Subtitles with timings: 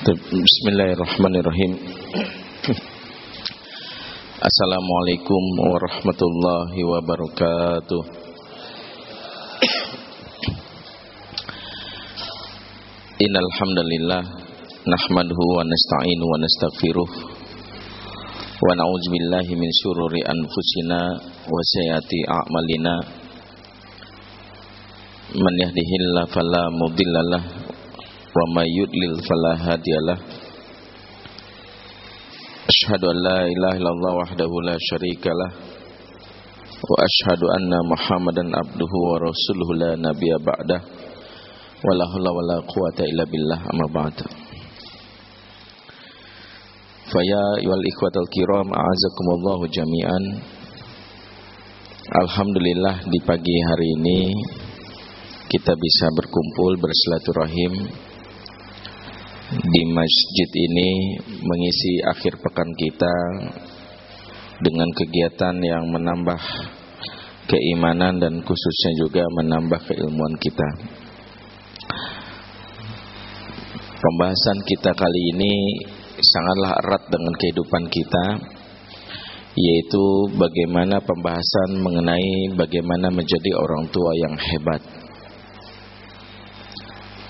[0.00, 1.76] Bismillahirrahmanirrahim.
[4.48, 8.00] Assalamualaikum warahmatullahi wabarakatuh.
[13.28, 14.24] Innal hamdalillah
[14.88, 17.10] nahmaduhu wa nasta'inu wa nastaghfiruh.
[18.56, 21.12] Wa na'udzu billahi min syururi anfusina
[21.44, 23.04] wa sayyiati a'malina.
[25.36, 27.68] Man yahdihillahu fala mudhillalah
[28.30, 30.18] wa may yudlil fala hadiyalah
[32.70, 33.10] Asyhadu
[36.80, 40.80] wa asyhadu anna Muhammadan abduhu wa rasuluhu nabiyya ba'dah
[41.82, 43.60] wa la haula wa la quwata illa billah.
[43.74, 44.16] Amma ba'd.
[47.10, 47.84] Faya wal
[48.30, 50.24] kiram a'azakumullahu jami'an.
[52.22, 54.20] Alhamdulillah di pagi hari ini
[55.50, 57.72] kita bisa berkumpul bersilaturahim
[59.50, 63.14] di masjid ini mengisi akhir pekan kita
[64.62, 66.38] dengan kegiatan yang menambah
[67.50, 70.68] keimanan dan khususnya juga menambah keilmuan kita.
[73.98, 75.52] Pembahasan kita kali ini
[76.14, 78.26] sangatlah erat dengan kehidupan kita
[79.50, 80.04] yaitu
[80.38, 84.82] bagaimana pembahasan mengenai bagaimana menjadi orang tua yang hebat.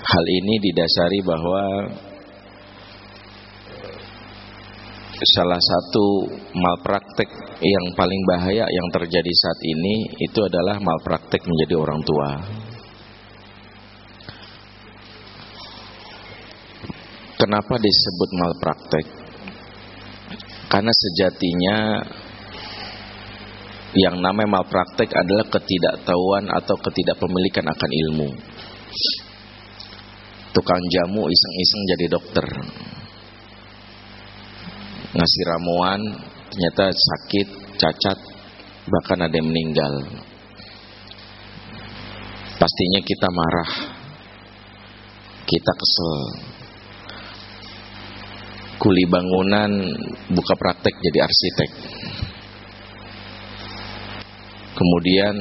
[0.05, 1.63] Hal ini didasari bahwa
[5.21, 7.29] salah satu malpraktek
[7.61, 12.29] yang paling bahaya yang terjadi saat ini itu adalah malpraktek menjadi orang tua.
[17.37, 19.05] Kenapa disebut malpraktek?
[20.69, 21.77] Karena sejatinya
[23.93, 28.29] yang namanya malpraktek adalah ketidaktahuan atau ketidakpemilikan akan ilmu.
[30.51, 32.45] Tukang jamu iseng-iseng jadi dokter
[35.11, 36.01] ngasih ramuan
[36.51, 37.47] ternyata sakit,
[37.79, 38.19] cacat,
[38.87, 39.93] bahkan ada yang meninggal.
[42.59, 43.71] Pastinya kita marah.
[45.41, 46.19] Kita kesel.
[48.77, 49.71] Kuli bangunan
[50.29, 51.71] buka praktek jadi arsitek.
[54.71, 55.35] Kemudian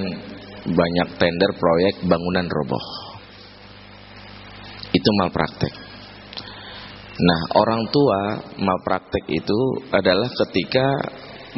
[0.64, 2.84] banyak tender proyek bangunan roboh.
[4.92, 5.89] Itu malpraktek.
[7.20, 8.20] Nah, orang tua
[8.56, 9.60] malpraktek itu
[9.92, 10.86] adalah ketika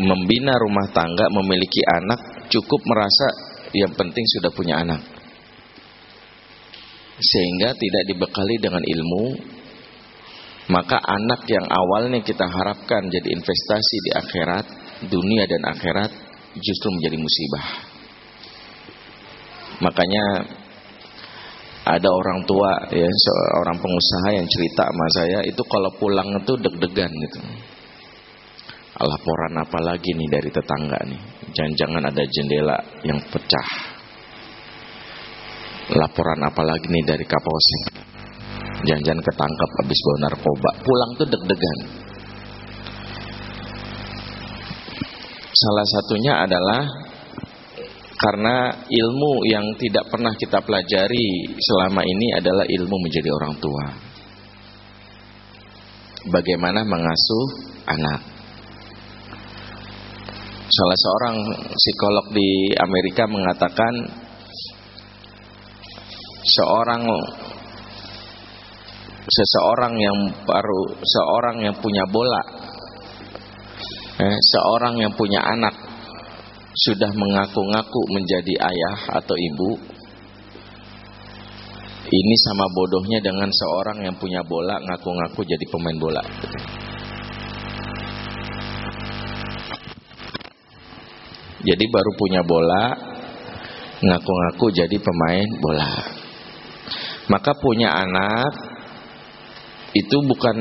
[0.03, 3.29] membina rumah tangga, memiliki anak, cukup merasa
[3.71, 5.01] yang penting sudah punya anak.
[7.23, 9.25] Sehingga tidak dibekali dengan ilmu,
[10.75, 14.67] maka anak yang awalnya kita harapkan jadi investasi di akhirat,
[15.07, 16.11] dunia dan akhirat,
[16.59, 17.67] justru menjadi musibah.
[19.83, 20.25] Makanya
[21.83, 27.11] ada orang tua ya seorang pengusaha yang cerita sama saya itu kalau pulang itu deg-degan
[27.11, 27.39] gitu.
[29.03, 31.21] Laporan apa lagi nih dari tetangga nih?
[31.51, 33.69] Jangan-jangan ada jendela yang pecah.
[35.99, 37.99] Laporan apa lagi nih dari kapolsek?
[38.87, 40.71] Jangan-jangan ketangkap habis bawa narkoba.
[40.87, 41.79] Pulang tuh deg-degan.
[45.51, 47.02] Salah satunya adalah
[48.23, 53.87] karena ilmu yang tidak pernah kita pelajari selama ini adalah ilmu menjadi orang tua.
[56.31, 57.47] Bagaimana mengasuh
[57.91, 58.23] anak.
[60.71, 61.37] Salah seorang
[61.75, 63.93] psikolog di Amerika mengatakan
[66.47, 67.03] seorang
[69.27, 72.43] seseorang yang baru seorang yang punya bola
[74.19, 75.75] eh, seorang yang punya anak
[76.73, 79.71] sudah mengaku-ngaku menjadi ayah atau ibu
[82.13, 86.25] ini sama bodohnya dengan seorang yang punya bola ngaku-ngaku jadi pemain bola.
[91.63, 92.85] Jadi baru punya bola
[94.03, 95.91] ngaku-ngaku jadi pemain bola.
[97.31, 98.53] Maka punya anak
[99.93, 100.57] itu bukan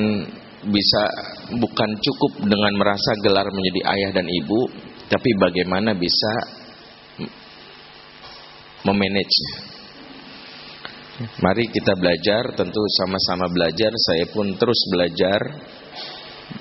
[0.62, 1.04] bisa
[1.58, 6.31] bukan cukup dengan merasa gelar menjadi ayah dan ibu tapi bagaimana bisa
[8.88, 9.69] memanage
[11.22, 13.92] Mari kita belajar, tentu sama-sama belajar.
[13.94, 15.42] Saya pun terus belajar.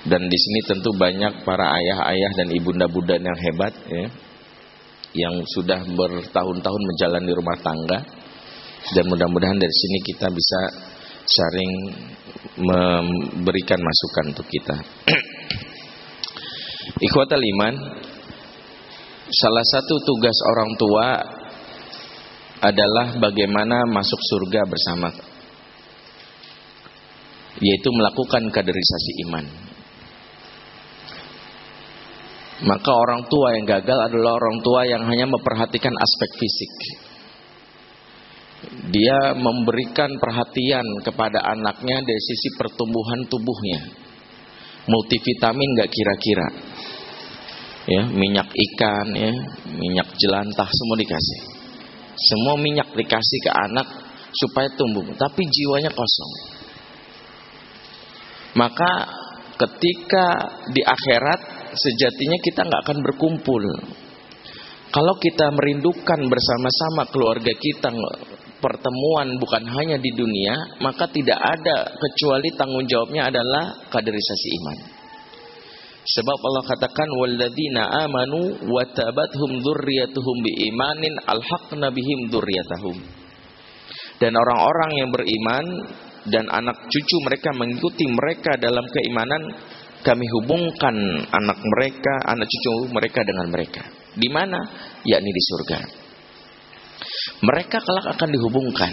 [0.04, 4.06] Dan di sini tentu banyak para ayah-ayah dan ibunda-bunda yang hebat ya.
[5.16, 7.98] Yang sudah bertahun-tahun menjalani rumah tangga.
[8.92, 10.60] Dan mudah-mudahan dari sini kita bisa
[11.24, 11.72] sharing
[12.60, 14.76] memberikan masukan untuk kita.
[17.06, 17.74] Ikhwatal iman,
[19.30, 21.06] Salah satu tugas orang tua
[22.66, 25.08] adalah bagaimana masuk surga bersama
[27.62, 29.46] yaitu melakukan kaderisasi iman.
[32.60, 36.72] Maka orang tua yang gagal adalah orang tua yang hanya memperhatikan aspek fisik.
[38.92, 43.80] Dia memberikan perhatian kepada anaknya dari sisi pertumbuhan tubuhnya.
[44.90, 46.48] Multivitamin gak kira-kira.
[47.90, 49.34] Ya, minyak ikan, ya,
[49.74, 51.40] minyak jelantah semua dikasih.
[52.14, 53.88] Semua minyak dikasih ke anak
[54.30, 56.32] supaya tumbuh, tapi jiwanya kosong.
[58.54, 58.92] Maka
[59.58, 60.26] ketika
[60.70, 61.40] di akhirat
[61.74, 63.62] sejatinya kita nggak akan berkumpul.
[64.90, 67.94] Kalau kita merindukan bersama-sama keluarga kita
[68.58, 74.99] pertemuan bukan hanya di dunia, maka tidak ada kecuali tanggung jawabnya adalah kaderisasi iman.
[76.00, 82.96] Sebab Allah katakan walladzina amanu wa tabathum dzurriyyatuhum biimanin alhaqna bihim dzurriyyatahum.
[84.16, 85.64] Dan orang-orang yang beriman
[86.28, 89.42] dan anak cucu mereka mengikuti mereka dalam keimanan
[90.00, 90.96] kami hubungkan
[91.28, 93.82] anak mereka, anak cucu mereka dengan mereka.
[94.16, 94.60] Di mana?
[95.04, 95.78] Yakni di surga.
[97.44, 98.92] Mereka kelak akan dihubungkan.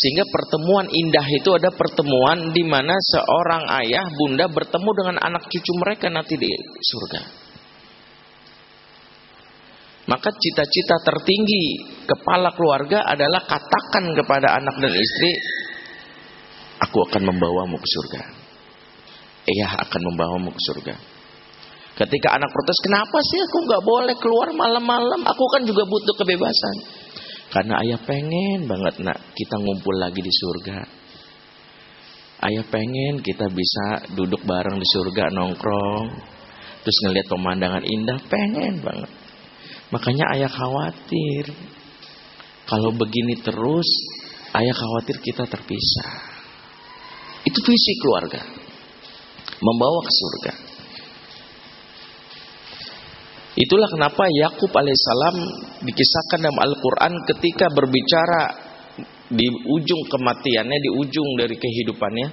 [0.00, 5.72] Sehingga pertemuan indah itu ada pertemuan di mana seorang ayah bunda bertemu dengan anak cucu
[5.76, 6.48] mereka nanti di
[6.80, 7.20] surga.
[10.08, 11.64] Maka cita-cita tertinggi
[12.08, 15.32] kepala keluarga adalah katakan kepada anak dan istri,
[16.80, 18.20] aku akan membawamu ke surga.
[19.52, 20.94] Ayah akan membawamu ke surga.
[22.00, 25.20] Ketika anak protes, kenapa sih aku nggak boleh keluar malam-malam?
[25.28, 26.76] Aku kan juga butuh kebebasan.
[27.50, 30.78] Karena ayah pengen banget nak kita ngumpul lagi di surga.
[32.40, 36.06] Ayah pengen kita bisa duduk bareng di surga nongkrong.
[36.80, 39.10] Terus ngeliat pemandangan indah, pengen banget.
[39.92, 41.52] Makanya ayah khawatir.
[42.64, 43.90] Kalau begini terus,
[44.54, 46.10] ayah khawatir kita terpisah.
[47.44, 48.40] Itu visi keluarga
[49.60, 50.69] membawa ke surga.
[53.58, 55.36] Itulah kenapa Yakub alaihissalam
[55.82, 58.42] dikisahkan dalam Al-Quran ketika berbicara
[59.30, 62.28] di ujung kematiannya, di ujung dari kehidupannya.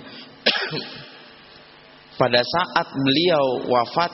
[2.21, 4.11] Pada saat beliau wafat,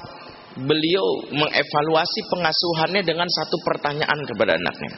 [0.59, 4.91] beliau mengevaluasi pengasuhannya dengan satu pertanyaan kepada anaknya.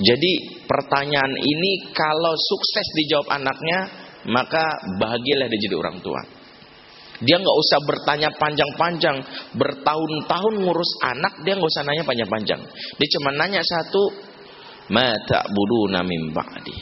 [0.00, 3.78] Jadi pertanyaan ini kalau sukses dijawab anaknya,
[4.30, 4.62] maka
[4.98, 6.39] bahagialah dia jadi orang tua.
[7.20, 9.16] Dia nggak usah bertanya panjang-panjang,
[9.52, 12.60] bertahun-tahun ngurus anak, dia nggak usah nanya panjang-panjang.
[12.96, 14.02] Dia cuma nanya satu,
[14.88, 16.76] mata budu namim ba'di.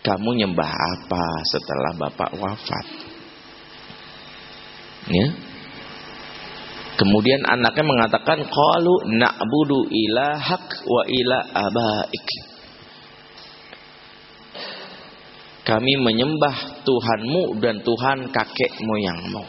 [0.00, 2.86] Kamu nyembah apa setelah bapak wafat?
[5.12, 5.26] Ya.
[6.96, 12.47] Kemudian anaknya mengatakan, "Qalu na'budu ilahak wa ila abaik."
[15.68, 19.44] Kami menyembah Tuhanmu dan Tuhan kakek moyangmu.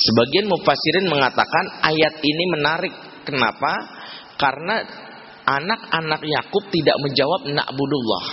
[0.00, 2.94] Sebagian mufasirin mengatakan ayat ini menarik.
[3.28, 3.72] Kenapa?
[4.40, 4.80] Karena
[5.44, 8.24] anak-anak Yakub tidak menjawab na'budullah.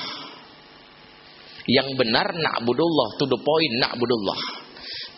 [1.67, 4.39] Yang benar na'budullah, to the point na'budullah.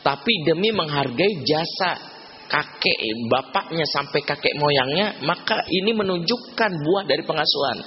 [0.01, 2.01] Tapi demi menghargai jasa
[2.49, 2.97] kakek,
[3.29, 7.77] bapaknya sampai kakek moyangnya, maka ini menunjukkan buah dari pengasuhan.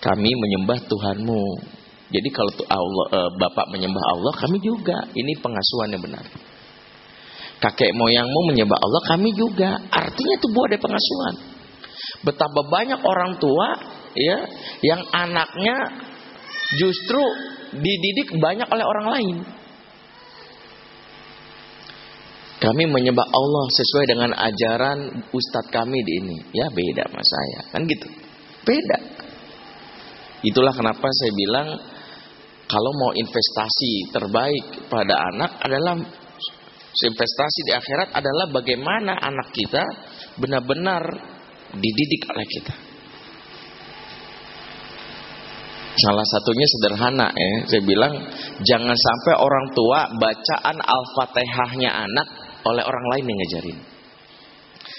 [0.00, 1.44] Kami menyembah Tuhanmu,
[2.12, 5.08] jadi kalau Allah, e, bapak menyembah Allah, kami juga.
[5.08, 6.24] Ini pengasuhan yang benar.
[7.64, 9.80] Kakek moyangmu menyembah Allah, kami juga.
[9.88, 11.34] Artinya itu buah dari pengasuhan.
[12.24, 13.68] Betapa banyak orang tua
[14.14, 14.38] ya
[14.84, 15.76] yang anaknya
[16.76, 17.20] justru
[17.72, 19.36] dididik banyak oleh orang lain.
[22.60, 24.98] Kami menyembah Allah sesuai dengan ajaran
[25.32, 26.38] ustadz kami di ini.
[26.56, 27.60] Ya beda sama saya.
[27.76, 28.08] Kan gitu.
[28.64, 28.98] Beda.
[30.44, 31.68] Itulah kenapa saya bilang
[32.64, 35.94] kalau mau investasi terbaik pada anak adalah
[36.94, 39.82] investasi di akhirat adalah bagaimana anak kita
[40.38, 41.02] benar-benar
[41.74, 42.74] dididik oleh kita.
[45.94, 48.12] Salah satunya sederhana ya, saya bilang
[48.66, 52.26] jangan sampai orang tua bacaan Al-Fatihahnya anak
[52.66, 53.78] oleh orang lain yang ngajarin.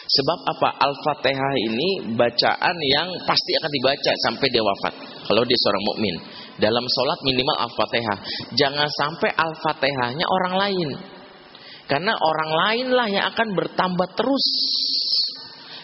[0.06, 0.70] Sebab apa?
[0.86, 4.94] Al-Fatihah ini bacaan yang pasti akan dibaca sampai dia wafat.
[5.26, 6.16] Kalau dia seorang mukmin.
[6.56, 8.18] Dalam sholat minimal Al-Fatihah.
[8.56, 10.96] Jangan sampai Al-Fatihahnya orang lain.
[11.86, 14.46] Karena orang lain lah yang akan bertambah terus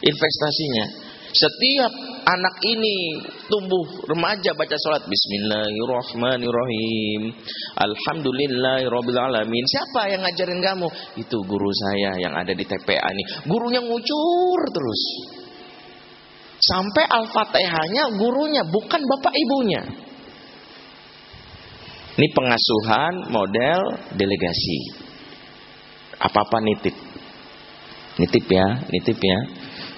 [0.01, 1.11] investasinya.
[1.31, 1.95] Setiap
[2.27, 7.31] anak ini tumbuh remaja baca sholat Bismillahirrahmanirrahim
[7.79, 10.91] Alhamdulillahirrahmanirrahim Siapa yang ngajarin kamu?
[11.15, 15.01] Itu guru saya yang ada di TPA ini Gurunya ngucur terus
[16.59, 20.10] Sampai Al-Fatihahnya gurunya bukan bapak ibunya
[22.21, 24.93] Ini pengasuhan model delegasi.
[26.21, 26.93] Apa-apa nitip.
[28.21, 29.39] Nitip ya, nitip ya.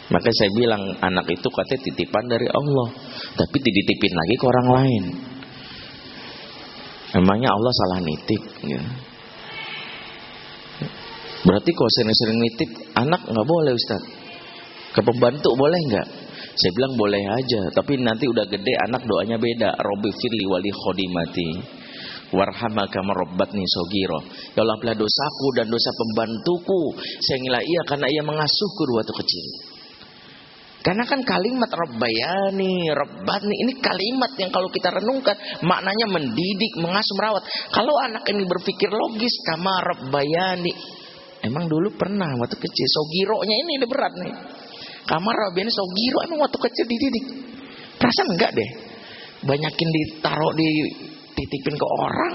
[0.08, 2.96] Maka saya bilang anak itu katanya titipan dari Allah.
[3.36, 5.04] Tapi dititipin lagi ke orang lain.
[7.20, 8.44] Emangnya Allah salah nitip.
[8.72, 8.84] Ya.
[11.44, 12.70] Berarti kalau sering-sering nitip
[13.04, 14.00] anak nggak boleh Ustaz.
[14.96, 16.08] Ke pembantu boleh nggak?
[16.56, 19.76] Saya bilang boleh aja, tapi nanti udah gede anak doanya beda.
[19.76, 21.83] Robi firli wali khodimati.
[22.34, 23.00] Warhamaka
[23.54, 24.20] nih sogiro.
[24.58, 26.82] Ya Allah ampunilah dosaku dan dosa pembantuku.
[27.22, 29.46] Saya ngilah ia karena ia mengasuhku waktu kecil.
[30.84, 35.32] Karena kan kalimat Rabbayani, Rabbani ini kalimat yang kalau kita renungkan
[35.64, 37.44] maknanya mendidik, mengasuh, merawat.
[37.72, 40.74] Kalau anak ini berpikir logis kama Rabbayani.
[41.40, 44.34] Emang dulu pernah waktu kecil sogironya ini udah berat nih.
[45.08, 47.26] Kamar Rabbayani sogiro emang waktu kecil dididik.
[47.96, 48.70] Perasaan enggak deh.
[49.48, 50.68] Banyakin ditaruh di
[51.34, 52.34] titipin ke orang.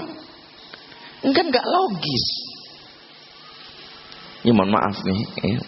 [1.23, 2.25] Enggak enggak logis.
[4.47, 5.59] Ya mohon maaf nih ya.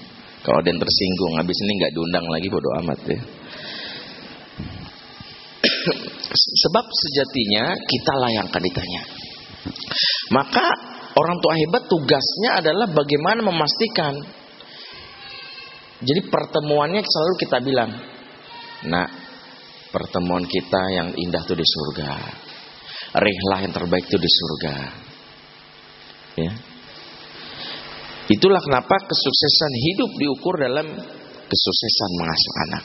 [0.41, 3.21] Kalau ada yang tersinggung, habis ini nggak diundang lagi bodo amat ya.
[6.31, 9.01] Sebab sejatinya kita lah yang akan ditanya.
[10.33, 10.65] Maka
[11.13, 14.15] orang tua hebat tugasnya adalah bagaimana memastikan.
[16.01, 17.91] Jadi pertemuannya selalu kita bilang,
[18.89, 19.05] nah
[19.93, 22.11] pertemuan kita yang indah tuh di surga.
[23.11, 24.75] Rihlah yang terbaik tuh di surga.
[26.39, 26.51] Ya,
[28.31, 30.87] Itulah kenapa kesuksesan hidup diukur dalam
[31.51, 32.83] kesuksesan mengasuh anak.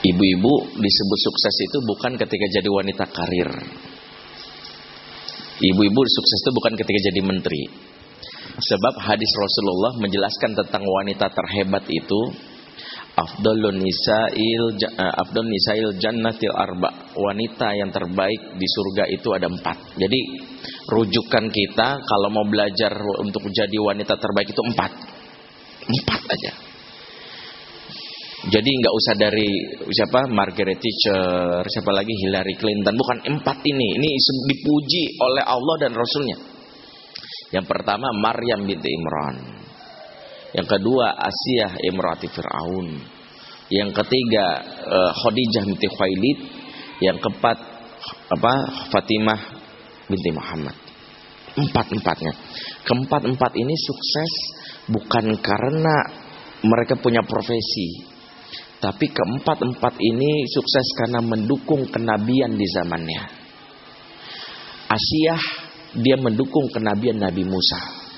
[0.00, 3.50] Ibu-ibu disebut sukses itu bukan ketika jadi wanita karir.
[5.60, 7.62] Ibu-ibu sukses itu bukan ketika jadi menteri.
[8.56, 12.20] Sebab hadis Rasulullah menjelaskan tentang wanita terhebat itu
[13.16, 16.90] afdalun nisail uh, afdal nisail jannatil arba.
[17.14, 19.98] Wanita yang terbaik di surga itu ada empat.
[19.98, 20.20] Jadi
[20.90, 24.90] rujukan kita kalau mau belajar untuk jadi wanita terbaik itu empat.
[25.90, 26.52] Empat aja.
[28.40, 29.48] Jadi nggak usah dari
[29.92, 32.96] siapa Margaret Thatcher siapa lagi Hillary Clinton.
[32.96, 34.00] Bukan empat ini.
[34.00, 34.08] Ini
[34.48, 36.38] dipuji oleh Allah dan Rasulnya.
[37.50, 39.60] Yang pertama Maryam binti Imran
[40.50, 42.88] yang kedua Asiyah Imrati Fir'aun.
[43.70, 44.46] Yang ketiga
[44.82, 46.38] uh, Khadijah binti Khailid.
[47.00, 47.58] Yang keempat
[48.34, 48.52] apa
[48.90, 49.40] Fatimah
[50.10, 50.74] binti Muhammad.
[51.54, 52.34] Empat-empatnya.
[52.82, 54.32] Keempat-empat ini sukses
[54.90, 55.96] bukan karena
[56.66, 58.10] mereka punya profesi.
[58.80, 63.22] Tapi keempat-empat ini sukses karena mendukung kenabian di zamannya.
[64.90, 65.42] Asiyah
[66.00, 68.09] dia mendukung kenabian Nabi Musa.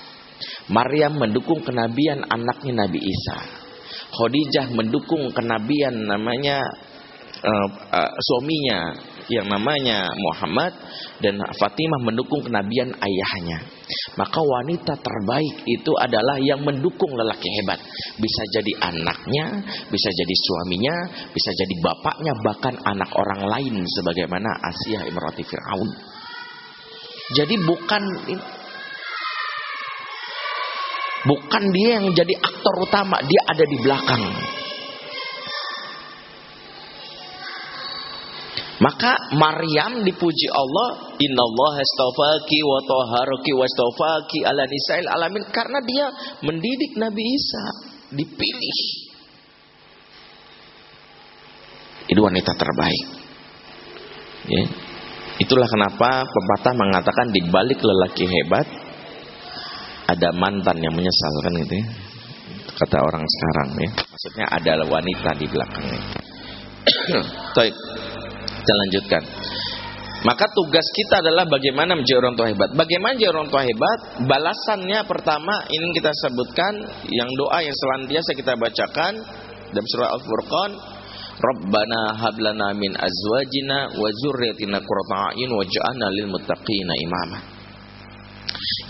[0.73, 3.39] Maryam mendukung kenabian anaknya Nabi Isa.
[4.13, 6.61] Khadijah mendukung kenabian namanya
[7.45, 8.97] uh, uh, suaminya
[9.31, 10.73] yang namanya Muhammad
[11.23, 13.65] dan Fatimah mendukung kenabian ayahnya.
[14.19, 17.81] Maka wanita terbaik itu adalah yang mendukung lelaki hebat.
[18.19, 19.47] Bisa jadi anaknya,
[19.89, 20.97] bisa jadi suaminya,
[21.31, 25.91] bisa jadi bapaknya, bahkan anak orang lain sebagaimana Asia Imrati Fir'aun.
[27.33, 28.03] Jadi bukan
[31.23, 34.25] Bukan dia yang jadi aktor utama, dia ada di belakang.
[38.83, 46.07] Maka Maryam dipuji Allah, Innallaha astafaki wa taharaki wa astafaki ala nisail alamin karena dia
[46.43, 47.65] mendidik Nabi Isa,
[48.11, 48.81] dipilih.
[52.11, 53.07] Itu wanita terbaik.
[54.51, 54.65] Ya.
[55.39, 58.67] Itulah kenapa pepatah mengatakan di balik lelaki hebat
[60.09, 61.87] ada mantan yang menyesal kan gitu ya.
[62.73, 63.91] Kata orang sekarang ya.
[63.95, 66.01] Maksudnya ada wanita di belakangnya.
[67.57, 67.75] Baik.
[68.43, 69.23] Kita lanjutkan.
[70.23, 72.71] Maka tugas kita adalah bagaimana menjadi orang tua hebat.
[72.79, 73.99] Bagaimana menjadi orang tua hebat?
[74.23, 76.79] Balasannya pertama ini kita sebutkan
[77.11, 79.19] yang doa yang selantiasa kita bacakan
[79.75, 80.71] dalam surah Al-Furqan,
[81.43, 87.52] Rabbana hablana min azwajina wa dzurriyyatina qurrata a'yun waj'alna lil muttaqina imama.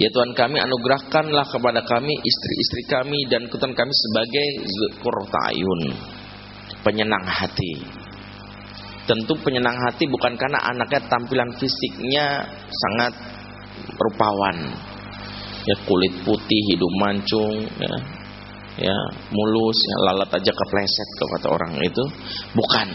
[0.01, 4.47] Ya Tuhan kami anugerahkanlah kepada kami istri-istri kami dan kutan kami sebagai
[5.53, 5.83] ayun
[6.83, 7.87] penyenang hati.
[9.07, 13.13] Tentu penyenang hati bukan karena anaknya tampilan fisiknya sangat
[13.99, 14.75] rupawan.
[15.63, 17.95] Ya kulit putih, hidung mancung, ya,
[18.83, 18.97] ya
[19.31, 22.05] mulus, ya, lalat aja kepleset kata orang itu.
[22.59, 22.89] Bukan.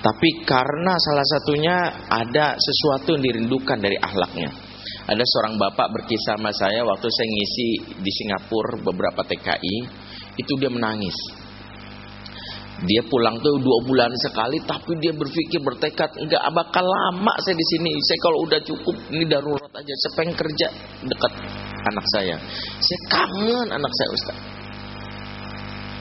[0.00, 1.76] Tapi karena salah satunya
[2.08, 4.69] ada sesuatu yang dirindukan dari ahlaknya
[5.08, 7.68] ada seorang bapak berkisah sama saya waktu saya ngisi
[8.04, 9.76] di Singapura beberapa TKI,
[10.36, 11.16] itu dia menangis.
[12.80, 17.66] Dia pulang tuh dua bulan sekali, tapi dia berpikir bertekad nggak bakal lama saya di
[17.76, 17.92] sini.
[18.00, 19.92] Saya kalau udah cukup ini darurat aja.
[20.00, 20.68] Saya pengen kerja
[21.04, 21.32] dekat
[21.92, 22.36] anak saya.
[22.80, 24.38] Saya kangen anak saya Ustaz.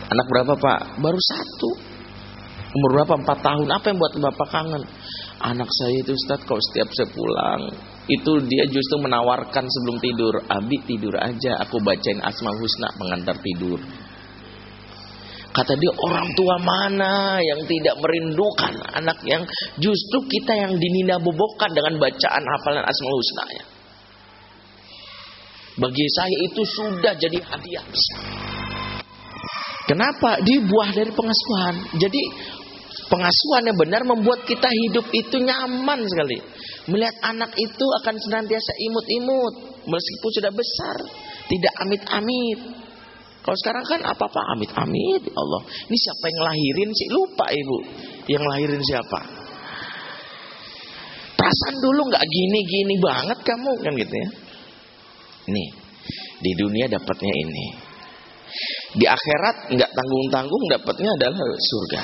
[0.09, 0.79] Anak berapa Pak?
[1.03, 1.71] Baru satu.
[2.69, 3.13] Umur berapa?
[3.27, 3.67] Empat tahun.
[3.75, 4.83] Apa yang buat Bapak kangen?
[5.43, 7.61] Anak saya itu Ustaz kalau setiap saya pulang
[8.09, 13.77] itu dia justru menawarkan sebelum tidur, Abi tidur aja, aku bacain Asma Husna mengantar tidur.
[15.49, 19.41] Kata dia orang tua mana yang tidak merindukan anak yang
[19.81, 23.65] justru kita yang dinina bobokan dengan bacaan hafalan Asmaul Husna ya.
[25.79, 28.19] Bagi saya itu sudah jadi hadiah besar.
[29.89, 30.37] Kenapa?
[30.45, 31.97] Dia buah dari pengasuhan.
[31.97, 32.21] Jadi
[33.09, 36.37] pengasuhan yang benar membuat kita hidup itu nyaman sekali.
[36.87, 39.53] Melihat anak itu akan senantiasa imut-imut
[39.89, 40.97] meskipun sudah besar,
[41.49, 42.59] tidak amit-amit.
[43.39, 45.61] Kalau sekarang kan apa-apa amit-amit ya Allah.
[45.89, 47.07] Ini siapa yang lahirin sih?
[47.09, 47.77] Lupa ibu.
[48.29, 49.19] Yang lahirin siapa?
[51.33, 54.29] Perasaan dulu nggak gini-gini banget kamu kan gitu ya.
[55.49, 55.69] Nih,
[56.45, 57.65] di dunia dapatnya ini.
[58.99, 62.03] Di akhirat nggak tanggung-tanggung dapatnya adalah surga.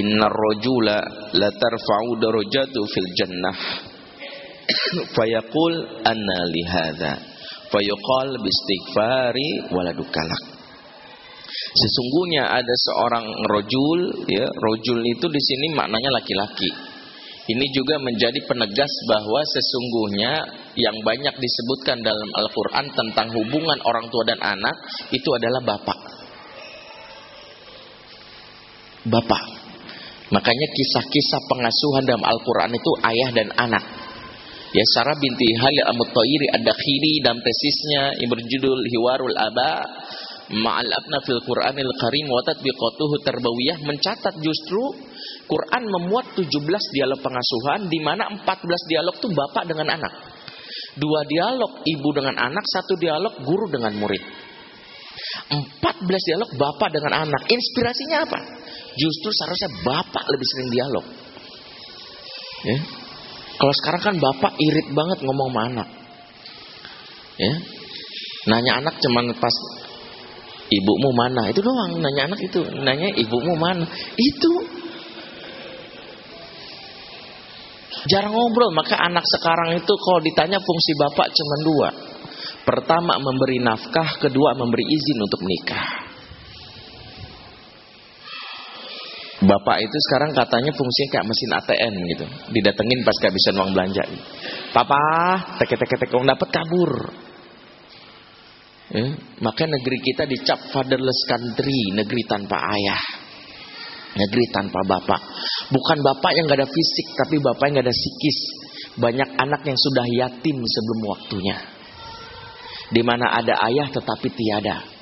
[0.00, 0.98] Inna rojula
[1.36, 3.56] la tarfa'u darajatu fil jannah.
[5.14, 5.74] Fayaqul
[6.06, 7.30] anna lihada
[7.70, 10.42] fayuqal bistighfari waladukalak.
[11.50, 16.70] Sesungguhnya ada seorang rojul, ya, rojul itu di sini maknanya laki-laki.
[17.50, 20.32] Ini juga menjadi penegas bahwa sesungguhnya
[20.78, 24.76] yang banyak disebutkan dalam Al-Quran tentang hubungan orang tua dan anak
[25.10, 25.98] itu adalah bapak.
[29.08, 29.42] Bapak.
[30.30, 33.84] Makanya kisah-kisah pengasuhan dalam Al-Quran itu ayah dan anak.
[34.70, 39.72] Ya Sarah binti Halil Amut-Tayiri Ad-Dakhili dalam tesisnya yang berjudul Hiwarul Aba
[40.50, 44.82] Ma'al Abna fil Qur'anil Karim wa tatbiqatuhu tarbawiyah mencatat justru
[45.46, 46.46] Quran memuat 17
[46.94, 48.46] dialog pengasuhan di mana 14
[48.90, 50.12] dialog itu bapak dengan anak.
[50.98, 54.22] Dua dialog ibu dengan anak, satu dialog guru dengan murid.
[55.50, 57.42] 14 dialog bapak dengan anak.
[57.46, 58.59] Inspirasinya apa?
[59.00, 61.06] Justru seharusnya bapak lebih sering dialog.
[62.68, 62.78] Ya.
[63.56, 65.88] Kalau sekarang kan bapak irit banget ngomong sama anak.
[67.40, 67.52] Ya.
[68.52, 69.56] Nanya anak cuman pas
[70.68, 71.48] ibumu mana?
[71.48, 72.60] Itu doang nanya anak itu.
[72.84, 73.84] Nanya ibumu mana?
[74.16, 74.52] Itu.
[78.08, 81.88] Jarang ngobrol, maka anak sekarang itu kalau ditanya fungsi bapak cuma dua.
[82.64, 86.09] Pertama memberi nafkah, kedua memberi izin untuk menikah.
[89.40, 92.26] Bapak itu sekarang katanya fungsinya kayak mesin ATM gitu.
[92.52, 94.04] Didatengin pas kehabisan uang belanja.
[94.76, 95.00] Papa,
[95.56, 96.92] teke-teke-teke uang dapat kabur.
[98.90, 99.06] Ya,
[99.40, 103.02] maka negeri kita dicap fatherless country, negeri tanpa ayah.
[104.18, 105.20] Negeri tanpa bapak.
[105.70, 108.38] Bukan bapak yang gak ada fisik, tapi bapak yang gak ada psikis.
[108.98, 111.56] Banyak anak yang sudah yatim sebelum waktunya.
[112.90, 114.99] Di mana ada ayah tetapi tiada.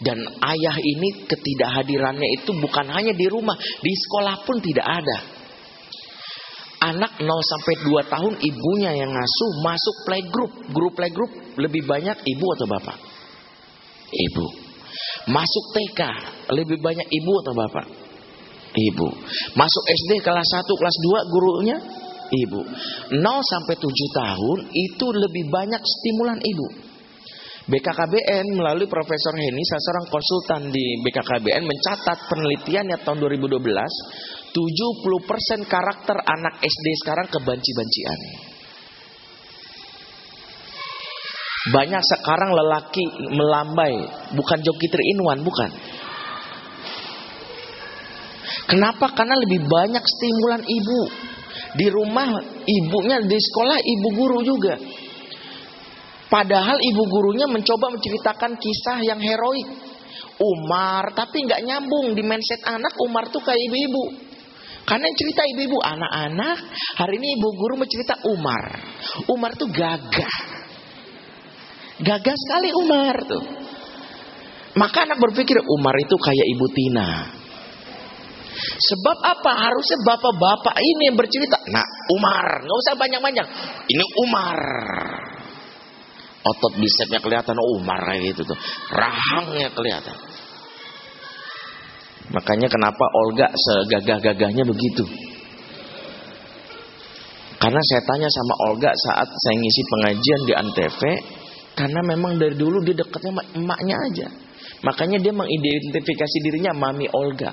[0.00, 5.18] Dan ayah ini ketidakhadirannya itu bukan hanya di rumah, di sekolah pun tidak ada.
[6.80, 10.52] Anak 0 sampai 2 tahun ibunya yang ngasuh masuk playgroup.
[10.72, 12.96] Grup playgroup lebih banyak ibu atau bapak?
[14.10, 14.46] Ibu.
[15.28, 16.00] Masuk TK
[16.56, 17.86] lebih banyak ibu atau bapak?
[18.72, 19.08] Ibu.
[19.60, 21.76] Masuk SD kelas 1, kelas 2 gurunya
[22.32, 22.60] ibu.
[23.12, 26.89] 0 sampai 7 tahun itu lebih banyak stimulan ibu.
[27.70, 33.62] BKKBN melalui Profesor Heni, salah seorang konsultan di BKKBN mencatat penelitiannya tahun 2012,
[34.50, 38.18] 70% karakter anak SD sekarang kebanci-bancian.
[41.70, 43.04] Banyak sekarang lelaki
[43.38, 43.94] melambai,
[44.34, 45.70] bukan joki in bukan.
[48.66, 49.14] Kenapa?
[49.14, 51.02] Karena lebih banyak stimulan ibu.
[51.70, 52.34] Di rumah
[52.66, 54.74] ibunya, di sekolah ibu guru juga.
[56.30, 59.66] Padahal ibu gurunya mencoba menceritakan kisah yang heroik.
[60.40, 64.30] Umar, tapi nggak nyambung di mindset anak Umar tuh kayak ibu-ibu.
[64.88, 66.58] Karena yang cerita ibu-ibu, anak-anak,
[66.96, 68.64] hari ini ibu guru mencerita Umar.
[69.28, 70.34] Umar tuh gagah.
[72.00, 73.44] Gagah sekali Umar tuh.
[74.80, 77.10] Maka anak berpikir Umar itu kayak ibu Tina.
[78.80, 79.52] Sebab apa?
[79.66, 81.58] Harusnya bapak-bapak ini yang bercerita.
[81.68, 81.84] Nah,
[82.16, 83.46] Umar, nggak usah banyak-banyak.
[83.92, 84.58] Ini Umar
[86.40, 88.58] otot bisepnya kelihatan oh marah gitu tuh
[88.92, 90.16] rahangnya kelihatan
[92.30, 95.04] makanya kenapa Olga segagah-gagahnya begitu
[97.60, 101.00] karena saya tanya sama Olga saat saya ngisi pengajian di Antv
[101.76, 104.28] karena memang dari dulu dia dekatnya emaknya aja
[104.80, 107.52] Makanya dia mengidentifikasi dirinya Mami Olga.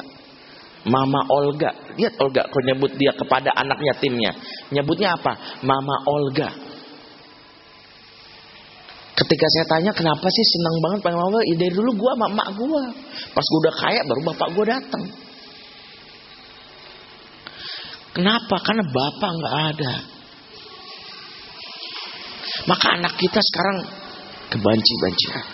[0.88, 1.76] Mama Olga.
[2.00, 4.32] Lihat Olga kau nyebut dia kepada anak yatimnya.
[4.72, 5.60] Nyebutnya apa?
[5.68, 6.48] Mama Olga.
[9.18, 12.50] Ketika saya tanya kenapa sih senang banget panggil mama, ya dari dulu gua sama emak
[12.54, 12.84] gua.
[13.34, 15.04] Pas gua udah kaya baru bapak gua datang.
[18.14, 18.56] Kenapa?
[18.62, 19.94] Karena bapak nggak ada.
[22.70, 23.78] Maka anak kita sekarang
[24.54, 25.46] kebanci-bancian.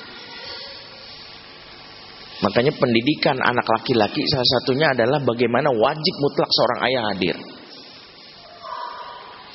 [2.43, 7.38] Makanya pendidikan anak laki-laki salah satunya adalah bagaimana wajib mutlak seorang ayah hadir.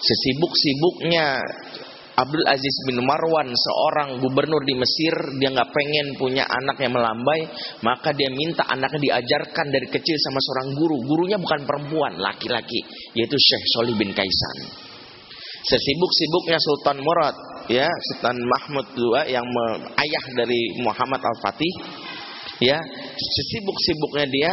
[0.00, 1.44] Sesibuk-sibuknya
[2.18, 7.46] Abdul Aziz bin Marwan seorang gubernur di Mesir dia nggak pengen punya anak yang melambai
[7.87, 10.96] maka dia minta anaknya diajarkan dari kecil sama seorang guru.
[11.07, 12.83] Gurunya bukan perempuan laki-laki
[13.14, 14.66] yaitu Syekh Solih bin Kaisan.
[15.62, 17.37] Sesibuk-sibuknya Sultan Murad
[17.70, 19.46] ya Sultan Mahmud II yang
[20.02, 21.74] ayah dari Muhammad Al Fatih
[22.59, 22.83] ya
[23.14, 24.50] sesibuk-sibuknya dia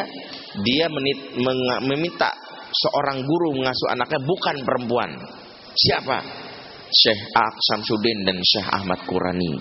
[0.61, 1.17] dia menit,
[1.81, 2.29] meminta
[2.69, 5.09] seorang guru mengasuh anaknya bukan perempuan.
[5.75, 6.44] Siapa
[6.89, 9.53] Syekh Ak Samsudin dan Syekh Ahmad Qurani.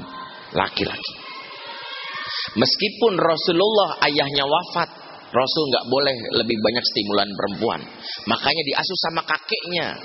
[0.55, 1.15] Laki-laki.
[2.55, 4.89] Meskipun Rasulullah ayahnya wafat
[5.35, 7.81] Rasul nggak boleh lebih banyak stimulan perempuan.
[8.31, 9.99] Makanya diasuh sama kakeknya.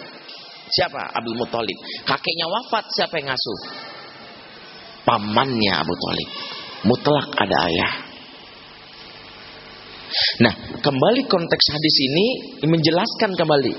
[0.73, 1.13] Siapa?
[1.13, 1.77] Abdul Muthalib.
[2.01, 3.59] Kakeknya wafat siapa yang ngasuh?
[5.05, 6.29] Pamannya Abu Talib
[6.87, 7.93] mutlak ada ayah.
[10.41, 12.25] Nah, kembali konteks hadis ini
[12.65, 13.73] menjelaskan kembali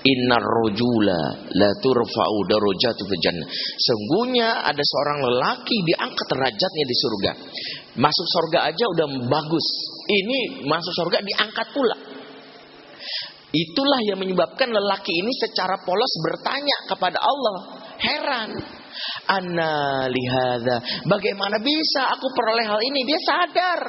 [0.00, 1.20] Innar rojula
[1.60, 3.48] la turfa'u darajatu fil jannah.
[3.76, 7.32] Sungguhnya ada seorang lelaki diangkat derajatnya di surga.
[8.00, 9.66] Masuk surga aja udah bagus.
[10.08, 11.96] Ini masuk surga diangkat pula.
[13.50, 17.58] Itulah yang menyebabkan lelaki ini secara polos bertanya kepada Allah.
[18.00, 18.50] Heran.
[19.28, 20.80] Anna lihada.
[21.04, 23.00] Bagaimana bisa aku peroleh hal ini?
[23.04, 23.80] Dia sadar.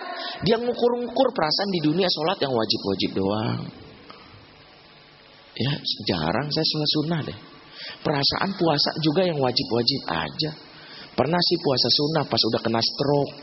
[0.44, 3.81] Dia ngukur-ngukur perasaan di dunia sholat yang wajib-wajib doang.
[5.58, 5.74] Ya
[6.08, 7.40] jarang saya sholat sunnah deh.
[8.02, 10.52] Perasaan puasa juga yang wajib-wajib aja.
[11.12, 13.34] Pernah sih puasa sunnah pas udah kena stroke.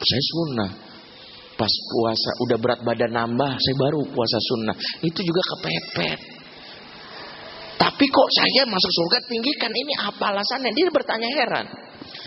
[0.00, 0.70] Saya sunnah.
[1.56, 4.76] Pas puasa udah berat badan nambah, saya baru puasa sunnah.
[5.00, 6.20] Itu juga kepepet.
[7.76, 10.72] Tapi kok saya masuk surga tinggikan ini apa alasannya?
[10.76, 11.66] Dia bertanya heran.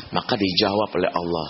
[0.09, 1.47] Maka dijawab oleh Allah.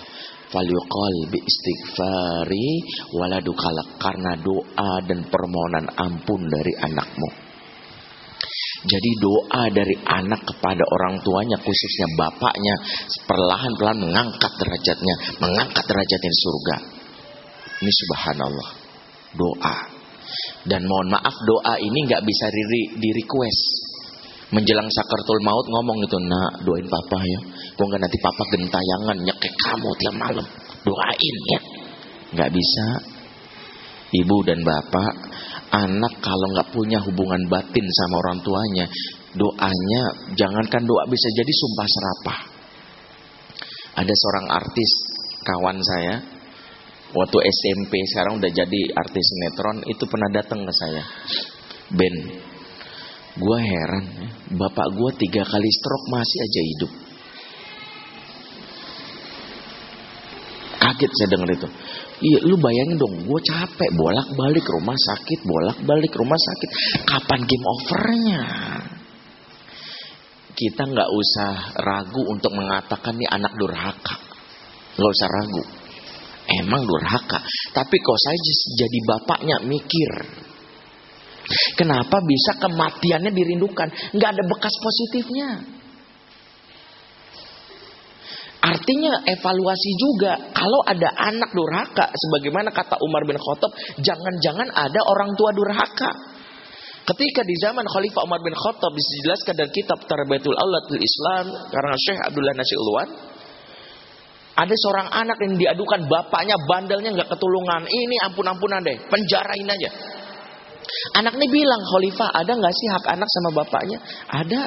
[0.49, 2.69] Falyuqal bi istighfari
[3.13, 4.01] waladukalak.
[4.01, 7.29] Karena doa dan permohonan ampun dari anakmu.
[8.79, 12.75] Jadi doa dari anak kepada orang tuanya khususnya bapaknya
[13.27, 16.75] perlahan-lahan mengangkat derajatnya, mengangkat derajatnya di surga.
[17.83, 18.69] Ini subhanallah.
[19.35, 19.75] Doa.
[20.63, 22.45] Dan mohon maaf doa ini nggak bisa
[22.97, 23.88] di request
[24.49, 27.39] menjelang sakartul maut ngomong itu nak doain papa ya.
[27.77, 30.47] Kok nggak nanti papa gentayangan nyekek kamu tiap malam.
[30.85, 31.59] Doain ya.
[32.37, 32.85] Nggak bisa.
[34.09, 35.13] Ibu dan bapak
[35.69, 38.85] anak kalau nggak punya hubungan batin sama orang tuanya
[39.37, 42.39] doanya jangankan doa bisa jadi sumpah serapah.
[44.01, 44.89] Ada seorang artis
[45.45, 46.15] kawan saya
[47.13, 51.03] waktu SMP sekarang udah jadi artis sinetron itu pernah datang ke saya.
[51.93, 52.15] Ben
[53.39, 54.05] Gue heran,
[54.51, 56.91] bapak gue tiga kali stroke masih aja hidup.
[60.79, 61.67] Kaget saya dengar itu.
[62.19, 66.69] Iya, lu bayangin dong, gue capek bolak-balik rumah sakit, bolak-balik rumah sakit.
[67.07, 68.43] Kapan game overnya?
[70.51, 74.19] Kita nggak usah ragu untuk mengatakan nih anak durhaka,
[74.99, 75.63] nggak usah ragu.
[76.59, 77.39] Emang durhaka,
[77.71, 78.37] tapi kok saya
[78.83, 80.11] jadi bapaknya mikir,
[81.73, 83.89] Kenapa bisa kematiannya dirindukan?
[84.13, 85.49] Nggak ada bekas positifnya.
[88.59, 93.71] Artinya evaluasi juga kalau ada anak durhaka sebagaimana kata Umar bin Khattab,
[94.03, 96.11] jangan-jangan ada orang tua durhaka.
[97.07, 102.19] Ketika di zaman Khalifah Umar bin Khattab dijelaskan dari kitab Tarbiyatul Aulatul Islam karena Syekh
[102.21, 103.09] Abdullah Nasir Ulwan
[104.59, 107.87] ada seorang anak yang diadukan bapaknya bandelnya nggak ketulungan.
[107.87, 109.89] Ini ampun-ampunan deh, penjarain aja.
[111.17, 113.97] Anak ini bilang, Khalifah ada nggak sih hak anak sama bapaknya?
[114.29, 114.61] Ada.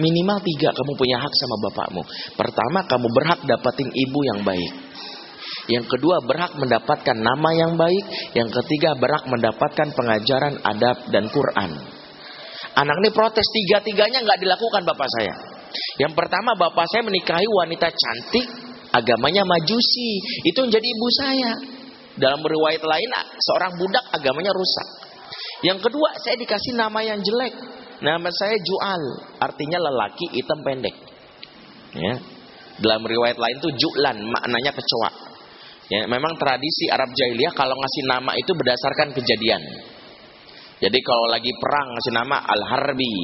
[0.00, 2.02] Minimal tiga kamu punya hak sama bapakmu.
[2.38, 4.72] Pertama, kamu berhak dapatin ibu yang baik.
[5.68, 8.32] Yang kedua, berhak mendapatkan nama yang baik.
[8.32, 11.70] Yang ketiga, berhak mendapatkan pengajaran adab dan Quran.
[12.70, 15.34] Anak ini protes tiga-tiganya nggak dilakukan bapak saya.
[15.98, 18.46] Yang pertama, bapak saya menikahi wanita cantik,
[18.94, 20.22] agamanya majusi.
[20.48, 21.52] Itu menjadi ibu saya.
[22.16, 25.09] Dalam riwayat lain, seorang budak agamanya rusak.
[25.60, 27.54] Yang kedua, saya dikasih nama yang jelek.
[28.00, 29.02] Nama saya Jual,
[29.44, 30.96] artinya lelaki hitam pendek.
[31.92, 32.14] Ya.
[32.80, 35.10] Dalam riwayat lain tuh ju'lan, maknanya kecoa.
[35.90, 39.62] Ya, memang tradisi Arab jahiliyah kalau ngasih nama itu berdasarkan kejadian.
[40.80, 43.16] Jadi kalau lagi perang ngasih nama Al-Harbi.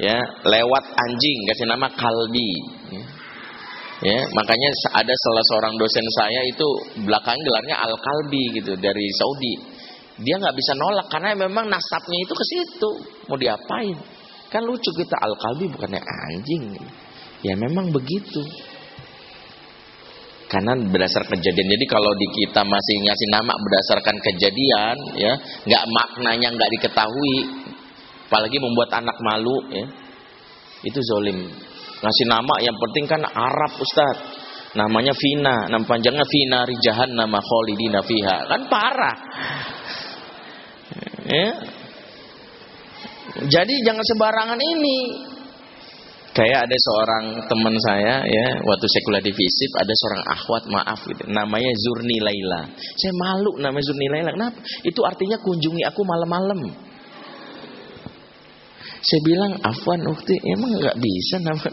[0.00, 0.16] Ya,
[0.48, 2.52] lewat anjing kasih nama Kalbi.
[2.94, 3.04] Ya.
[4.06, 6.68] ya, makanya ada salah seorang dosen saya itu
[7.04, 9.54] belakang gelarnya Al-Kalbi gitu dari Saudi.
[10.16, 12.90] Dia nggak bisa nolak karena memang nasabnya itu ke situ.
[13.28, 13.96] Mau diapain?
[14.48, 16.72] Kan lucu kita Al-Kalbi bukannya anjing.
[17.44, 18.40] Ya memang begitu.
[20.46, 21.68] Karena berdasar kejadian.
[21.68, 25.32] Jadi kalau di kita masih ngasih nama berdasarkan kejadian, ya,
[25.66, 27.36] nggak maknanya nggak diketahui,
[28.30, 29.84] apalagi membuat anak malu, ya,
[30.86, 31.50] itu zolim.
[31.98, 34.16] Ngasih nama yang penting kan Arab Ustaz.
[34.76, 38.44] Namanya Vina, nama panjangnya Vina Rijahan nama Khalidina fiha.
[38.44, 39.16] Kan parah.
[41.26, 41.50] Ya.
[43.46, 44.98] Jadi jangan sembarangan ini.
[46.36, 51.00] Kayak ada seorang teman saya ya, waktu saya kuliah di FISIP ada seorang akhwat maaf
[51.08, 52.68] gitu, namanya Zurni Laila.
[52.76, 54.36] Saya malu namanya Zurni Laila.
[54.36, 54.60] Kenapa?
[54.84, 56.60] Itu artinya kunjungi aku malam-malam.
[59.00, 61.68] Saya bilang Afwan Ukti emang nggak bisa nama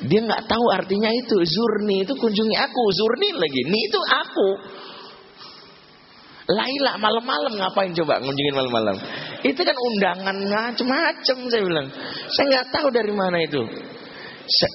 [0.00, 4.48] dia nggak tahu artinya itu Zurni itu kunjungi aku Zurni lagi Ni itu aku
[6.50, 8.96] Laila malam-malam ngapain coba ngunjungin malam-malam?
[9.46, 11.86] Itu kan undangan macem-macem saya bilang.
[12.34, 13.62] Saya nggak tahu dari mana itu.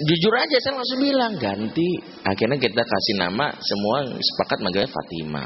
[0.08, 2.00] Jujur aja saya langsung bilang ganti.
[2.24, 5.44] Akhirnya kita kasih nama semua sepakat manggilnya Fatima.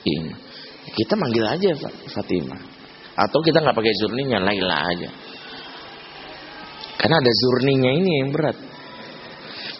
[0.00, 0.32] Ini.
[0.96, 1.70] Kita manggil aja
[2.08, 2.56] Fatima.
[3.16, 5.10] Atau kita nggak pakai zurninya Laila aja.
[6.96, 8.56] Karena ada zurninya ini yang berat.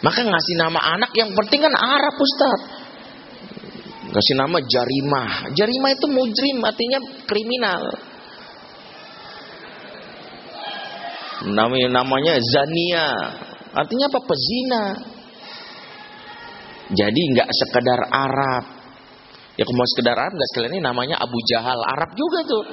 [0.05, 2.76] Maka ngasih nama anak yang penting kan Arab Ustaz.
[4.07, 5.51] Kasih nama jarimah.
[5.51, 7.83] Jarimah itu mujrim, artinya kriminal.
[11.51, 13.07] Namanya, namanya zania.
[13.75, 14.19] Artinya apa?
[14.23, 14.83] Pezina.
[16.87, 18.63] Jadi nggak sekedar Arab.
[19.59, 21.79] Ya kalau mau sekedar Arab nggak sekalian ini namanya Abu Jahal.
[21.83, 22.63] Arab juga tuh.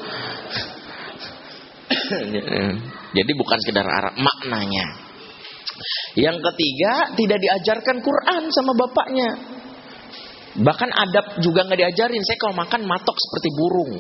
[3.16, 4.86] Jadi bukan sekedar Arab, maknanya.
[6.14, 9.28] Yang ketiga, tidak diajarkan Quran sama bapaknya.
[10.54, 12.22] Bahkan adab juga nggak diajarin.
[12.22, 13.92] Saya kalau makan matok seperti burung.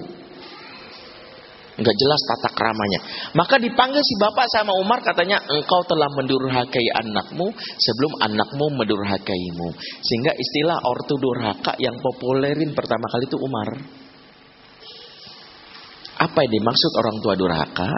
[1.74, 3.00] Nggak jelas tata keramanya.
[3.34, 9.68] Maka dipanggil si bapak sama Umar katanya engkau telah mendurhakai anakmu sebelum anakmu mendurhakaimu.
[9.98, 13.68] Sehingga istilah ortu durhaka yang populerin pertama kali itu Umar.
[16.14, 17.90] Apa yang dimaksud orang tua durhaka?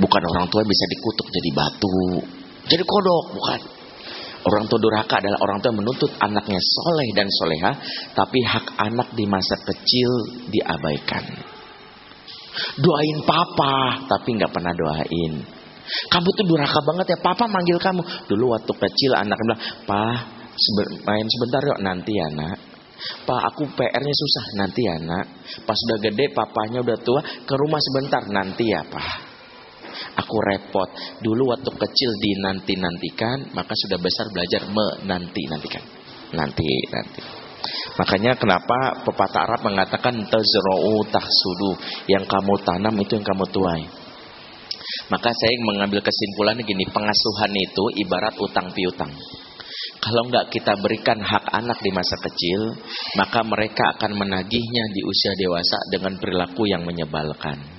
[0.00, 2.22] Bukan orang tua bisa dikutuk jadi batu,
[2.68, 3.60] jadi kodok, bukan.
[4.38, 7.72] Orang tua durhaka adalah orang tua yang menuntut anaknya soleh dan soleha,
[8.14, 10.10] tapi hak anak di masa kecil
[10.50, 11.24] diabaikan.
[12.78, 15.32] Doain papa, tapi nggak pernah doain.
[15.88, 18.02] Kamu tuh durhaka banget ya, papa manggil kamu.
[18.28, 20.02] Dulu waktu kecil anak bilang, pa
[21.06, 22.58] main sebentar yuk nanti ya nak.
[22.98, 25.26] Pak aku PR-nya susah nanti ya nak.
[25.62, 29.27] Pas udah gede papanya udah tua ke rumah sebentar nanti ya pak.
[30.18, 30.88] Aku repot.
[31.22, 35.84] Dulu waktu kecil dinanti-nantikan, maka sudah besar belajar menanti-nantikan.
[36.34, 37.20] Nanti, nanti.
[37.98, 41.72] Makanya kenapa pepatah Arab mengatakan tazra'u tahsudu,
[42.06, 43.84] yang kamu tanam itu yang kamu tuai.
[45.08, 49.12] Maka saya mengambil kesimpulan gini, pengasuhan itu ibarat utang piutang.
[49.98, 52.60] Kalau nggak kita berikan hak anak di masa kecil,
[53.18, 57.77] maka mereka akan menagihnya di usia dewasa dengan perilaku yang menyebalkan.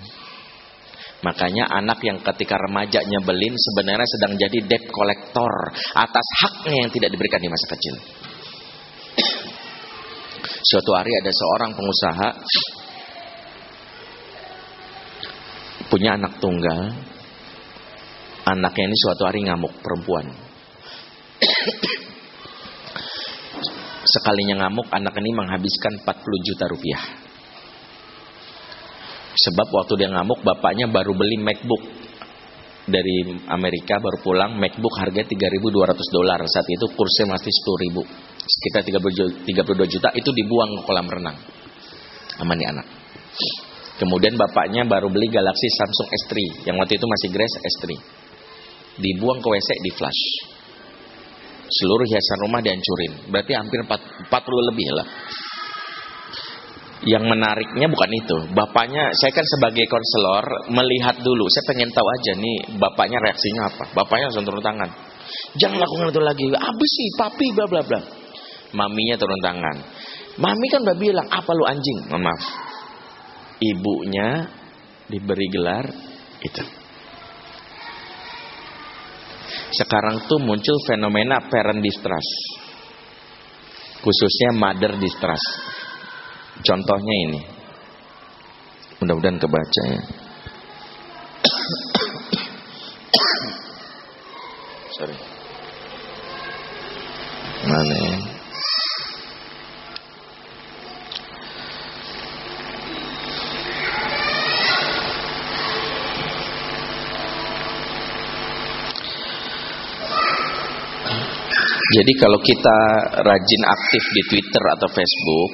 [1.20, 5.52] Makanya anak yang ketika remaja nyebelin sebenarnya sedang jadi debt collector
[5.92, 7.96] atas haknya yang tidak diberikan di masa kecil.
[10.60, 12.30] Suatu hari ada seorang pengusaha
[15.92, 16.96] punya anak tunggal.
[18.48, 20.26] Anaknya ini suatu hari ngamuk perempuan.
[24.08, 27.29] Sekalinya ngamuk anak ini menghabiskan 40 juta rupiah.
[29.36, 31.84] Sebab waktu dia ngamuk bapaknya baru beli MacBook.
[32.90, 36.42] Dari Amerika baru pulang MacBook harga 3.200 dolar.
[36.50, 41.38] Saat itu kursnya masih 10.000 sekitar 32 juta itu dibuang ke kolam renang.
[42.34, 42.88] Sama nih anak.
[44.02, 46.34] Kemudian bapaknya baru beli Galaxy Samsung S3
[46.66, 47.84] yang waktu itu masih Grace S3
[49.00, 50.24] dibuang ke WC di flash
[51.70, 53.14] seluruh hiasan rumah dihancurin.
[53.30, 55.08] Berarti hampir 40 lebih lah
[57.08, 58.38] yang menariknya bukan itu.
[58.52, 61.48] Bapaknya, saya kan sebagai konselor melihat dulu.
[61.48, 63.84] Saya pengen tahu aja nih bapaknya reaksinya apa.
[63.96, 64.90] Bapaknya langsung turun tangan.
[65.56, 66.46] Jangan lakukan itu lagi.
[66.52, 68.00] Abis sih, papi, bla bla bla.
[68.76, 69.78] Maminya turun tangan.
[70.40, 72.00] Mami kan udah bilang, apa lu anjing?
[72.16, 72.44] Maaf.
[73.60, 74.48] Ibunya
[75.12, 75.86] diberi gelar
[76.40, 76.64] itu.
[79.76, 82.32] Sekarang tuh muncul fenomena parent distrust.
[84.00, 85.79] Khususnya mother distrust.
[86.60, 87.42] Contohnya ini.
[89.00, 90.02] Mudah-mudahan kebaca ya.
[95.00, 95.16] Sorry.
[97.64, 98.16] Mana ya?
[111.90, 112.78] Jadi kalau kita
[113.24, 115.52] rajin aktif di Twitter atau Facebook,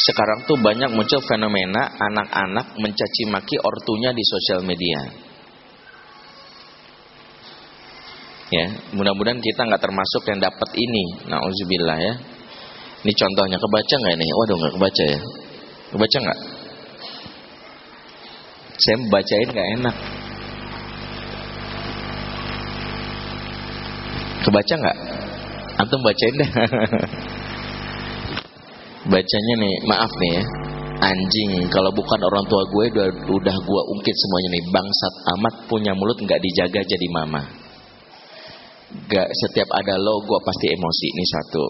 [0.00, 5.00] sekarang tuh banyak muncul fenomena anak-anak mencaci maki ortunya di sosial media.
[8.50, 11.04] Ya, mudah-mudahan kita nggak termasuk yang dapat ini.
[11.28, 12.14] Nauzubillah ya.
[13.04, 14.26] Ini contohnya kebaca nggak ini?
[14.26, 15.20] Waduh nggak kebaca ya.
[15.92, 16.40] Kebaca nggak?
[18.80, 19.96] Saya bacain nggak enak.
[24.40, 24.96] Kebaca nggak?
[25.76, 26.50] Antum bacain deh.
[29.08, 30.44] Bacanya nih, maaf nih ya.
[31.00, 34.64] Anjing, kalau bukan orang tua gue udah, udah gue ungkit semuanya nih.
[34.68, 37.40] Bangsat amat punya mulut nggak dijaga jadi mama.
[39.08, 41.06] Gak setiap ada lo gue pasti emosi.
[41.16, 41.64] Ini satu.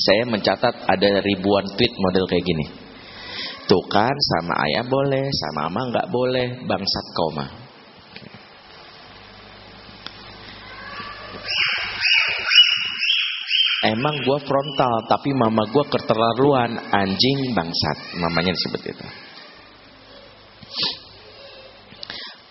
[0.00, 2.66] Saya mencatat ada ribuan tweet model kayak gini.
[3.68, 7.59] Tuh kan sama ayah boleh, sama mama nggak boleh, bangsat koma.
[13.80, 19.06] Emang gue frontal, tapi mama gue keterlaluan, anjing bangsat, mamanya disebut itu.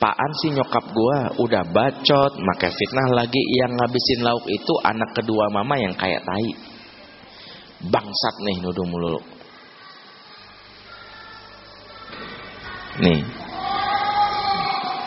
[0.02, 5.54] Paan sih nyokap gue udah bacot, maka fitnah lagi yang ngabisin lauk itu anak kedua
[5.54, 6.50] mama yang kayak tai.
[7.86, 9.22] Bangsat nih nuduh mulu.
[13.06, 13.22] Nih.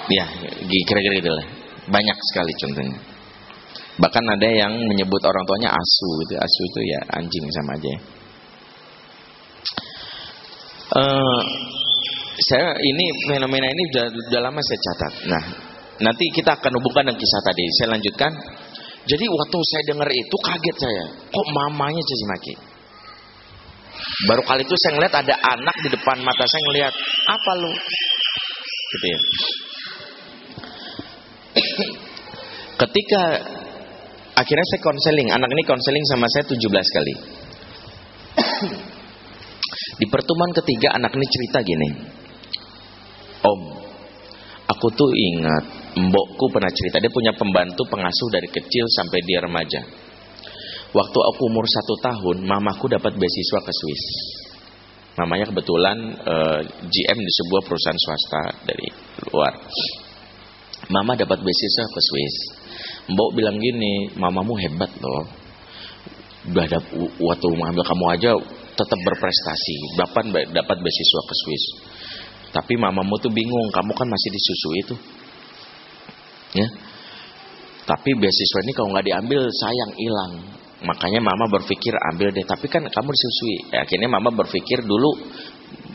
[0.07, 0.25] Ya,
[0.87, 1.47] kira-kira gitu lah.
[1.91, 3.12] Banyak sekali contohnya.
[3.93, 6.35] Bahkan ada yang menyebut orang tuanya asu gitu.
[6.41, 7.93] Asu itu ya anjing sama aja.
[10.93, 11.41] Uh,
[12.41, 15.13] saya ini fenomena ini sudah, sudah lama saya catat.
[15.29, 15.45] Nah,
[16.09, 17.65] nanti kita akan hubungkan dengan kisah tadi.
[17.81, 18.33] Saya lanjutkan.
[19.03, 21.05] Jadi waktu saya dengar itu kaget saya.
[21.29, 22.55] Kok mamanya caci maki?
[24.31, 26.95] Baru kali itu saya ngeliat ada anak di depan mata saya ngeliat
[27.29, 27.73] apa lu?
[28.95, 29.21] Gitu ya.
[32.87, 33.23] Ketika
[34.37, 37.15] akhirnya saya konseling, anak ini konseling sama saya 17 kali.
[39.73, 41.89] Di pertemuan ketiga anak ini cerita gini.
[43.43, 43.61] Om,
[44.71, 45.65] aku tuh ingat
[45.99, 49.81] mbokku pernah cerita dia punya pembantu pengasuh dari kecil sampai dia remaja.
[50.93, 54.05] Waktu aku umur satu tahun, mamaku dapat beasiswa ke Swiss.
[55.17, 58.87] Mamanya kebetulan eh, GM di sebuah perusahaan swasta dari
[59.29, 59.55] luar.
[60.93, 62.37] Mama dapat beasiswa ke Swiss.
[63.11, 65.27] Mbok bilang gini, mamamu hebat loh.
[66.43, 66.79] Udah ada
[67.19, 68.31] waktu mengambil kamu aja
[68.75, 69.77] tetap berprestasi.
[69.99, 71.65] Dapat dapat beasiswa ke Swiss.
[72.53, 74.95] Tapi mamamu tuh bingung, kamu kan masih disusui itu.
[76.53, 76.69] Ya.
[77.83, 80.33] Tapi beasiswa ini kalau nggak diambil sayang hilang.
[80.83, 82.43] Makanya mama berpikir ambil deh.
[82.47, 83.57] Tapi kan kamu disusui.
[83.71, 85.11] Ya, akhirnya mama berpikir dulu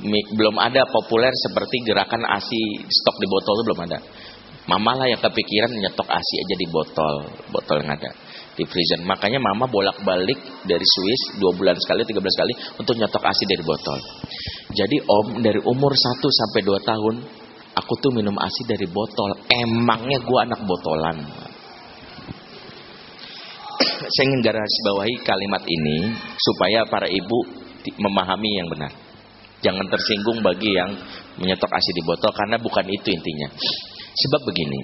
[0.08, 3.98] belum ada populer seperti gerakan ASI stok di botol itu belum ada.
[4.68, 7.16] Mama lah yang kepikiran nyetok ASI aja di botol,
[7.56, 8.12] botol yang ada
[8.58, 9.00] di freezer.
[9.08, 10.36] Makanya mama bolak-balik
[10.68, 14.00] dari Swiss dua bulan sekali, tiga bulan sekali untuk nyetok ASI dari botol.
[14.76, 17.16] Jadi om dari umur 1 sampai 2 tahun
[17.80, 19.40] aku tuh minum ASI dari botol.
[19.48, 21.18] Emangnya gua anak botolan.
[24.12, 27.40] Saya ingin garis bawahi kalimat ini supaya para ibu
[27.88, 28.92] memahami yang benar.
[29.64, 30.92] Jangan tersinggung bagi yang
[31.40, 33.50] menyetok ASI di botol karena bukan itu intinya.
[34.18, 34.80] Sebab begini,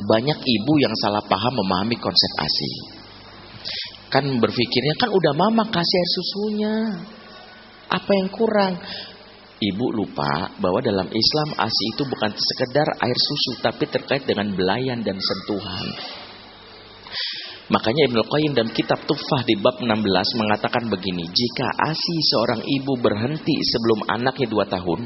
[0.00, 2.72] banyak ibu yang salah paham memahami konsep ASI.
[4.10, 6.74] Kan berpikirnya kan udah mama kasih air susunya.
[7.90, 8.74] Apa yang kurang?
[9.60, 15.04] Ibu lupa bahwa dalam Islam ASI itu bukan sekedar air susu tapi terkait dengan belayan
[15.04, 15.86] dan sentuhan.
[17.70, 19.94] Makanya Ibnu Qayyim dalam kitab Tufah di bab 16
[20.42, 25.00] mengatakan begini, jika ASI seorang ibu berhenti sebelum anaknya 2 tahun,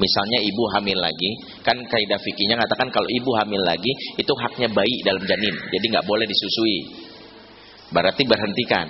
[0.00, 1.30] Misalnya ibu hamil lagi,
[1.60, 6.06] kan kaidah fikihnya mengatakan kalau ibu hamil lagi itu haknya bayi dalam janin, jadi nggak
[6.08, 6.78] boleh disusui.
[7.92, 8.88] Berarti berhentikan.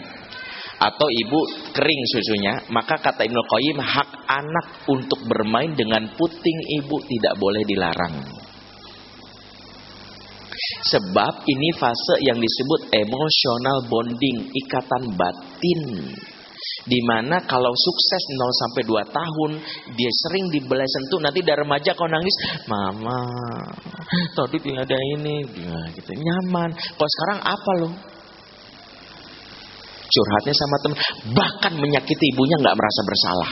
[0.82, 1.38] Atau ibu
[1.74, 7.62] kering susunya, maka kata Ibnu Qayyim hak anak untuk bermain dengan puting ibu tidak boleh
[7.66, 8.14] dilarang.
[10.82, 15.82] Sebab ini fase yang disebut emotional bonding, ikatan batin
[16.82, 19.50] Di mana kalau sukses 0 sampai 2 tahun,
[19.94, 22.34] dia sering dibelai sentuh, nanti dari remaja kau nangis,
[22.66, 23.22] mama,
[24.34, 26.74] tadi tidak ada ini, nah, gitu nyaman.
[26.74, 27.92] Kalau sekarang apa loh?
[30.12, 30.98] Curhatnya sama teman,
[31.38, 33.50] bahkan menyakiti ibunya nggak merasa bersalah.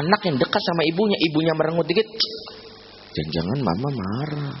[0.00, 2.08] Anak yang dekat sama ibunya, ibunya merengut dikit,
[3.12, 4.56] jangan-jangan mama marah.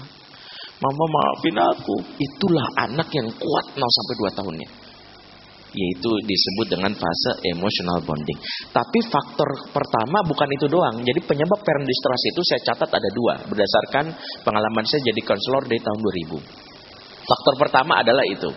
[0.80, 1.96] Mama maafin aku.
[2.16, 4.79] Itulah anak yang kuat 0 sampai 2 tahunnya
[5.70, 8.38] yaitu disebut dengan fase emotional bonding.
[8.74, 10.98] Tapi faktor pertama bukan itu doang.
[11.02, 14.04] Jadi penyebab parent distrust itu saya catat ada dua berdasarkan
[14.42, 17.30] pengalaman saya jadi konselor dari tahun 2000.
[17.30, 18.50] Faktor pertama adalah itu.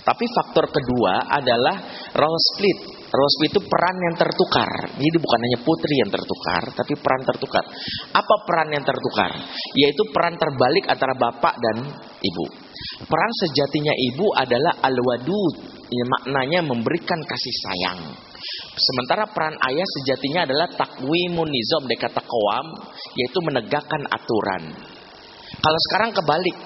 [0.00, 1.76] Tapi faktor kedua adalah
[2.16, 2.95] role split.
[3.24, 4.72] Split itu peran yang tertukar.
[4.92, 7.64] Jadi bukan hanya putri yang tertukar, tapi peran tertukar.
[8.12, 9.32] Apa peran yang tertukar?
[9.72, 11.76] Yaitu peran terbalik antara bapak dan
[12.20, 12.46] ibu.
[13.08, 15.54] Peran sejatinya ibu adalah al-wadud,
[15.88, 18.00] ya, maknanya memberikan kasih sayang.
[18.76, 22.66] Sementara peran ayah sejatinya adalah takwimun nizam dekata kawam,
[23.16, 24.76] yaitu menegakkan aturan.
[25.56, 26.56] Kalau sekarang kebalik,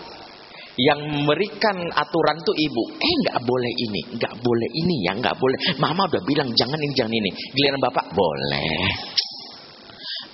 [0.78, 2.82] yang memberikan aturan tuh ibu.
[2.94, 5.58] Eh nggak boleh ini, nggak boleh ini ya, nggak boleh.
[5.82, 7.30] Mama udah bilang jangan ini, jangan ini.
[7.56, 8.74] Giliran bapak boleh.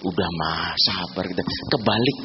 [0.04, 1.42] Udah mah sabar kita.
[1.44, 2.18] Kebalik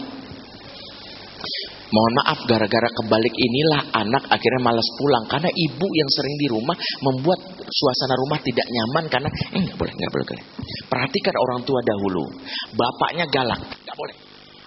[1.91, 6.77] Mohon maaf gara-gara kebalik inilah anak akhirnya malas pulang karena ibu yang sering di rumah
[7.03, 10.45] membuat suasana rumah tidak nyaman karena eh nggak boleh nggak boleh, boleh.
[10.87, 12.31] Perhatikan orang tua dahulu,
[12.79, 14.15] bapaknya galak, nggak boleh.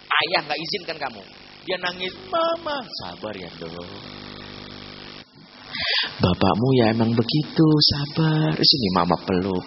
[0.04, 1.22] Ayah nggak izinkan kamu.
[1.64, 3.92] Dia nangis, mama sabar ya dong.
[6.20, 8.54] Bapakmu ya emang begitu, sabar.
[8.54, 9.64] Sini mama peluk.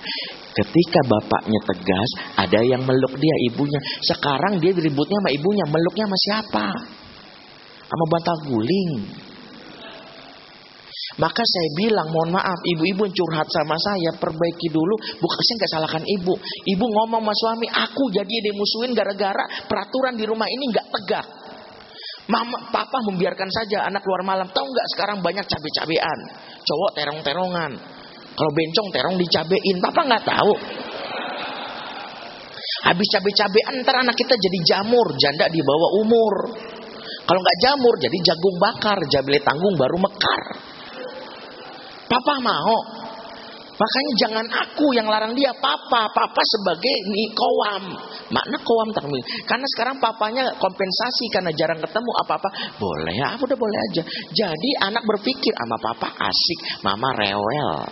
[0.57, 3.77] Ketika bapaknya tegas, ada yang meluk dia ibunya.
[4.01, 6.67] Sekarang dia ributnya sama ibunya, meluknya sama siapa?
[7.87, 8.91] sama bantal guling.
[11.17, 14.95] Maka saya bilang, mohon maaf, ibu-ibu yang curhat sama saya, perbaiki dulu.
[15.17, 16.33] Bukan saya nggak salahkan ibu.
[16.77, 21.25] Ibu ngomong sama suami, aku jadi dimusuhin gara-gara peraturan di rumah ini nggak tegak.
[22.27, 24.51] Mama, papa membiarkan saja anak keluar malam.
[24.51, 26.19] Tahu nggak sekarang banyak cabe-cabean,
[26.67, 27.71] cowok terong-terongan.
[28.37, 30.53] Kalau bencong terong dicabein, papa nggak tahu.
[32.83, 36.35] Habis cabe-cabean ntar anak kita jadi jamur, janda di bawah umur.
[37.27, 40.43] Kalau nggak jamur jadi jagung bakar, jabile tanggung baru mekar.
[42.11, 43.06] Papa mau.
[43.77, 46.09] Makanya jangan aku yang larang dia, papa.
[46.09, 46.95] Papa sebagai
[47.37, 47.83] kowam.
[48.33, 49.21] Makna kowam termin.
[49.45, 52.49] Karena sekarang papanya kompensasi karena jarang ketemu apa-apa.
[52.81, 54.03] Boleh ya, udah boleh aja.
[54.33, 57.85] Jadi anak berpikir sama papa asik, mama rewel.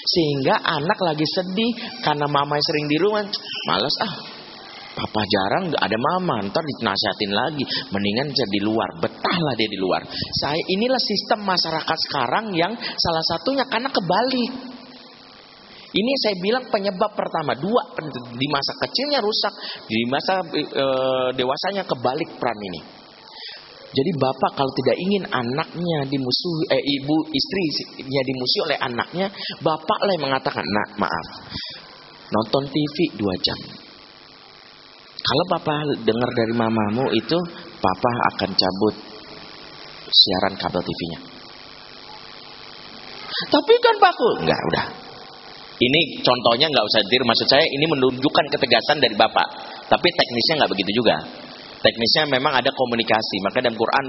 [0.00, 3.28] Sehingga anak lagi sedih karena mama sering di rumah.
[3.68, 4.14] Males ah,
[5.00, 7.64] Papa jarang nggak ada mama, ntar dinasihatin lagi.
[7.88, 10.04] Mendingan jadi di luar, betahlah dia di luar.
[10.44, 14.52] Saya inilah sistem masyarakat sekarang yang salah satunya karena kebalik.
[15.90, 17.82] Ini saya bilang penyebab pertama dua
[18.14, 19.54] di masa kecilnya rusak,
[19.90, 20.86] di masa e,
[21.34, 22.80] dewasanya kebalik peran ini.
[23.90, 29.26] Jadi bapak kalau tidak ingin anaknya dimusuhi, eh, ibu istrinya dimusuhi oleh anaknya,
[29.66, 31.26] bapak lah yang mengatakan, nak maaf,
[32.30, 33.58] nonton TV dua jam,
[35.20, 37.38] kalau papa dengar dari mamamu itu,
[37.78, 38.94] papa akan cabut
[40.10, 41.20] siaran kabel TV-nya.
[43.48, 44.86] Tapi kan paku, enggak udah.
[45.80, 49.48] Ini contohnya nggak usah dir, maksud saya ini menunjukkan ketegasan dari bapak.
[49.88, 51.16] Tapi teknisnya nggak begitu juga.
[51.80, 53.36] Teknisnya memang ada komunikasi.
[53.40, 54.04] Maka dalam Quran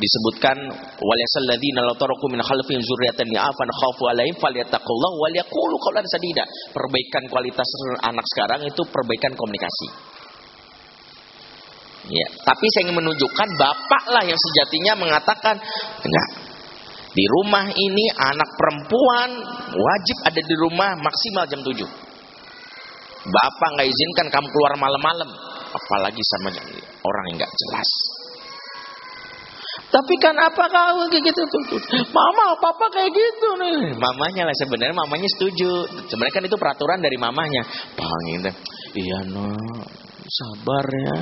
[0.00, 0.56] disebutkan
[0.96, 6.44] walyasalladzina law taraku min khalfihim dzurriyyatan ya'afan khafu alaihim falyattaqullah wal yaqulu qawlan sadida.
[6.72, 7.68] Perbaikan kualitas
[8.08, 9.88] anak sekarang itu perbaikan komunikasi.
[12.02, 15.54] Ya, tapi saya ingin menunjukkan bapak lah yang sejatinya mengatakan
[16.02, 16.28] enggak.
[17.12, 19.30] Di rumah ini anak perempuan
[19.76, 21.78] wajib ada di rumah maksimal jam 7.
[23.22, 25.30] Bapak nggak izinkan kamu keluar malam-malam,
[25.70, 26.50] apalagi sama
[27.06, 27.90] orang yang nggak jelas.
[29.92, 31.80] Tapi kan apa kau gitu tuh?
[32.16, 33.92] Mama, papa kayak gitu nih.
[33.96, 35.84] Mamanya lah sebenarnya mamanya setuju.
[36.08, 37.62] Sebenarnya kan itu peraturan dari mamanya.
[37.92, 38.50] Bang gitu.
[38.96, 39.52] Iya no,
[40.26, 41.18] sabar ya.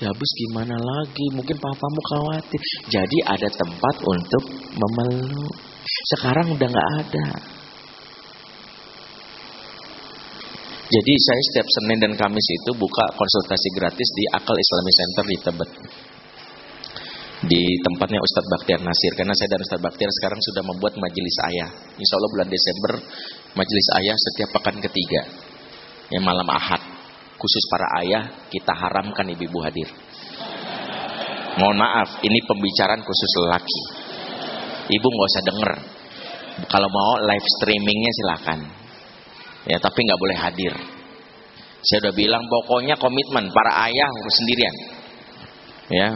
[0.00, 1.26] Ya habis gimana lagi?
[1.36, 2.60] Mungkin papamu khawatir.
[2.88, 4.44] Jadi ada tempat untuk
[4.76, 5.54] memeluk.
[6.16, 7.26] Sekarang udah nggak ada.
[10.90, 15.36] Jadi saya setiap Senin dan Kamis itu buka konsultasi gratis di Akal Islamic Center di
[15.38, 15.70] Tebet.
[17.40, 19.12] Di tempatnya Ustadz Baktiar Nasir.
[19.14, 21.70] Karena saya dan Ustadz Baktiar sekarang sudah membuat majelis ayah.
[21.94, 22.92] Insya Allah bulan Desember
[23.54, 25.20] majelis ayah setiap pekan ketiga.
[26.10, 26.89] Yang malam ahad
[27.40, 29.88] khusus para ayah kita haramkan ibu-ibu hadir.
[31.56, 33.80] Mohon maaf, ini pembicaraan khusus lelaki.
[34.92, 35.72] Ibu nggak usah denger.
[36.68, 38.60] Kalau mau live streamingnya silakan.
[39.64, 40.72] Ya, tapi nggak boleh hadir.
[41.80, 44.76] Saya udah bilang pokoknya komitmen para ayah sendirian.
[45.90, 46.08] Ya,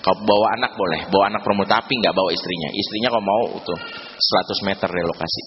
[0.00, 2.70] kau bawa anak boleh, bawa anak promo tapi nggak bawa istrinya.
[2.72, 5.42] Istrinya kalau mau tuh 100 meter relokasi.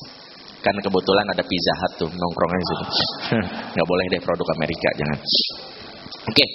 [0.63, 2.85] Kan kebetulan ada pizza hut tuh nongkrongnya di situ.
[3.75, 5.19] nggak boleh deh produk Amerika, jangan.
[6.23, 6.45] Oke.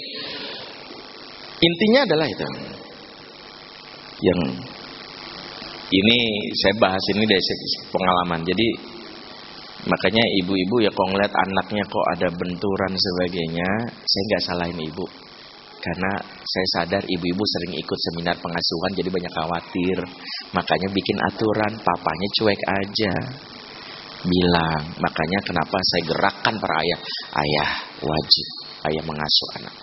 [1.60, 2.46] Intinya adalah itu.
[4.24, 4.40] Yang
[5.88, 6.18] ini
[6.56, 7.42] saya bahas ini dari
[7.92, 8.40] pengalaman.
[8.48, 8.68] Jadi
[9.88, 15.06] makanya ibu-ibu ya kalau ngeliat anaknya kok ada benturan sebagainya, saya nggak salahin ibu.
[15.78, 16.10] Karena
[16.42, 19.98] saya sadar ibu-ibu sering ikut seminar pengasuhan jadi banyak khawatir.
[20.56, 23.12] Makanya bikin aturan, papanya cuek aja.
[24.18, 27.00] Bilang, makanya kenapa saya gerakkan para ayah.
[27.38, 27.70] Ayah
[28.02, 28.46] wajib,
[28.90, 29.74] ayah mengasuh anak.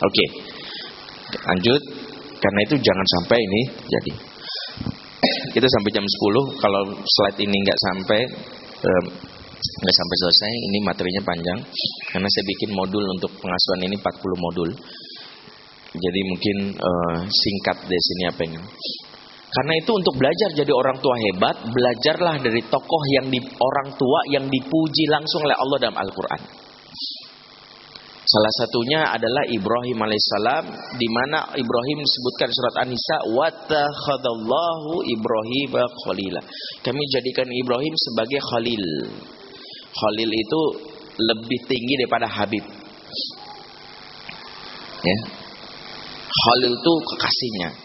[0.00, 0.24] Oke,
[1.44, 1.82] lanjut.
[2.40, 4.12] Karena itu jangan sampai ini jadi.
[5.56, 8.20] Kita sampai jam 10, kalau slide ini nggak sampai,
[9.64, 11.58] nggak sampai selesai ini materinya panjang
[12.12, 14.70] karena saya bikin modul untuk pengasuhan ini 40 modul
[15.94, 18.60] jadi mungkin uh, singkat deh sini apa ini
[19.54, 24.20] karena itu untuk belajar jadi orang tua hebat belajarlah dari tokoh yang di orang tua
[24.34, 26.64] yang dipuji langsung oleh Allah dalam Al-Quran
[28.24, 30.64] Salah satunya adalah Ibrahim alaihissalam
[30.96, 36.40] di mana Ibrahim disebutkan surat An-Nisa wattakhadallahu Ibrahim khalila.
[36.80, 38.84] Kami jadikan Ibrahim sebagai khalil.
[39.92, 40.60] Khalil itu
[41.20, 42.64] lebih tinggi daripada Habib.
[45.04, 45.18] Ya.
[46.24, 47.83] Khalil itu kekasihnya.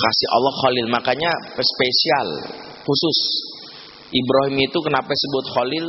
[0.00, 1.30] Kasih Allah Khalil makanya
[1.60, 2.28] spesial
[2.88, 3.18] khusus.
[4.10, 5.86] Ibrahim itu kenapa disebut Khalil?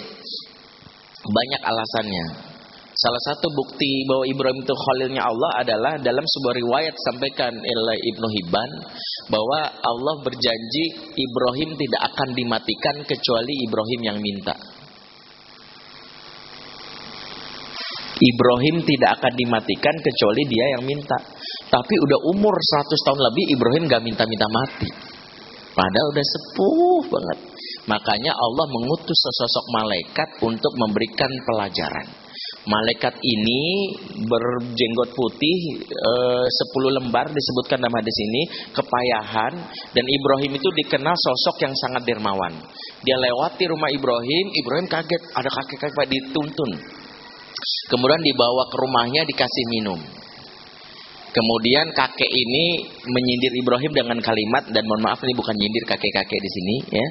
[1.36, 2.26] Banyak alasannya.
[2.98, 8.26] Salah satu bukti bahwa Ibrahim itu khalilnya Allah adalah dalam sebuah riwayat sampaikan oleh Ibnu
[8.26, 8.70] Hibban
[9.30, 14.54] bahwa Allah berjanji Ibrahim tidak akan dimatikan kecuali Ibrahim yang minta.
[18.18, 21.18] Ibrahim tidak akan dimatikan kecuali dia yang minta.
[21.68, 24.90] Tapi udah umur 100 tahun lebih Ibrahim gak minta-minta mati.
[25.78, 27.38] Padahal udah sepuh banget.
[27.86, 32.06] Makanya Allah mengutus sesosok malaikat untuk memberikan pelajaran.
[32.66, 33.62] Malaikat ini
[34.28, 36.12] berjenggot putih e,
[36.44, 38.42] 10 lembar disebutkan dalam hadis ini
[38.76, 39.54] kepayahan
[39.94, 42.58] dan Ibrahim itu dikenal sosok yang sangat dermawan.
[43.06, 46.70] Dia lewati rumah Ibrahim, Ibrahim kaget ada kakek-kakek dituntun.
[47.88, 50.00] Kemudian dibawa ke rumahnya dikasih minum.
[51.28, 56.50] Kemudian kakek ini menyindir Ibrahim dengan kalimat dan mohon maaf ini bukan nyindir kakek-kakek di
[56.50, 57.08] sini ya.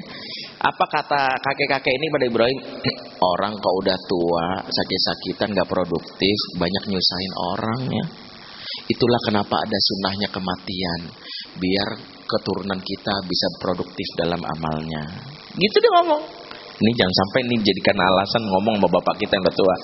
[0.58, 2.58] Apa kata kakek-kakek ini pada Ibrahim?
[3.38, 8.04] Orang kok udah tua, sakit-sakitan, gak produktif, banyak nyusahin orang ya.
[8.90, 11.00] Itulah kenapa ada sunnahnya kematian,
[11.58, 11.88] biar
[12.26, 15.02] keturunan kita bisa produktif dalam amalnya.
[15.54, 16.22] Gitu dia ngomong.
[16.78, 19.76] Ini jangan sampai ini jadikan alasan ngomong sama bapak kita yang udah tua.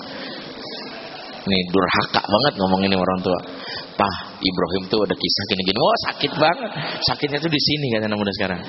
[1.45, 3.41] Nih durhaka banget ngomong ini orang tua.
[3.95, 5.79] Pah, Ibrahim tuh ada kisah gini-gini.
[5.79, 6.71] Oh sakit banget.
[7.07, 8.61] Sakitnya tuh di sini kata anak muda sekarang.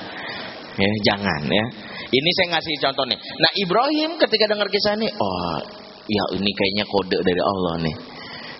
[0.76, 1.66] Ya, jangan ya.
[2.14, 3.18] Ini saya ngasih contoh nih.
[3.18, 5.58] Nah Ibrahim ketika dengar kisah ini, oh
[6.06, 7.96] ya ini kayaknya kode dari Allah nih.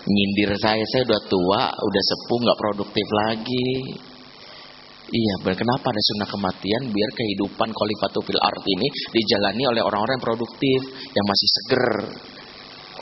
[0.06, 3.70] Nyindir saya, saya udah tua, udah sepuh, nggak produktif lagi.
[5.06, 10.26] Iya, kenapa ada sunnah kematian biar kehidupan khalifatul fil art ini dijalani oleh orang-orang yang
[10.26, 10.80] produktif,
[11.14, 11.86] yang masih seger.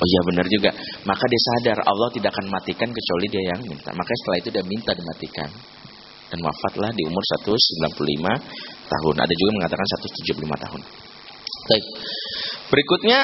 [0.05, 0.71] Oh iya benar juga.
[1.09, 3.89] Maka dia sadar Allah tidak akan matikan kecuali dia yang minta.
[3.97, 5.49] Maka setelah itu dia minta dimatikan.
[6.29, 8.37] Dan wafatlah di umur 195
[8.85, 9.15] tahun.
[9.17, 10.81] Ada juga mengatakan 175 tahun.
[11.65, 11.85] Baik.
[12.69, 13.19] Berikutnya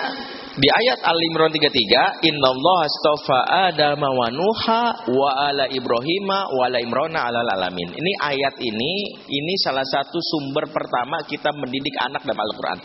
[0.56, 7.28] di ayat Al-Imran 33, "Innallaha astafa Adama wa Nuha wa ala Ibrahima wa ala Imrana
[7.28, 8.92] ala alamin." Ini ayat ini
[9.28, 12.80] ini salah satu sumber pertama kita mendidik anak dalam Al-Qur'an.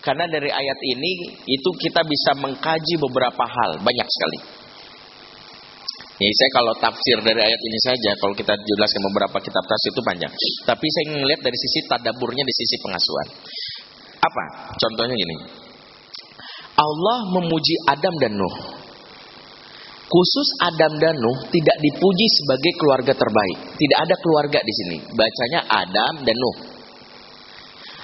[0.00, 1.12] Karena dari ayat ini
[1.44, 4.38] itu kita bisa mengkaji beberapa hal, banyak sekali.
[6.20, 10.02] Ya, saya kalau tafsir dari ayat ini saja, kalau kita jelaskan beberapa kitab tafsir itu
[10.04, 10.32] panjang.
[10.68, 13.26] Tapi saya melihat dari sisi tadaburnya di sisi pengasuhan.
[14.20, 14.44] Apa?
[14.76, 15.36] Contohnya gini.
[16.76, 18.56] Allah memuji Adam dan Nuh.
[20.12, 23.58] Khusus Adam dan Nuh tidak dipuji sebagai keluarga terbaik.
[23.80, 24.96] Tidak ada keluarga di sini.
[25.16, 26.69] Bacanya Adam dan Nuh.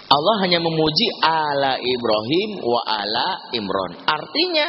[0.06, 3.92] Allah hanya memuji ala Ibrahim wa ala Imron.
[4.06, 4.66] Artinya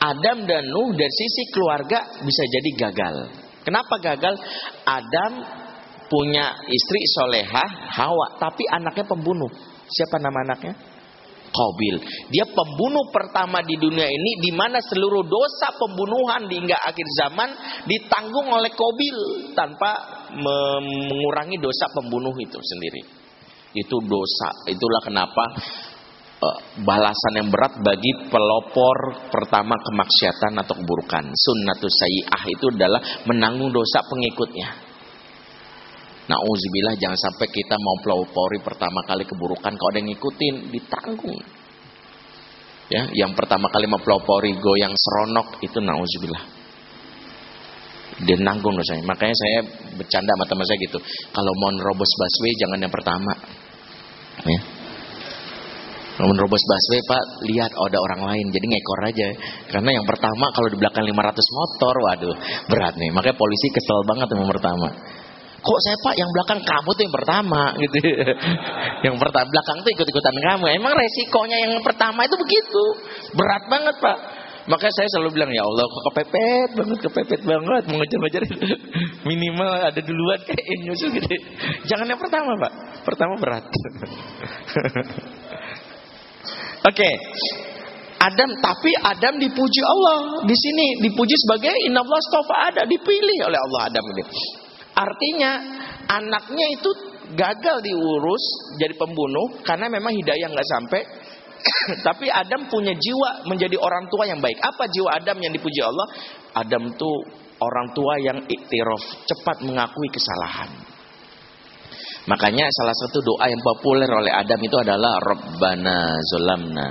[0.00, 3.16] Adam dan Nuh dari sisi keluarga bisa jadi gagal.
[3.64, 4.34] Kenapa gagal?
[4.88, 5.32] Adam
[6.08, 9.48] punya istri solehah Hawa, tapi anaknya pembunuh.
[9.84, 10.74] Siapa nama anaknya?
[11.54, 11.96] Qabil.
[12.34, 17.48] Dia pembunuh pertama di dunia ini di mana seluruh dosa pembunuhan hingga akhir zaman
[17.84, 19.16] ditanggung oleh Qabil
[19.54, 19.92] tanpa
[20.34, 23.23] mengurangi dosa pembunuh itu sendiri.
[23.74, 24.48] Itu dosa.
[24.70, 25.44] Itulah kenapa
[26.40, 31.24] uh, balasan yang berat bagi pelopor pertama kemaksiatan atau keburukan.
[31.34, 34.94] Sunnatus sayyah itu adalah menanggung dosa pengikutnya.
[36.24, 41.40] Nauzubillah jangan sampai kita mau pelopori pertama kali keburukan kalau ada yang ngikutin ditanggung.
[42.88, 46.44] Ya, yang pertama kali mau pelopori goyang seronok itu nauzubillah.
[48.24, 49.04] Dia nanggung dosanya.
[49.04, 49.58] Makanya saya
[49.98, 50.98] bercanda sama teman saya gitu.
[51.34, 53.32] Kalau mau nerobos busway jangan yang pertama.
[54.42, 54.60] Ya.
[56.14, 58.46] Menerobos busway pak lihat oh, ada orang lain.
[58.54, 59.28] Jadi ngekor aja.
[59.66, 62.36] Karena yang pertama kalau di belakang 500 motor waduh
[62.70, 63.10] berat nih.
[63.10, 64.88] Makanya polisi kesel banget yang pertama.
[65.64, 67.96] Kok saya pak yang belakang kamu tuh yang pertama gitu.
[69.08, 70.64] Yang pertama belakang tuh ikut-ikutan kamu.
[70.76, 72.84] Emang resikonya yang pertama itu begitu?
[73.32, 74.18] Berat banget pak
[74.64, 77.82] maka saya selalu bilang ya Allah kok kepepet banget kepepet banget.
[77.92, 78.42] Mau ngejar-ngejar
[79.28, 81.28] minimal ada duluan kayak nyusul gitu.
[81.84, 82.72] Jangan yang pertama pak.
[83.04, 83.64] Pertama berat.
[86.84, 86.96] Oke.
[86.96, 87.14] Okay.
[88.24, 90.48] Adam tapi Adam dipuji Allah.
[90.48, 92.20] Di sini dipuji sebagai inallah
[92.72, 94.24] ada dipilih oleh Allah Adam ini.
[94.96, 95.50] Artinya
[96.08, 96.90] anaknya itu
[97.36, 98.44] gagal diurus
[98.80, 101.00] jadi pembunuh karena memang hidayah nggak sampai.
[102.06, 104.60] Tapi Adam punya jiwa menjadi orang tua yang baik.
[104.60, 106.06] Apa jiwa Adam yang dipuji Allah?
[106.54, 107.24] Adam tuh
[107.60, 110.70] orang tua yang iktiraf, cepat mengakui kesalahan.
[112.24, 116.86] Makanya salah satu doa yang populer oleh Adam itu adalah Rabbana zolamna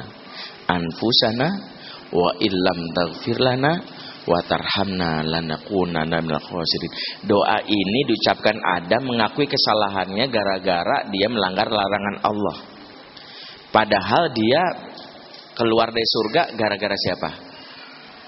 [0.69, 1.47] anfusana
[2.13, 3.81] wa illam taghfir lana
[4.29, 6.91] watarhamna lanakunana minal khasirin.
[7.25, 12.57] Doa ini diucapkan Adam mengakui kesalahannya gara-gara dia melanggar larangan Allah.
[13.73, 14.61] Padahal dia
[15.57, 17.29] keluar dari surga gara-gara siapa?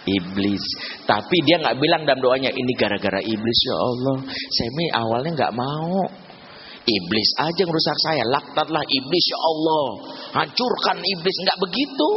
[0.06, 0.66] Iblis.
[1.06, 4.18] Tapi dia nggak bilang dalam doanya ini gara-gara iblis ya Allah.
[4.26, 4.70] Saya
[5.06, 6.02] awalnya nggak mau.
[6.86, 8.24] Iblis aja yang rusak saya.
[8.30, 9.86] Laktatlah iblis ya Allah.
[10.42, 11.36] Hancurkan iblis.
[11.46, 12.10] Nggak begitu.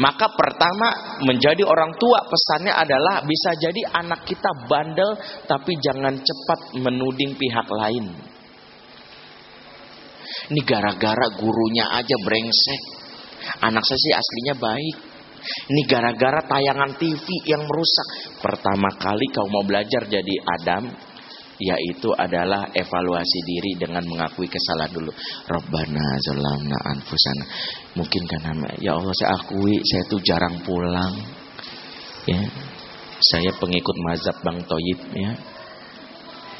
[0.00, 5.12] Maka pertama menjadi orang tua pesannya adalah bisa jadi anak kita bandel
[5.44, 8.29] tapi jangan cepat menuding pihak lain.
[10.50, 12.82] Ini gara-gara gurunya aja brengsek.
[13.62, 14.96] Anak saya sih aslinya baik.
[15.40, 18.08] Ini gara-gara tayangan TV yang merusak.
[18.42, 20.90] Pertama kali kau mau belajar jadi Adam,
[21.60, 25.12] yaitu adalah evaluasi diri dengan mengakui kesalahan dulu.
[25.48, 27.44] Rabbana zalamna anfusana.
[27.96, 31.14] Mungkin karena ya Allah saya akui saya tuh jarang pulang.
[32.28, 32.42] Ya.
[33.20, 35.32] Saya pengikut mazhab Bang Toyib ya.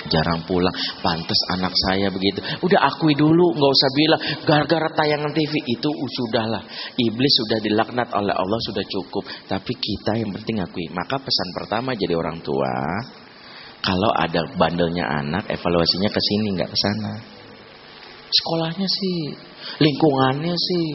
[0.09, 0.73] Jarang pulang,
[1.05, 2.41] pantas anak saya begitu.
[2.65, 6.65] Udah akui dulu, nggak usah bilang gara-gara tayangan TV itu sudahlah.
[6.97, 9.29] Iblis sudah dilaknat oleh Allah sudah cukup.
[9.45, 10.89] Tapi kita yang penting akui.
[10.89, 12.73] Maka pesan pertama jadi orang tua,
[13.85, 17.13] kalau ada bandelnya anak, evaluasinya ke sini nggak ke sana.
[18.31, 19.37] Sekolahnya sih,
[19.85, 20.87] lingkungannya sih,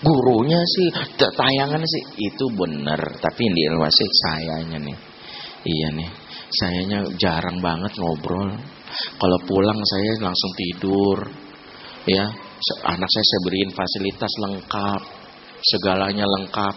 [0.00, 0.88] gurunya sih,
[1.18, 3.20] tayangannya sih itu benar.
[3.20, 4.98] Tapi yang dievaluasi sayanya nih.
[5.66, 6.10] Iya nih,
[6.50, 8.50] sayanya jarang banget ngobrol.
[9.16, 11.18] Kalau pulang saya langsung tidur.
[12.06, 12.22] Ya,
[12.86, 15.02] anak saya saya beriin fasilitas lengkap,
[15.74, 16.76] segalanya lengkap.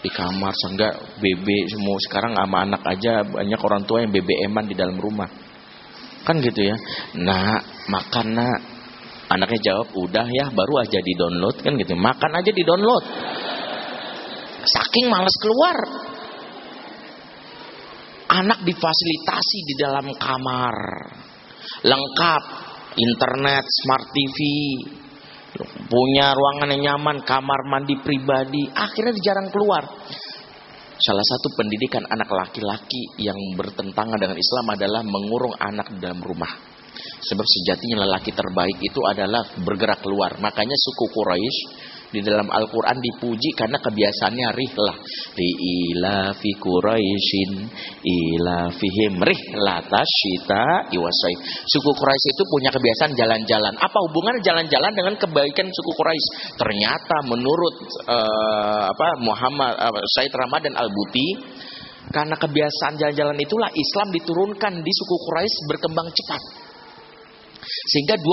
[0.00, 4.72] Di kamar sehingga BB semua sekarang sama anak aja banyak orang tua yang BBM-an di
[4.72, 5.28] dalam rumah.
[6.24, 6.76] Kan gitu ya.
[7.20, 7.60] Nah
[7.92, 8.60] makan nak.
[9.30, 11.92] Anaknya jawab udah ya baru aja di download kan gitu.
[11.92, 13.04] Makan aja di download
[14.64, 15.76] saking males keluar
[18.30, 20.76] anak difasilitasi di dalam kamar
[21.82, 22.42] lengkap
[22.94, 24.38] internet smart TV
[25.90, 29.82] punya ruangan yang nyaman, kamar mandi pribadi, akhirnya jarang keluar.
[31.00, 36.52] Salah satu pendidikan anak laki-laki yang bertentangan dengan Islam adalah mengurung anak dalam rumah.
[37.00, 40.36] Sebab sejatinya lelaki terbaik itu adalah bergerak keluar.
[40.36, 41.58] Makanya suku Quraisy
[42.10, 44.96] di dalam Al-Quran dipuji karena kebiasaannya rihlah.
[45.38, 47.52] Ila fi Quraisyin
[48.02, 51.34] ilafihim rihlata syita iwasai.
[51.70, 53.74] Suku Quraisy itu punya kebiasaan jalan-jalan.
[53.78, 56.28] Apa hubungan jalan-jalan dengan kebaikan suku Quraisy?
[56.58, 57.76] Ternyata menurut
[58.10, 61.28] uh, apa Muhammad uh, Said Ramadan Al-Buti
[62.10, 66.42] karena kebiasaan jalan-jalan itulah Islam diturunkan di suku Quraisy berkembang cepat.
[67.60, 68.26] Sehingga 23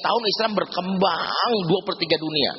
[0.00, 2.52] tahun Islam berkembang 23 dunia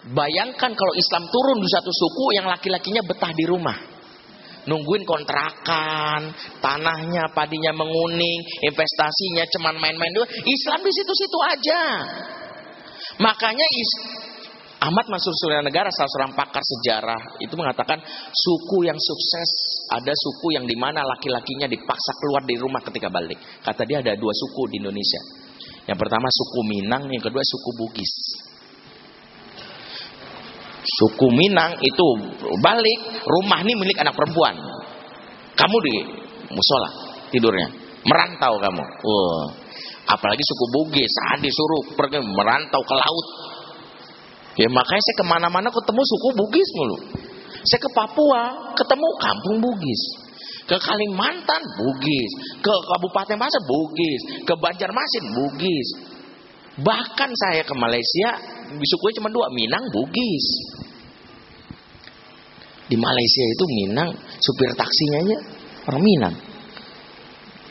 [0.00, 3.76] Bayangkan kalau Islam turun di satu suku yang laki-lakinya betah di rumah.
[4.64, 10.24] Nungguin kontrakan, tanahnya, padinya menguning, investasinya cuman main-main dulu.
[10.24, 11.82] Islam di situ-situ aja.
[13.20, 13.90] Makanya is
[14.80, 18.00] Ahmad Mansur Negara salah seorang pakar sejarah itu mengatakan
[18.32, 19.48] suku yang sukses
[19.92, 23.36] ada suku yang di mana laki-lakinya dipaksa keluar dari rumah ketika balik.
[23.60, 25.20] Kata dia ada dua suku di Indonesia.
[25.84, 28.12] Yang pertama suku Minang, yang kedua suku Bugis.
[30.98, 32.06] Suku Minang itu
[32.58, 34.58] balik, rumah ini milik anak perempuan.
[35.54, 35.94] Kamu di
[36.50, 36.90] musola
[37.30, 37.68] tidurnya,
[38.02, 38.82] merantau kamu.
[38.82, 39.46] Wah,
[40.10, 43.26] apalagi suku Bugis, ah, disuruh pergi merantau ke laut.
[44.58, 46.98] Ya makanya saya ke mana-mana ketemu suku Bugis mulu.
[47.60, 48.42] Saya ke Papua,
[48.74, 50.02] ketemu kampung Bugis.
[50.64, 52.32] Ke Kalimantan, Bugis.
[52.62, 54.22] Ke Kabupaten Masa, Bugis.
[54.46, 55.88] Ke Banjarmasin, Bugis.
[56.78, 58.28] Bahkan saya ke Malaysia,
[58.78, 60.46] sukunya cuma dua, Minang, Bugis.
[62.86, 65.38] Di Malaysia itu Minang, supir taksinya aja
[65.90, 66.34] orang Minang.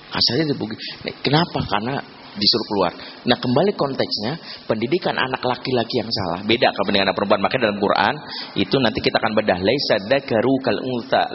[0.10, 0.84] Asalnya di Bugis.
[1.24, 1.60] Kenapa?
[1.64, 1.96] Karena
[2.40, 2.92] disuruh keluar.
[3.28, 4.32] Nah kembali konteksnya
[4.66, 7.40] pendidikan anak laki-laki yang salah beda kalau dengan anak perempuan.
[7.44, 8.14] Makanya dalam Quran
[8.56, 9.96] itu nanti kita akan bedah laisa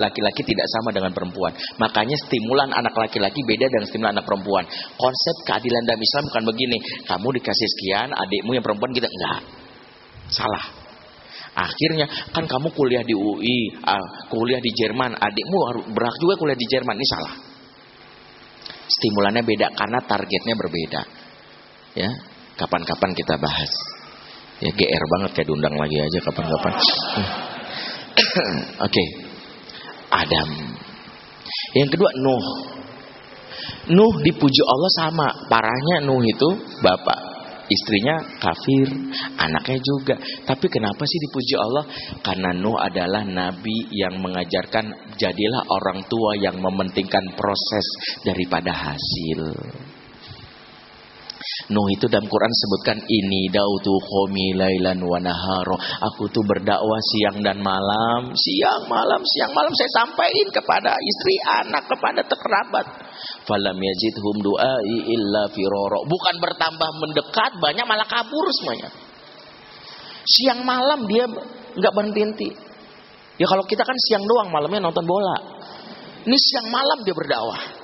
[0.00, 1.52] laki-laki tidak sama dengan perempuan.
[1.78, 4.64] Makanya stimulan anak laki-laki beda dengan stimulan anak perempuan.
[4.96, 6.78] Konsep keadilan dalam Islam bukan begini.
[7.04, 9.40] Kamu dikasih sekian, adikmu yang perempuan kita enggak.
[10.32, 10.64] Salah.
[11.54, 16.66] Akhirnya kan kamu kuliah di UI, ah, kuliah di Jerman, adikmu berhak juga kuliah di
[16.66, 16.98] Jerman.
[16.98, 17.53] Ini salah
[18.88, 21.02] stimulannya beda karena targetnya berbeda.
[21.94, 22.10] Ya,
[22.58, 23.72] kapan-kapan kita bahas.
[24.62, 26.72] Ya GR banget kayak diundang lagi aja kapan-kapan.
[26.74, 28.86] Oke.
[28.86, 29.06] Okay.
[30.14, 30.48] Adam.
[31.74, 32.46] Yang kedua Nuh.
[33.90, 35.26] Nuh dipuji Allah sama.
[35.50, 36.48] Parahnya Nuh itu
[36.80, 37.18] bapak
[37.68, 38.88] istrinya kafir,
[39.38, 40.14] anaknya juga.
[40.44, 41.84] Tapi kenapa sih dipuji Allah?
[42.20, 47.86] Karena Nuh adalah nabi yang mengajarkan jadilah orang tua yang mementingkan proses
[48.24, 49.40] daripada hasil.
[51.70, 55.78] Nuh itu dalam Quran sebutkan ini dautu khomi lailan wa naharo.
[56.10, 61.86] Aku tuh berdakwah siang dan malam, siang malam, siang malam saya sampaikan kepada istri, anak,
[61.86, 62.86] kepada kerabat.
[63.46, 66.02] Falam yazidhum du'ai illa firoro.
[66.10, 68.90] Bukan bertambah mendekat, banyak malah kabur semuanya.
[70.26, 71.30] Siang malam dia
[71.78, 72.50] nggak berhenti.
[73.38, 75.36] Ya kalau kita kan siang doang, malamnya nonton bola.
[76.26, 77.83] Ini siang malam dia berdakwah.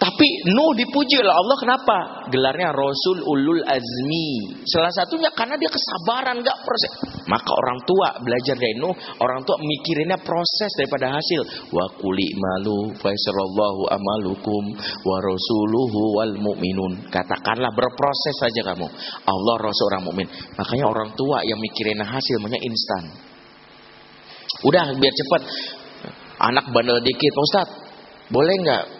[0.00, 1.96] Tapi Nuh dipuji oleh Allah kenapa?
[2.32, 4.56] Gelarnya Rasul Ulul Azmi.
[4.64, 6.92] Salah satunya karena dia kesabaran gak proses.
[7.28, 11.68] Maka orang tua belajar dari Nuh, orang tua mikirinnya proses daripada hasil.
[11.68, 14.72] Wa kuli malu faisarallahu amalukum
[15.04, 17.12] wa rasuluhu wal mu'minun.
[17.12, 18.88] Katakanlah berproses saja kamu.
[19.28, 20.28] Allah Rasul orang mukmin.
[20.56, 23.04] Makanya orang tua yang mikirin hasil maunya instan.
[24.64, 25.42] Udah biar cepat.
[26.40, 27.68] Anak bandel dikit, Ustaz.
[28.32, 28.99] Boleh nggak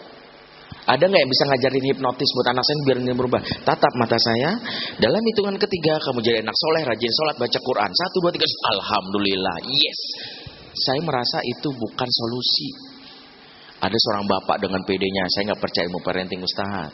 [0.81, 3.41] ada nggak yang bisa ngajarin hipnotis buat anak saya biar dia berubah?
[3.61, 4.57] Tatap mata saya.
[4.97, 7.89] Dalam hitungan ketiga kamu jadi anak soleh, rajin sholat, baca Quran.
[7.93, 8.47] Satu, dua, tiga.
[8.49, 9.57] Alhamdulillah.
[9.69, 9.99] Yes.
[10.73, 12.69] Saya merasa itu bukan solusi.
[13.77, 15.29] Ada seorang bapak dengan PD-nya.
[15.29, 16.89] Saya nggak percaya ilmu parenting Ustaz.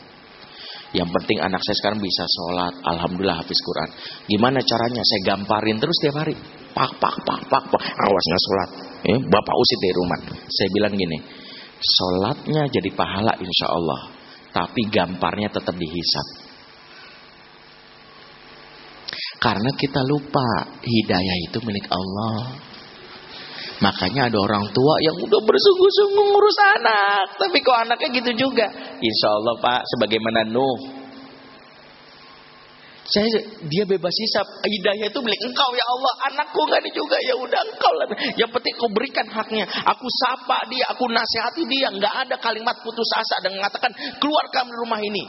[0.92, 2.74] Yang penting anak saya sekarang bisa sholat.
[2.84, 3.88] Alhamdulillah hafiz Quran.
[4.28, 5.00] Gimana caranya?
[5.00, 6.36] Saya gamparin terus tiap hari.
[6.76, 7.82] Pak, pak, pak, pak, pak.
[8.04, 8.70] Awas nggak sholat.
[9.04, 10.20] Ya, bapak usir dari rumah.
[10.48, 11.47] Saya bilang gini
[11.78, 14.00] Sholatnya jadi pahala insya Allah.
[14.50, 16.26] Tapi gamparnya tetap dihisap.
[19.38, 22.58] Karena kita lupa hidayah itu milik Allah.
[23.78, 27.26] Makanya ada orang tua yang udah bersungguh-sungguh ngurus anak.
[27.38, 28.66] Tapi kok anaknya gitu juga.
[28.98, 30.97] Insya Allah Pak, sebagaimana Nuh
[33.08, 34.46] saya dia bebas hisap.
[34.60, 36.12] Hidayah itu milik engkau ya Allah.
[36.28, 38.06] Anakku nggak ada juga ya udah engkau lah.
[38.36, 39.64] Yang penting kau berikan haknya.
[39.64, 41.88] Aku sapa dia, aku nasihati dia.
[41.88, 45.24] Nggak ada kalimat putus asa dan mengatakan keluar kamu rumah ini.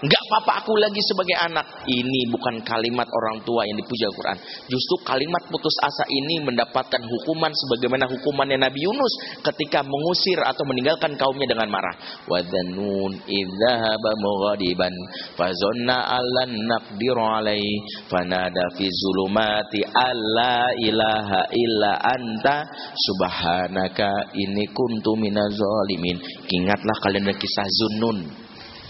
[0.00, 1.84] Enggak apa-apa aku lagi sebagai anak.
[1.84, 4.38] Ini bukan kalimat orang tua yang dipuja Al-Quran.
[4.72, 9.12] Justru kalimat putus asa ini mendapatkan hukuman sebagaimana hukumannya Nabi Yunus
[9.44, 11.92] ketika mengusir atau meninggalkan kaumnya dengan marah.
[12.24, 14.94] Wadhanun idzahaba mughadiban
[15.36, 22.64] fazonna allan naqdiru alaihi fanada fi zulumati alla ilaha illa anta
[22.96, 26.16] subhanaka ini kuntu minaz zalimin.
[26.48, 28.48] Ingatlah kalian kisah Zunnun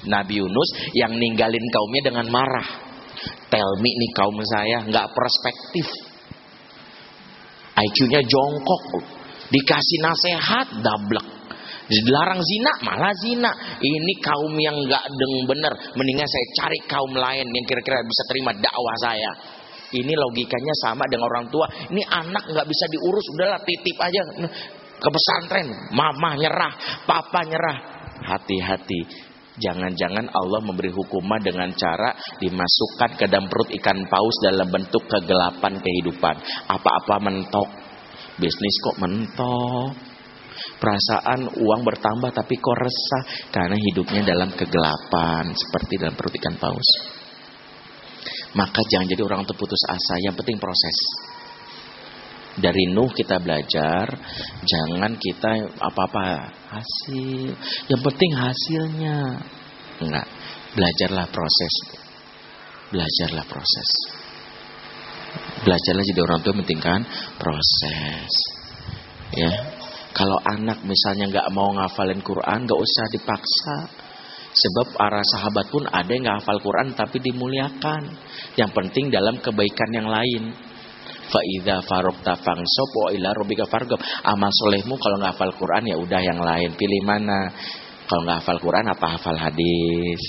[0.09, 2.69] Nabi Yunus yang ninggalin kaumnya dengan marah.
[3.51, 5.87] Tell me nih kaum saya nggak perspektif.
[7.77, 8.85] IQ-nya jongkok.
[9.51, 11.27] Dikasih nasihat dablek.
[11.91, 13.51] Dilarang zina malah zina.
[13.83, 15.73] Ini kaum yang nggak deng bener.
[15.99, 19.33] Mendingan saya cari kaum lain yang kira-kira bisa terima dakwah saya.
[19.91, 21.67] Ini logikanya sama dengan orang tua.
[21.91, 24.23] Ini anak nggak bisa diurus, udahlah titip aja
[25.03, 25.67] ke pesantren.
[25.91, 27.79] Mama nyerah, papa nyerah.
[28.21, 29.30] Hati-hati
[29.61, 35.77] Jangan-jangan Allah memberi hukuman dengan cara dimasukkan ke dalam perut ikan paus dalam bentuk kegelapan
[35.77, 36.35] kehidupan.
[36.65, 37.69] Apa-apa mentok.
[38.41, 39.93] Bisnis kok mentok.
[40.81, 46.89] Perasaan uang bertambah tapi kok resah karena hidupnya dalam kegelapan seperti dalam perut ikan paus.
[48.57, 50.15] Maka jangan jadi orang terputus asa.
[50.25, 50.97] Yang penting proses.
[52.59, 54.11] Dari Nuh kita belajar,
[54.67, 57.55] jangan kita apa-apa hasil.
[57.87, 59.19] Yang penting hasilnya.
[60.03, 60.27] Enggak.
[60.75, 61.75] Belajarlah proses.
[62.91, 63.91] Belajarlah proses.
[65.63, 67.01] Belajarlah jadi orang tua pentingkan
[67.39, 68.33] proses.
[69.31, 69.53] Ya.
[70.11, 73.77] Kalau anak misalnya nggak mau ngafalin Quran, nggak usah dipaksa.
[74.51, 78.11] Sebab para sahabat pun ada yang nggak hafal Quran tapi dimuliakan.
[78.59, 80.51] Yang penting dalam kebaikan yang lain.
[81.31, 84.03] Faida farokta fangsob wa ila robika fargob.
[84.27, 86.75] Amal solehmu kalau nggak hafal Quran ya udah yang lain.
[86.75, 87.55] Pilih mana?
[88.11, 90.23] Kalau nggak hafal Quran apa hafal hadis?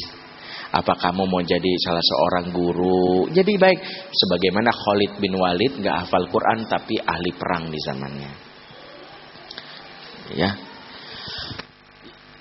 [0.72, 3.28] Apa kamu mau jadi salah seorang guru?
[3.34, 3.80] Jadi baik.
[4.14, 8.32] Sebagaimana Khalid bin Walid nggak hafal Quran tapi ahli perang di zamannya.
[10.32, 10.56] Ya,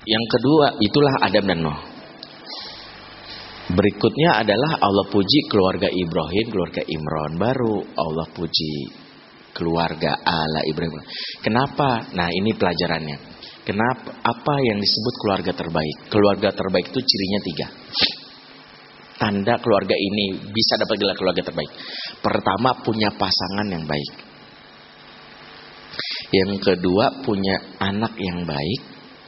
[0.08, 1.78] yang kedua itulah Adam dan Nuh.
[3.70, 7.38] Berikutnya adalah Allah puji keluarga Ibrahim, keluarga Imron.
[7.38, 8.90] Baru Allah puji
[9.54, 10.98] keluarga ala Ibrahim.
[11.38, 12.10] Kenapa?
[12.10, 13.16] Nah ini pelajarannya.
[13.62, 14.10] Kenapa?
[14.26, 15.96] Apa yang disebut keluarga terbaik?
[16.10, 17.66] Keluarga terbaik itu cirinya tiga.
[19.20, 21.70] Tanda keluarga ini bisa dapat gelar keluarga terbaik.
[22.24, 24.12] Pertama punya pasangan yang baik.
[26.34, 28.80] Yang kedua punya anak yang baik.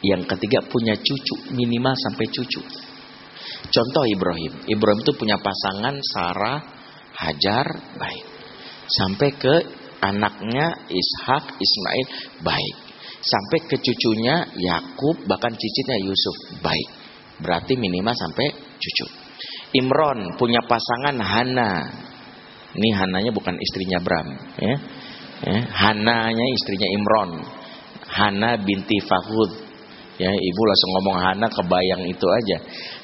[0.02, 2.81] Yang ketiga punya cucu, minimal sampai cucu.
[3.68, 4.52] Contoh Ibrahim.
[4.66, 6.58] Ibrahim itu punya pasangan Sarah,
[7.12, 7.66] Hajar,
[8.00, 8.24] baik.
[8.88, 9.54] Sampai ke
[10.02, 12.06] anaknya Ishak, Ismail,
[12.42, 12.76] baik.
[13.22, 16.88] Sampai ke cucunya Yakub, bahkan cicitnya Yusuf, baik.
[17.38, 18.50] Berarti minimal sampai
[18.82, 19.06] cucu.
[19.78, 21.72] Imron punya pasangan Hana.
[22.72, 24.76] Ini Hananya bukan istrinya Bram, ya.
[25.44, 25.58] ya.
[25.70, 27.30] Hananya istrinya Imron.
[28.12, 29.71] Hana binti Fahud
[30.20, 32.58] Ya, ibu langsung ngomong Hana kebayang itu aja.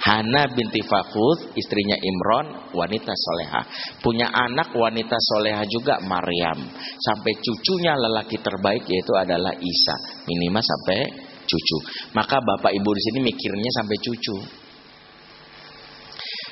[0.04, 3.62] Hana binti Fakud, istrinya Imron, wanita soleha.
[4.04, 6.68] Punya anak wanita soleha juga Maryam.
[7.00, 9.96] Sampai cucunya lelaki terbaik yaitu adalah Isa.
[10.28, 11.00] Minimal sampai
[11.48, 11.78] cucu.
[12.12, 14.36] Maka bapak ibu di sini mikirnya sampai cucu.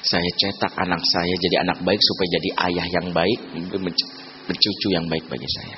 [0.06, 3.40] Saya cetak anak saya jadi anak baik supaya jadi ayah yang baik,
[4.48, 5.76] bercucu yang baik bagi saya.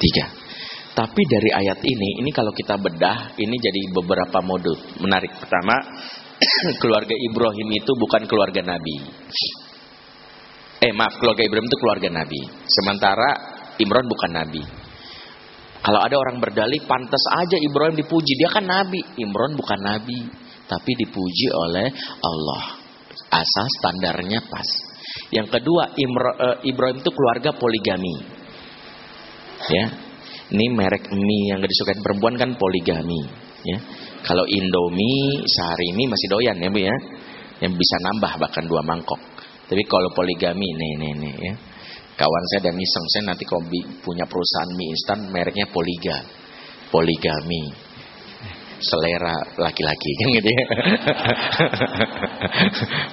[0.00, 0.39] Tiga.
[0.90, 5.30] Tapi dari ayat ini, ini kalau kita bedah, ini jadi beberapa modul menarik.
[5.38, 5.74] Pertama,
[6.82, 8.96] keluarga Ibrahim itu bukan keluarga Nabi.
[10.80, 12.40] Eh maaf, keluarga Ibrahim itu keluarga Nabi.
[12.66, 13.30] Sementara
[13.78, 14.62] Imron bukan Nabi.
[15.80, 18.36] Kalau ada orang berdalih, pantas aja Ibrahim dipuji.
[18.36, 19.00] Dia kan Nabi.
[19.20, 20.28] Imron bukan Nabi.
[20.68, 21.88] Tapi dipuji oleh
[22.20, 22.64] Allah.
[23.30, 24.68] Asal standarnya pas.
[25.32, 28.16] Yang kedua, eh, Ibrahim itu keluarga poligami.
[29.60, 30.09] Ya,
[30.50, 33.22] ini merek mie yang gak disukai perempuan kan poligami,
[33.62, 33.78] ya.
[34.20, 36.96] Kalau Indomie sehari ini masih doyan ya bu ya,
[37.64, 39.20] yang bisa nambah bahkan dua mangkok.
[39.70, 41.54] Tapi kalau poligami, nih nih nih ya.
[42.18, 43.64] Kawan saya dan iseng saya nanti kalau
[44.04, 46.20] punya perusahaan mie instan mereknya Poliga,
[46.92, 47.90] poligami
[48.80, 50.64] selera laki-laki kan gitu ya.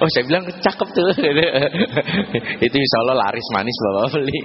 [0.00, 1.08] oh saya bilang cakep tuh.
[2.66, 4.38] itu insya Allah laris manis bapak beli.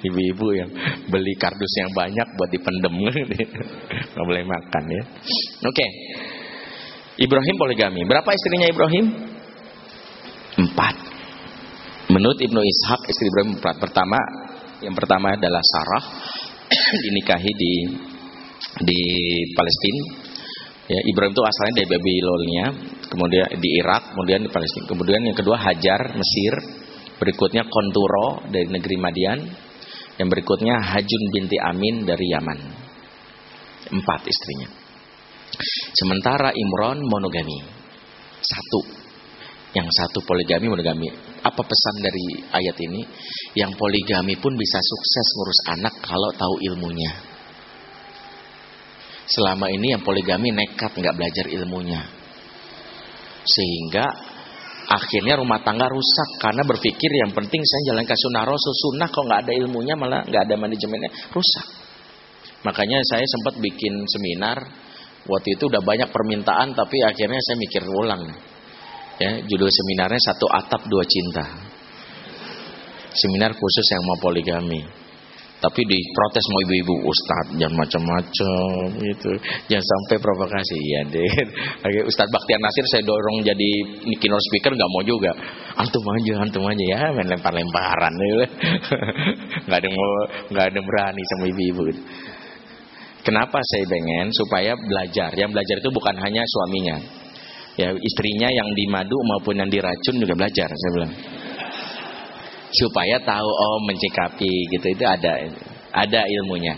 [0.00, 0.70] Ibu-ibu yang
[1.12, 2.94] beli kardus yang banyak buat dipendem
[4.16, 5.02] nggak boleh makan ya.
[5.64, 5.74] Oke.
[5.76, 5.90] Okay.
[7.20, 8.00] Ibrahim poligami.
[8.08, 9.06] Berapa istrinya Ibrahim?
[10.56, 10.94] Empat.
[12.08, 13.76] Menurut Ibnu Ishaq istri Ibrahim empat.
[13.76, 14.18] Pertama,
[14.80, 16.04] yang pertama adalah Sarah
[17.04, 17.74] dinikahi di
[18.80, 19.00] di
[19.52, 20.02] Palestina.
[20.90, 22.64] Ya, Ibrahim itu asalnya dari Babilonia,
[23.06, 24.90] kemudian di Irak, kemudian di Palestina.
[24.90, 26.54] Kemudian yang kedua Hajar Mesir,
[27.22, 29.38] berikutnya Konturo dari negeri Madian,
[30.20, 32.58] yang berikutnya Hajun binti Amin dari Yaman.
[33.88, 34.68] Empat istrinya.
[35.96, 37.64] Sementara Imron monogami.
[38.44, 39.00] Satu.
[39.72, 41.08] Yang satu poligami monogami.
[41.40, 43.00] Apa pesan dari ayat ini?
[43.56, 47.12] Yang poligami pun bisa sukses ngurus anak kalau tahu ilmunya.
[49.24, 52.02] Selama ini yang poligami nekat nggak belajar ilmunya.
[53.40, 54.04] Sehingga
[54.88, 59.24] akhirnya rumah tangga rusak karena berpikir yang penting saya jalan ke sunnah rasul sunnah kok
[59.26, 61.66] nggak ada ilmunya malah nggak ada manajemennya rusak.
[62.60, 64.58] Makanya saya sempat bikin seminar
[65.24, 68.24] waktu itu udah banyak permintaan tapi akhirnya saya mikir ulang.
[69.20, 71.44] Ya, judul seminarnya satu atap dua cinta.
[73.12, 74.99] Seminar khusus yang mau poligami
[75.60, 79.30] tapi diprotes mau ibu-ibu ustad jangan macam-macam gitu.
[79.68, 80.78] Jangan sampai provokasi.
[80.80, 81.32] Ya deh
[81.84, 83.70] Oke, Ustadz Baktiar Nasir saya dorong jadi
[84.16, 85.32] keynote speaker nggak mau juga.
[85.76, 88.12] Antum aja antum aja ya main lempar-lemparan.
[88.16, 88.46] Gitu.
[89.68, 90.10] nggak ada mau
[90.48, 91.82] nggak ada berani sama ibu-ibu.
[91.92, 92.02] Gitu.
[93.20, 94.32] kenapa saya pengen?
[94.32, 95.30] Supaya belajar.
[95.36, 96.96] Yang belajar itu bukan hanya suaminya.
[97.78, 101.12] Ya, istrinya yang di madu maupun yang diracun juga belajar, saya bilang.
[102.70, 105.32] Supaya tahu oh mencikapi gitu itu ada
[105.90, 106.74] ada ilmunya.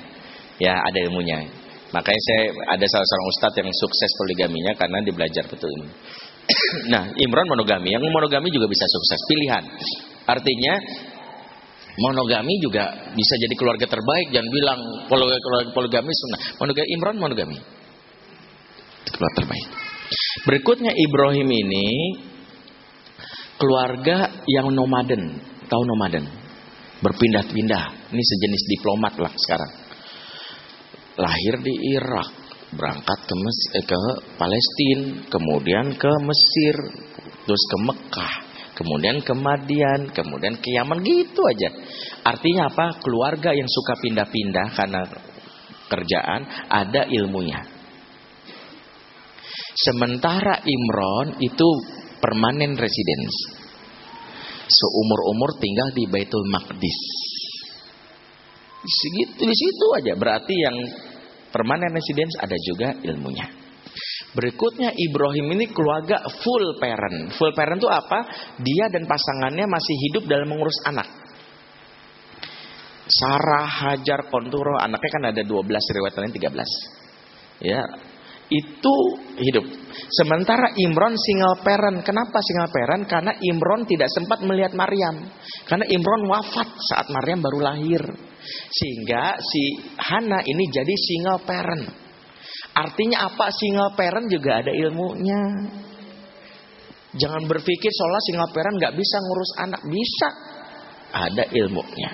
[0.56, 1.44] Ya, ada ilmunya.
[1.92, 5.88] Makanya saya ada salah seorang ustadz yang sukses poligaminya karena dia belajar betul ini.
[6.92, 9.20] nah, Imron monogami, yang monogami juga bisa sukses.
[9.28, 9.64] Pilihan.
[10.24, 10.74] Artinya
[12.00, 14.32] monogami juga bisa jadi keluarga terbaik.
[14.32, 14.80] Jangan bilang
[15.76, 16.40] poligami sunnah.
[16.56, 17.58] Monogami Imron monogami.
[19.12, 19.66] Keluarga terbaik.
[20.48, 21.88] Berikutnya Ibrahim ini
[23.60, 25.38] keluarga yang nomaden,
[25.68, 26.24] tahu nomaden,
[27.02, 27.84] berpindah-pindah.
[28.14, 29.72] Ini sejenis diplomat lah sekarang.
[31.20, 32.30] Lahir di Irak,
[32.72, 34.00] berangkat ke Mes eh, ke
[34.40, 36.76] Palestina, kemudian ke Mesir,
[37.44, 38.34] terus ke Mekah,
[38.78, 41.68] kemudian ke Madian, kemudian ke Yaman gitu aja.
[42.24, 42.96] Artinya apa?
[43.02, 45.00] Keluarga yang suka pindah-pindah karena
[45.92, 46.40] kerjaan
[46.72, 47.60] ada ilmunya.
[49.72, 51.68] Sementara Imron itu
[52.20, 53.51] permanen residence.
[54.66, 56.98] Seumur-umur tinggal di Baitul Maqdis.
[58.82, 60.12] Segitu di situ aja.
[60.18, 60.76] Berarti yang
[61.54, 63.46] permanen residence ada juga ilmunya.
[64.32, 67.36] Berikutnya Ibrahim ini keluarga full parent.
[67.36, 68.18] Full parent itu apa?
[68.64, 71.04] Dia dan pasangannya masih hidup dalam mengurus anak.
[73.12, 76.64] Sarah, Hajar, Konturo, anaknya kan ada 12, riwayat lain 13.
[77.60, 77.82] Ya,
[78.50, 78.96] itu
[79.38, 79.66] hidup.
[80.12, 82.04] Sementara Imron single parent.
[82.04, 83.04] Kenapa single parent?
[83.08, 85.24] Karena Imron tidak sempat melihat Maryam.
[85.64, 88.02] Karena Imron wafat saat Maryam baru lahir.
[88.72, 89.62] Sehingga si
[89.96, 91.84] Hana ini jadi single parent.
[92.72, 93.48] Artinya apa?
[93.52, 95.42] Single parent juga ada ilmunya.
[97.12, 99.80] Jangan berpikir seolah single parent nggak bisa ngurus anak.
[99.88, 100.28] Bisa.
[101.12, 102.10] Ada ilmunya.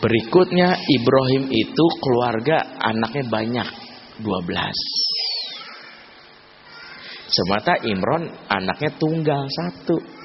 [0.00, 3.81] Berikutnya Ibrahim itu keluarga anaknya banyak
[4.22, 5.32] 12.
[7.32, 10.22] Semata Imron anaknya tunggal satu.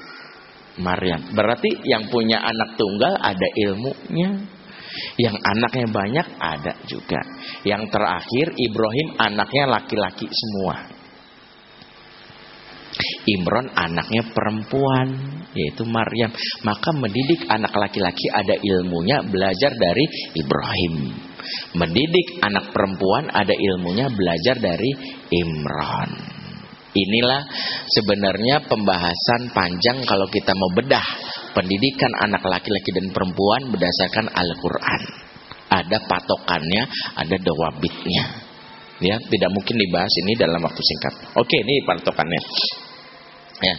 [0.78, 1.34] Maryam.
[1.34, 4.30] Berarti yang punya anak tunggal ada ilmunya.
[5.18, 7.20] Yang anaknya banyak ada juga.
[7.66, 10.86] Yang terakhir Ibrahim anaknya laki-laki semua.
[13.28, 15.08] Imron anaknya perempuan
[15.54, 16.32] yaitu Maryam.
[16.64, 20.94] Maka mendidik anak laki-laki ada ilmunya belajar dari Ibrahim.
[21.76, 24.90] Mendidik anak perempuan ada ilmunya belajar dari
[25.32, 26.10] Imran.
[26.88, 27.42] Inilah
[27.86, 31.06] sebenarnya pembahasan panjang kalau kita mau bedah
[31.52, 35.02] pendidikan anak laki-laki dan perempuan berdasarkan Al-Qur'an.
[35.68, 36.82] Ada patokannya,
[37.12, 38.24] ada dawabitnya.
[38.98, 41.14] Ya, tidak mungkin dibahas ini dalam waktu singkat.
[41.38, 42.40] Oke, ini patokannya.
[43.62, 43.74] Ya.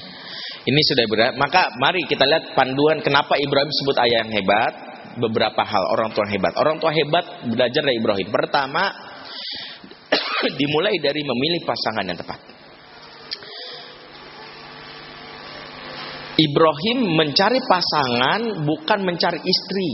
[0.69, 1.33] Ini sudah berat.
[1.39, 4.73] Maka mari kita lihat panduan kenapa Ibrahim sebut ayah yang hebat.
[5.17, 6.53] Beberapa hal orang tua hebat.
[6.59, 8.29] Orang tua hebat belajar dari Ibrahim.
[8.29, 8.83] Pertama,
[10.59, 12.39] dimulai dari memilih pasangan yang tepat.
[16.39, 19.89] Ibrahim mencari pasangan bukan mencari istri.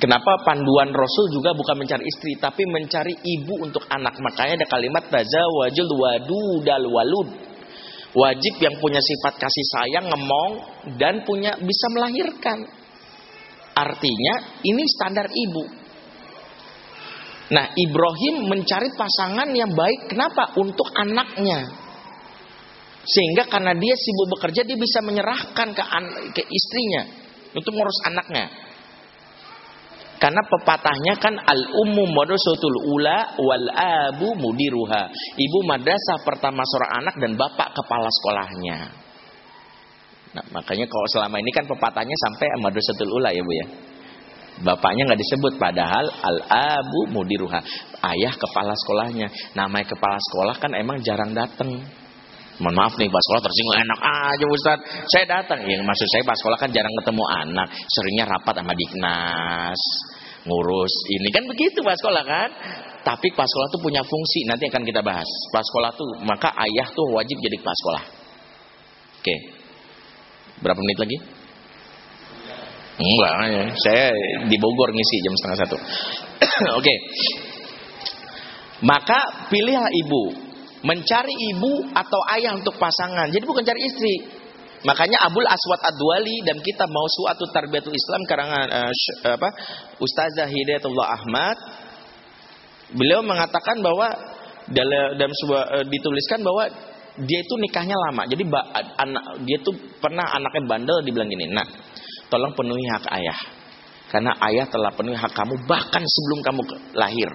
[0.00, 4.16] Kenapa panduan Rasul juga bukan mencari istri, tapi mencari ibu untuk anak.
[4.16, 7.28] Makanya ada kalimat tazawwajul wadudal walud.
[8.14, 10.52] Wajib yang punya sifat kasih sayang, ngemong,
[10.96, 12.64] dan punya bisa melahirkan.
[13.74, 15.64] Artinya ini standar ibu.
[17.52, 20.08] Nah Ibrahim mencari pasangan yang baik.
[20.08, 20.54] Kenapa?
[20.56, 21.68] Untuk anaknya.
[23.04, 25.82] Sehingga karena dia sibuk bekerja dia bisa menyerahkan ke,
[26.32, 27.02] ke istrinya
[27.52, 28.48] untuk ngurus anaknya.
[30.16, 35.12] Karena pepatahnya kan al ummu madrasatul ula wal abu mudiruha.
[35.36, 39.03] Ibu madrasah pertama seorang anak dan bapak kepala sekolahnya.
[40.34, 43.66] Nah, makanya kalau selama ini kan pepatahnya sampai madrasatul ula ya Bu ya.
[44.54, 46.38] Bapaknya nggak disebut padahal al
[46.78, 47.58] abu mudiruha.
[48.02, 49.26] Ayah kepala sekolahnya.
[49.58, 51.82] Namanya kepala sekolah kan emang jarang datang.
[52.62, 54.78] Mohon maaf nih pas sekolah tersinggung enak aja Ustaz.
[55.10, 55.58] Saya datang.
[55.66, 57.68] Ya maksud saya pas sekolah kan jarang ketemu anak.
[57.90, 59.80] Seringnya rapat sama Diknas.
[60.46, 62.50] Ngurus ini kan begitu pas sekolah kan.
[63.02, 64.46] Tapi pas sekolah tuh punya fungsi.
[64.46, 65.26] Nanti akan kita bahas.
[65.50, 68.02] Pas sekolah tuh maka ayah tuh wajib jadi pas sekolah.
[69.18, 69.53] Oke.
[70.62, 71.18] Berapa menit lagi?
[72.94, 73.64] Enggak, ya.
[73.74, 74.06] saya
[74.46, 75.76] di Bogor ngisi jam setengah satu.
[76.78, 76.94] Oke.
[78.86, 80.22] Maka pilihlah ibu
[80.84, 83.32] mencari ibu atau ayah untuk pasangan.
[83.32, 84.14] Jadi bukan cari istri.
[84.84, 88.92] Makanya Abul Aswad Adwali dan kita mau suatu tarbiyatul Islam karangan uh,
[89.32, 89.48] apa
[89.96, 91.56] Ustazah Hidayatullah Ahmad
[92.92, 94.12] beliau mengatakan bahwa
[94.68, 96.68] dalam, dalam sebuah uh, dituliskan bahwa
[97.22, 98.26] dia itu nikahnya lama.
[98.26, 98.42] Jadi
[98.98, 101.66] anak dia tuh pernah anaknya bandel dibilang gini, "Nah,
[102.26, 103.38] tolong penuhi hak ayah."
[104.10, 106.60] Karena ayah telah penuhi hak kamu bahkan sebelum kamu
[106.94, 107.30] lahir.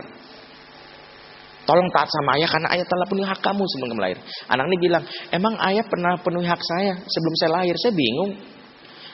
[1.68, 4.20] Tolong taat sama ayah karena ayah telah penuhi hak kamu sebelum kamu lahir.
[4.48, 7.76] Anak ini bilang, emang ayah pernah penuhi hak saya sebelum saya lahir?
[7.78, 8.32] Saya bingung.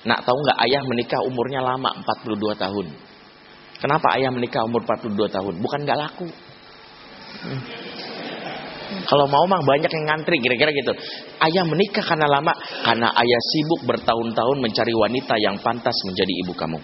[0.05, 2.88] Nak tahu nggak ayah menikah umurnya lama 42 tahun.
[3.82, 5.53] Kenapa ayah menikah umur 42 tahun?
[5.57, 6.30] Bukan nggak laku.
[7.43, 7.84] Hmm.
[8.86, 10.93] Kalau mau mah banyak yang ngantri kira-kira gitu.
[11.41, 12.53] Ayah menikah karena lama
[12.86, 16.79] karena ayah sibuk bertahun-tahun mencari wanita yang pantas menjadi ibu kamu.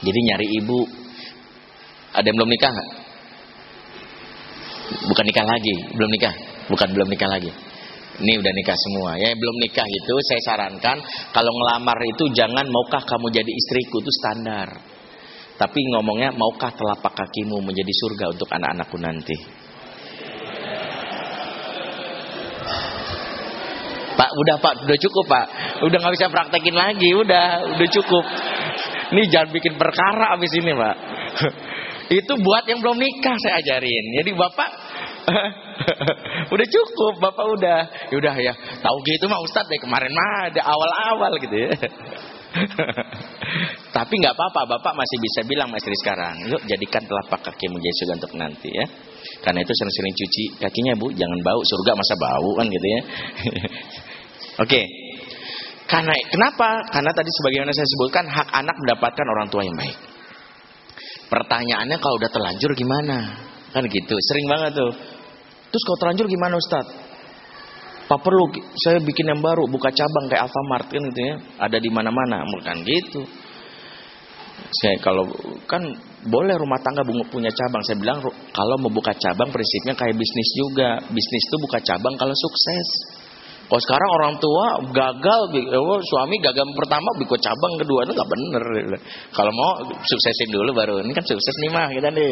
[0.00, 0.78] Jadi nyari ibu
[2.16, 2.72] ada yang belum nikah
[4.90, 6.34] Bukan nikah lagi, belum nikah.
[6.66, 7.50] Bukan belum nikah lagi.
[8.20, 9.16] Ini udah nikah semua.
[9.16, 10.98] Ya belum nikah itu saya sarankan
[11.32, 14.68] kalau ngelamar itu jangan maukah kamu jadi istriku itu standar.
[15.60, 19.36] Tapi ngomongnya maukah telapak kakimu menjadi surga untuk anak-anakku nanti.
[24.16, 25.46] Pak, udah Pak, udah cukup Pak.
[25.84, 28.24] Udah nggak bisa praktekin lagi, udah, udah cukup.
[29.12, 30.96] Ini jangan bikin perkara abis ini Pak.
[32.24, 34.04] Itu buat yang belum nikah saya ajarin.
[34.16, 34.70] Jadi Bapak
[36.56, 37.80] udah cukup, Bapak udah.
[38.08, 41.70] Yaudah ya, tahu gitu mah Ustadz deh kemarin mah ada awal-awal gitu ya.
[43.96, 48.14] Tapi nggak apa-apa, Bapak masih bisa bilang Mas sekarang, yuk jadikan telapak kaki menjadi surga
[48.22, 48.86] untuk nanti ya.
[49.42, 53.00] Karena itu sering-sering cuci kakinya Bu, jangan bau, surga masa bau kan gitu ya.
[54.66, 54.82] Oke.
[55.90, 56.86] Karena kenapa?
[56.94, 59.98] Karena tadi sebagaimana saya sebutkan hak anak mendapatkan orang tua yang baik.
[61.30, 63.46] Pertanyaannya kalau udah terlanjur gimana?
[63.70, 64.92] Kan gitu, sering banget tuh.
[65.70, 67.09] Terus kalau terlanjur gimana Ustadz?
[68.10, 71.34] Pak perlu saya bikin yang baru, buka cabang kayak Alfamart kan gitu ya.
[71.62, 73.22] Ada di mana-mana, bukan gitu.
[74.82, 75.30] Saya kalau
[75.70, 75.78] kan
[76.26, 77.82] boleh rumah tangga punya cabang.
[77.86, 78.18] Saya bilang
[78.50, 80.98] kalau mau buka cabang prinsipnya kayak bisnis juga.
[81.06, 82.88] Bisnis itu buka cabang kalau sukses.
[83.70, 85.40] Kalau sekarang orang tua gagal,
[85.78, 88.64] oh, suami gagal pertama, bikin cabang kedua itu nggak bener.
[89.30, 92.30] Kalau mau suksesin dulu baru ini kan sukses nih mah kita nih,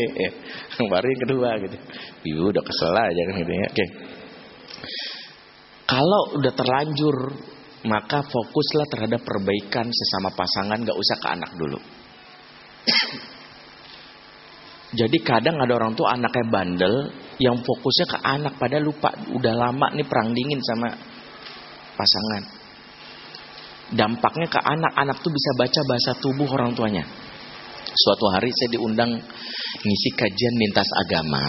[0.99, 1.77] baru yang kedua gitu.
[2.35, 3.67] Ibu udah kesel aja kan gitu ya.
[3.71, 3.87] Oke.
[5.89, 7.17] Kalau udah terlanjur,
[7.89, 11.81] maka fokuslah terhadap perbaikan sesama pasangan, gak usah ke anak dulu.
[14.89, 16.95] Jadi kadang ada orang tua anaknya bandel
[17.37, 20.89] yang fokusnya ke anak pada lupa udah lama nih perang dingin sama
[21.93, 22.43] pasangan.
[23.93, 27.05] Dampaknya ke anak, anak tuh bisa baca bahasa tubuh orang tuanya.
[27.89, 29.13] Suatu hari saya diundang
[29.85, 31.45] ngisi kajian lintas agama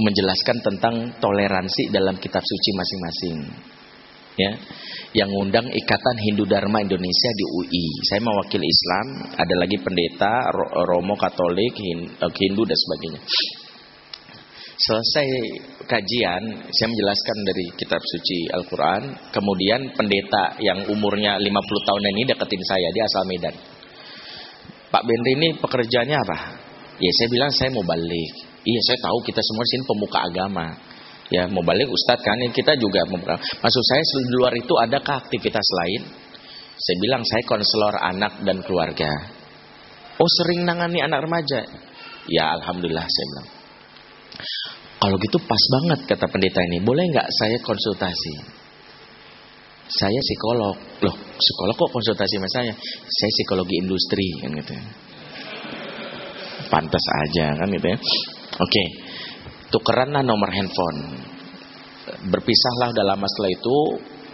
[0.00, 3.36] menjelaskan tentang toleransi dalam kitab suci masing-masing.
[4.32, 4.48] Ya,
[5.12, 7.86] yang ngundang Ikatan Hindu Dharma Indonesia di UI.
[8.08, 10.48] Saya mewakili Islam, ada lagi pendeta
[10.88, 13.20] Romo Katolik, eh, Hindu dan sebagainya.
[14.72, 15.28] Selesai
[15.84, 19.02] kajian, saya menjelaskan dari kitab suci Al-Quran.
[19.30, 23.54] Kemudian pendeta yang umurnya 50 tahun ini deketin saya, dia asal Medan.
[24.88, 26.38] Pak Benri ini pekerjaannya apa?
[26.98, 28.51] Ya saya bilang saya mau balik.
[28.62, 30.66] Iya saya tahu kita semua sini pemuka agama.
[31.32, 33.34] Ya mau balik Ustadz kan kita juga pemuka.
[33.40, 36.02] Maksud saya di luar itu adakah aktivitas lain?
[36.76, 39.10] Saya bilang saya konselor anak dan keluarga.
[40.20, 41.66] Oh sering nangani anak remaja?
[42.30, 43.48] Ya alhamdulillah saya bilang.
[45.02, 46.78] Kalau gitu pas banget kata pendeta ini.
[46.86, 48.34] Boleh nggak saya konsultasi?
[49.90, 50.76] Saya psikolog.
[51.02, 52.72] Loh, psikolog kok konsultasi sama saya?
[53.02, 54.74] Saya psikologi industri kan gitu.
[56.70, 57.98] Pantas aja kan gitu ya.
[58.52, 58.86] Oke, okay.
[59.72, 61.16] tukeranlah nomor handphone.
[62.28, 63.76] Berpisahlah dalam masalah itu.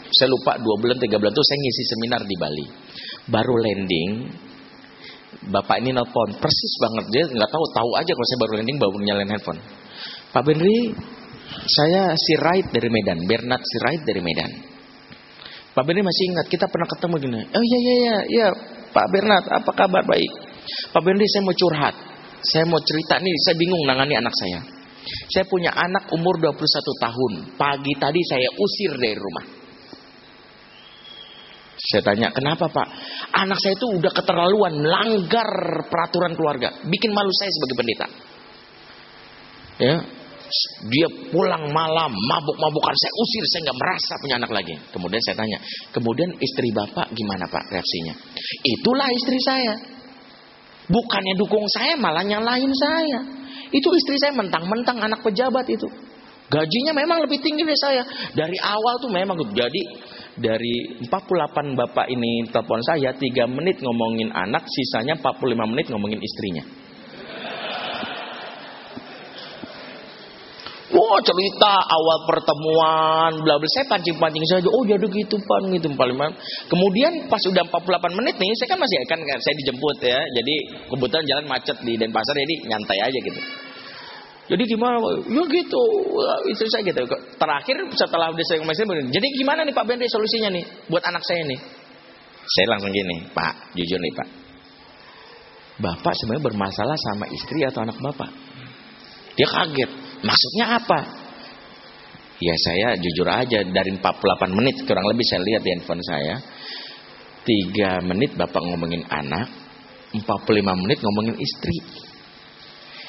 [0.09, 2.67] Saya lupa dua bulan tiga bulan itu saya ngisi seminar di Bali.
[3.29, 4.11] Baru landing,
[5.53, 8.97] bapak ini nelpon persis banget dia nggak tahu tahu aja kalau saya baru landing baru
[9.05, 9.61] nyalain handphone.
[10.33, 10.97] Pak Benri,
[11.69, 14.51] saya si Right dari Medan, Bernard si Right dari Medan.
[15.77, 17.41] Pak Benri masih ingat kita pernah ketemu gini.
[17.55, 18.49] Oh iya iya iya, iya
[18.91, 20.33] Pak Bernard, apa kabar baik?
[20.91, 21.95] Pak Benri saya mau curhat.
[22.43, 24.61] Saya mau cerita nih, saya bingung nangani anak saya.
[25.33, 26.59] Saya punya anak umur 21
[27.03, 27.33] tahun.
[27.57, 29.47] Pagi tadi saya usir dari rumah.
[31.79, 32.89] Saya tanya, kenapa pak?
[33.39, 35.51] Anak saya itu udah keterlaluan, melanggar
[35.87, 36.75] peraturan keluarga.
[36.85, 38.07] Bikin malu saya sebagai pendeta.
[39.79, 39.95] Ya,
[40.89, 45.59] dia pulang malam mabuk-mabukan saya usir saya nggak merasa punya anak lagi kemudian saya tanya
[45.93, 48.15] kemudian istri bapak gimana pak reaksinya
[48.65, 49.73] itulah istri saya
[50.89, 53.21] Bukannya dukung saya malah nyalahin saya.
[53.69, 55.89] Itu istri saya mentang-mentang anak pejabat itu.
[56.49, 58.03] Gajinya memang lebih tinggi dari saya.
[58.33, 59.83] Dari awal tuh memang jadi
[60.41, 63.21] dari 48 bapak ini telepon saya 3
[63.53, 66.65] menit ngomongin anak, sisanya 45 menit ngomongin istrinya.
[70.89, 73.69] Wah cerita awal pertemuan, bla bla.
[73.77, 74.69] Saya pancing-pancing saja.
[74.73, 76.17] Oh jadi gitu pan gitu paling
[76.65, 80.17] Kemudian pas udah 48 menit nih, saya kan masih kan saya dijemput ya.
[80.17, 80.55] Jadi
[80.89, 83.41] kebetulan jalan macet di Denpasar jadi nyantai aja gitu.
[84.49, 84.97] Jadi gimana?
[85.29, 85.83] Ya gitu,
[86.49, 87.05] itu saya gitu.
[87.37, 91.45] Terakhir setelah udah saya ngomongin, jadi gimana nih Pak Bendri solusinya nih buat anak saya
[91.45, 91.61] nih?
[92.49, 94.29] Saya langsung gini, Pak, jujur nih Pak.
[95.85, 98.33] Bapak sebenarnya bermasalah sama istri atau anak Bapak?
[99.37, 100.08] Dia kaget.
[100.23, 101.01] Maksudnya apa?
[102.39, 106.35] Ya saya jujur aja dari 48 menit kurang lebih saya lihat di handphone saya.
[107.43, 109.49] 3 menit Bapak ngomongin anak,
[110.15, 111.79] 45 menit ngomongin istri.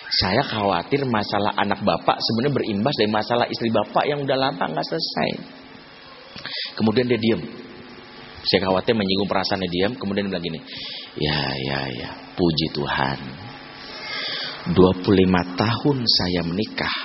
[0.10, 4.88] Saya khawatir masalah anak bapak sebenarnya berimbas dari masalah istri bapak yang udah lama nggak
[4.90, 5.30] selesai.
[6.74, 7.42] Kemudian dia diam.
[8.42, 9.94] Saya khawatir menyinggung perasaannya diam.
[9.94, 10.60] Kemudian dia bilang gini,
[11.22, 13.49] ya ya ya, puji Tuhan.
[14.74, 16.96] 25 tahun saya menikah,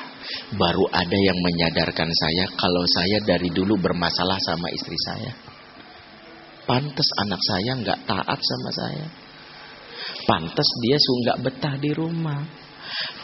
[0.56, 5.32] baru ada yang menyadarkan saya kalau saya dari dulu bermasalah sama istri saya.
[6.64, 9.06] Pantes anak saya nggak taat sama saya.
[10.24, 12.40] Pantes dia nggak betah di rumah.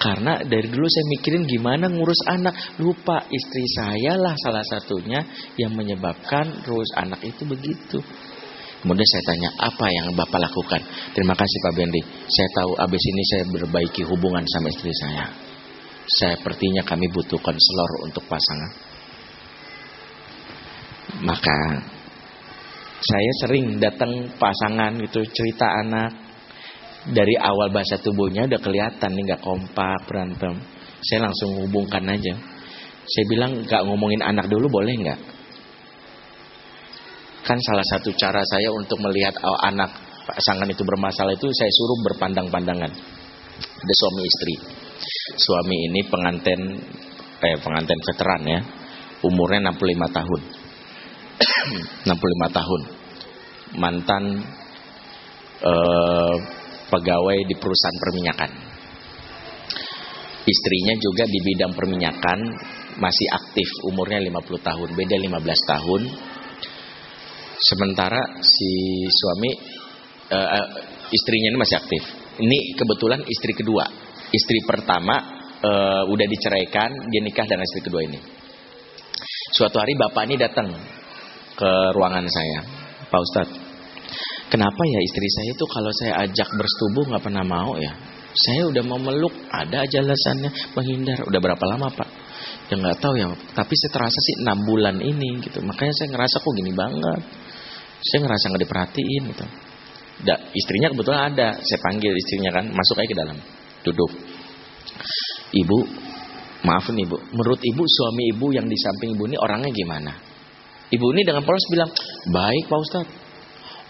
[0.00, 2.80] Karena dari dulu saya mikirin gimana ngurus anak.
[2.80, 5.20] Lupa istri saya lah salah satunya
[5.56, 8.00] yang menyebabkan terus anak itu begitu.
[8.80, 10.80] Kemudian saya tanya, apa yang Bapak lakukan?
[11.12, 12.00] Terima kasih Pak Bendi.
[12.32, 15.28] Saya tahu abis ini saya berbaiki hubungan sama istri saya.
[16.08, 18.72] Saya Sepertinya kami butuh konselor untuk pasangan.
[21.20, 21.58] Maka
[23.00, 26.30] saya sering datang pasangan itu cerita anak,
[27.08, 30.60] dari awal bahasa tubuhnya udah kelihatan nih nggak kompak berantem.
[31.00, 32.36] Saya langsung hubungkan aja.
[33.08, 35.20] Saya bilang nggak ngomongin anak dulu boleh nggak?
[37.40, 39.90] Kan salah satu cara saya untuk melihat oh, anak
[40.28, 42.92] pasangan itu bermasalah itu saya suruh berpandang-pandangan.
[43.60, 44.54] Ada suami istri.
[45.40, 46.60] Suami ini pengantin
[47.40, 48.60] eh pengantin veteran ya.
[49.24, 50.40] Umurnya 65 tahun.
[52.08, 52.80] 65 tahun.
[53.80, 54.24] Mantan
[55.64, 56.34] eh,
[56.90, 58.50] pegawai di perusahaan perminyakan.
[60.40, 62.38] Istrinya juga di bidang perminyakan
[62.98, 66.02] masih aktif, umurnya 50 tahun, beda 15 tahun.
[67.60, 68.72] Sementara si
[69.08, 69.50] suami
[70.32, 70.66] uh,
[71.12, 72.02] istrinya ini masih aktif.
[72.40, 73.84] Ini kebetulan istri kedua.
[74.30, 75.14] Istri pertama
[75.60, 78.20] uh, udah diceraikan, dia nikah dengan istri kedua ini.
[79.52, 80.72] Suatu hari bapak ini datang
[81.58, 82.60] ke ruangan saya,
[83.10, 83.70] Pak Ustadz
[84.50, 87.94] Kenapa ya istri saya itu kalau saya ajak bersetubuh nggak pernah mau ya?
[88.34, 91.22] Saya udah mau meluk, ada aja alasannya menghindar.
[91.22, 92.08] Udah berapa lama pak?
[92.66, 93.30] Ya nggak tahu ya.
[93.30, 95.62] Tapi saya terasa sih enam bulan ini gitu.
[95.62, 97.20] Makanya saya ngerasa kok gini banget.
[98.00, 99.46] Saya ngerasa nggak diperhatiin gitu.
[100.20, 101.48] Da, istrinya kebetulan ada.
[101.60, 103.38] Saya panggil istrinya kan, masuk aja ke dalam,
[103.84, 104.10] duduk.
[105.50, 105.78] Ibu,
[106.64, 107.16] maaf nih ibu.
[107.32, 110.12] Menurut ibu suami ibu yang di samping ibu ini orangnya gimana?
[110.90, 111.90] Ibu ini dengan polos bilang,
[112.28, 113.30] baik pak Ustadz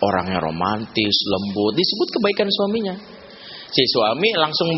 [0.00, 2.96] orangnya romantis, lembut, disebut kebaikan suaminya.
[3.70, 4.68] Si suami langsung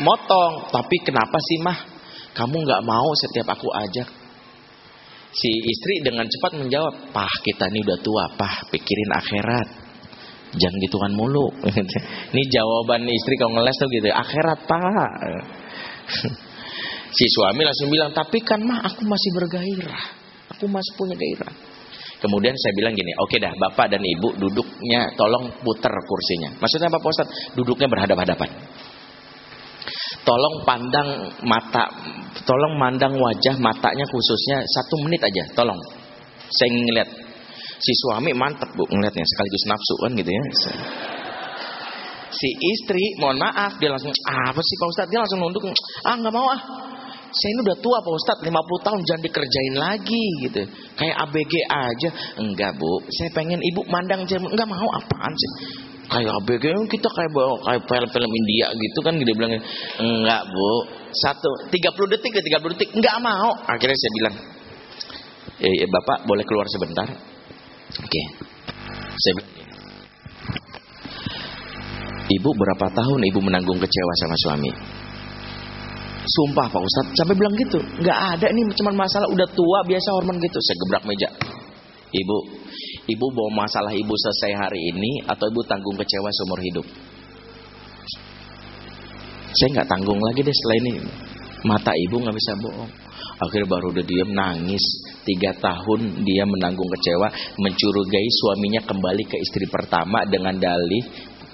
[0.00, 1.78] motong, tapi kenapa sih mah
[2.32, 4.08] kamu nggak mau setiap aku ajak?
[5.28, 9.68] Si istri dengan cepat menjawab, pah kita ini udah tua, pah pikirin akhirat.
[10.56, 11.52] Jangan gituan mulu.
[12.32, 15.20] ini jawaban istri kalau ngeles tuh gitu, akhirat pak.
[17.18, 20.04] si suami langsung bilang, tapi kan mah aku masih bergairah.
[20.56, 21.52] Aku masih punya gairah.
[22.18, 26.50] Kemudian saya bilang gini, oke okay dah bapak dan ibu duduknya tolong putar kursinya.
[26.58, 27.28] Maksudnya apa Pak Ustaz?
[27.54, 28.50] Duduknya berhadap-hadapan.
[30.26, 31.08] Tolong pandang
[31.46, 31.88] mata,
[32.44, 35.78] tolong mandang wajah matanya khususnya satu menit aja, tolong.
[36.48, 37.08] Saya ingin ngeliat.
[37.78, 40.42] Si suami mantep bu ngeliatnya sekaligus nafsu kan gitu ya.
[42.28, 45.10] Si istri, mohon maaf dia langsung apa sih Pak Ustadz?
[45.14, 45.64] Dia langsung nunduk,
[46.04, 46.60] ah nggak mau ah.
[47.28, 50.62] Saya ini udah tua Pak Ustadz 50 tahun jangan dikerjain lagi gitu.
[50.96, 52.08] Kayak ABG aja.
[52.40, 55.52] Enggak bu saya pengen ibu mandang enggak mau apaan sih
[56.08, 59.52] kayak ABG kita kayak bawa kayak film-film India gitu kan dia bilang
[60.00, 60.70] enggak bu
[61.12, 64.34] satu 30 detik ke 30 detik enggak mau akhirnya saya bilang
[65.60, 67.08] eh, eh bapak boleh keluar sebentar
[67.92, 68.22] oke
[69.18, 69.58] saya bilang
[72.28, 74.70] Ibu berapa tahun ibu menanggung kecewa sama suami?
[76.28, 77.80] Sumpah Pak Ustadz sampai bilang gitu.
[78.04, 80.60] Nggak ada nih cuma masalah udah tua biasa hormon gitu.
[80.60, 81.28] Saya gebrak meja.
[82.12, 82.38] Ibu,
[83.08, 86.86] ibu bawa masalah ibu selesai hari ini atau ibu tanggung kecewa seumur hidup?
[89.48, 90.92] Saya nggak tanggung lagi deh setelah ini.
[91.64, 92.92] Mata ibu nggak bisa bohong.
[93.38, 94.84] Akhirnya baru udah diam nangis.
[95.24, 97.28] Tiga tahun dia menanggung kecewa,
[97.58, 101.04] mencurigai suaminya kembali ke istri pertama dengan dalih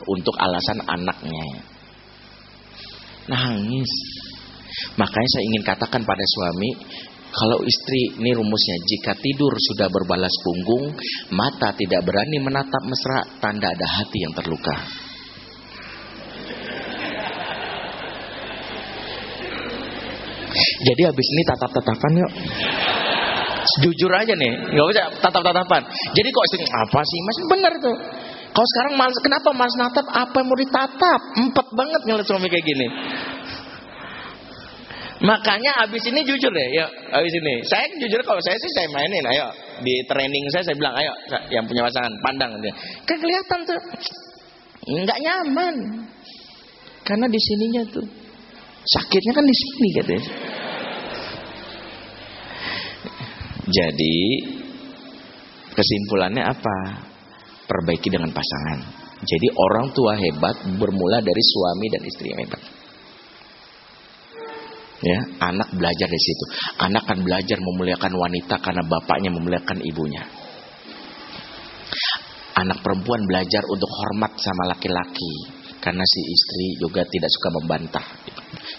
[0.05, 1.47] untuk alasan anaknya.
[3.31, 3.93] Nangis.
[4.99, 6.71] Makanya saya ingin katakan pada suami,
[7.35, 10.95] kalau istri, ini rumusnya, jika tidur sudah berbalas punggung,
[11.35, 14.77] mata tidak berani menatap mesra, tanda ada hati yang terluka.
[20.85, 22.33] Jadi habis ini tatap-tatapan yuk.
[23.83, 25.83] Jujur aja nih, nggak usah tatap-tatapan.
[26.15, 27.39] Jadi kok sih apa sih mas?
[27.51, 27.97] Bener tuh.
[28.55, 30.07] Kalau sekarang males, kenapa mas natap?
[30.07, 31.21] Apa yang mau ditatap?
[31.43, 32.87] Empat banget ngeliat suami kayak gini.
[35.25, 36.85] Makanya abis ini jujur deh, ya
[37.17, 37.65] abis ini.
[37.65, 39.49] Saya jujur kalau saya sih saya mainin, ayo
[39.81, 41.13] di training saya saya bilang, ayo
[41.49, 42.77] yang punya pasangan pandang dia.
[43.09, 43.81] Kan kelihatan tuh
[44.85, 45.75] nggak nyaman,
[47.09, 48.05] karena di sininya tuh
[48.85, 50.25] sakitnya kan di sini katanya.
[53.65, 54.17] Jadi
[55.73, 56.77] kesimpulannya apa?
[57.65, 58.79] Perbaiki dengan pasangan.
[59.25, 62.61] Jadi orang tua hebat bermula dari suami dan istri yang hebat.
[65.05, 65.21] Ya,
[65.53, 66.45] anak belajar dari situ.
[66.81, 70.25] Anak akan belajar memuliakan wanita karena bapaknya memuliakan ibunya.
[72.57, 78.07] Anak perempuan belajar untuk hormat sama laki-laki karena si istri juga tidak suka membantah.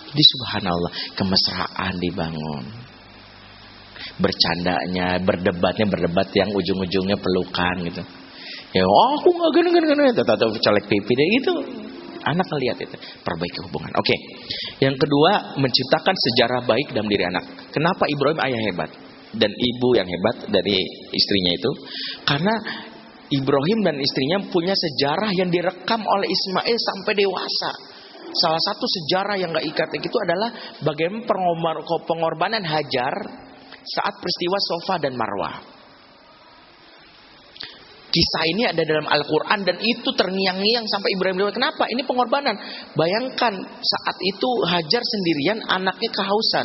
[0.09, 2.65] Jadi subhanallah, kemesraan dibangun.
[4.17, 8.01] Bercandanya, berdebatnya, berdebat yang ujung-ujungnya pelukan gitu.
[8.73, 11.53] Ya, oh, aku nggak gini gini gini, tetap colek pipi deh gitu.
[12.25, 13.93] Anak ngelihat itu, perbaiki hubungan.
[13.93, 14.15] Oke.
[14.81, 17.45] Yang kedua, menciptakan sejarah baik dalam diri anak.
[17.69, 18.89] Kenapa Ibrahim ayah hebat
[19.37, 20.77] dan ibu yang hebat dari
[21.13, 21.71] istrinya itu?
[22.25, 22.53] Karena
[23.29, 27.71] Ibrahim dan istrinya punya sejarah yang direkam oleh Ismail sampai dewasa.
[28.35, 30.49] Salah satu sejarah yang gak ikat itu adalah
[30.83, 31.23] bagaimana
[32.03, 33.15] pengorbanan Hajar
[33.85, 35.74] saat peristiwa Sofa dan Marwah.
[38.15, 41.59] Kisah ini ada dalam Al-Quran dan itu terngiang-ngiang sampai Ibrahim lewat.
[41.59, 41.83] Kenapa?
[41.91, 42.55] Ini pengorbanan.
[42.95, 46.63] Bayangkan saat itu Hajar sendirian anaknya kehausan.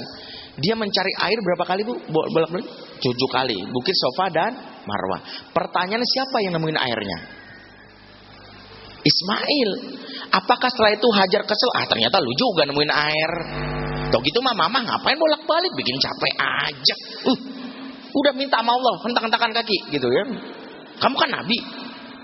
[0.63, 1.99] Dia mencari air berapa kali bu?
[2.07, 2.71] Bolak-balik?
[3.03, 3.67] Tujuh kali.
[3.67, 4.53] Bukit Sofa dan
[4.87, 5.27] Marwah.
[5.51, 7.19] Pertanyaan siapa yang nemuin airnya?
[9.03, 9.71] Ismail.
[10.31, 11.71] Apakah setelah itu Hajar kesel?
[11.75, 13.33] Ah ternyata lu juga nemuin air.
[14.15, 16.95] Tuh gitu mah mama ngapain bolak-balik bikin capek aja.
[17.27, 17.39] Uh,
[18.15, 20.25] udah minta sama Allah, hentak-hentakan kaki gitu ya.
[21.01, 21.59] Kamu kan nabi.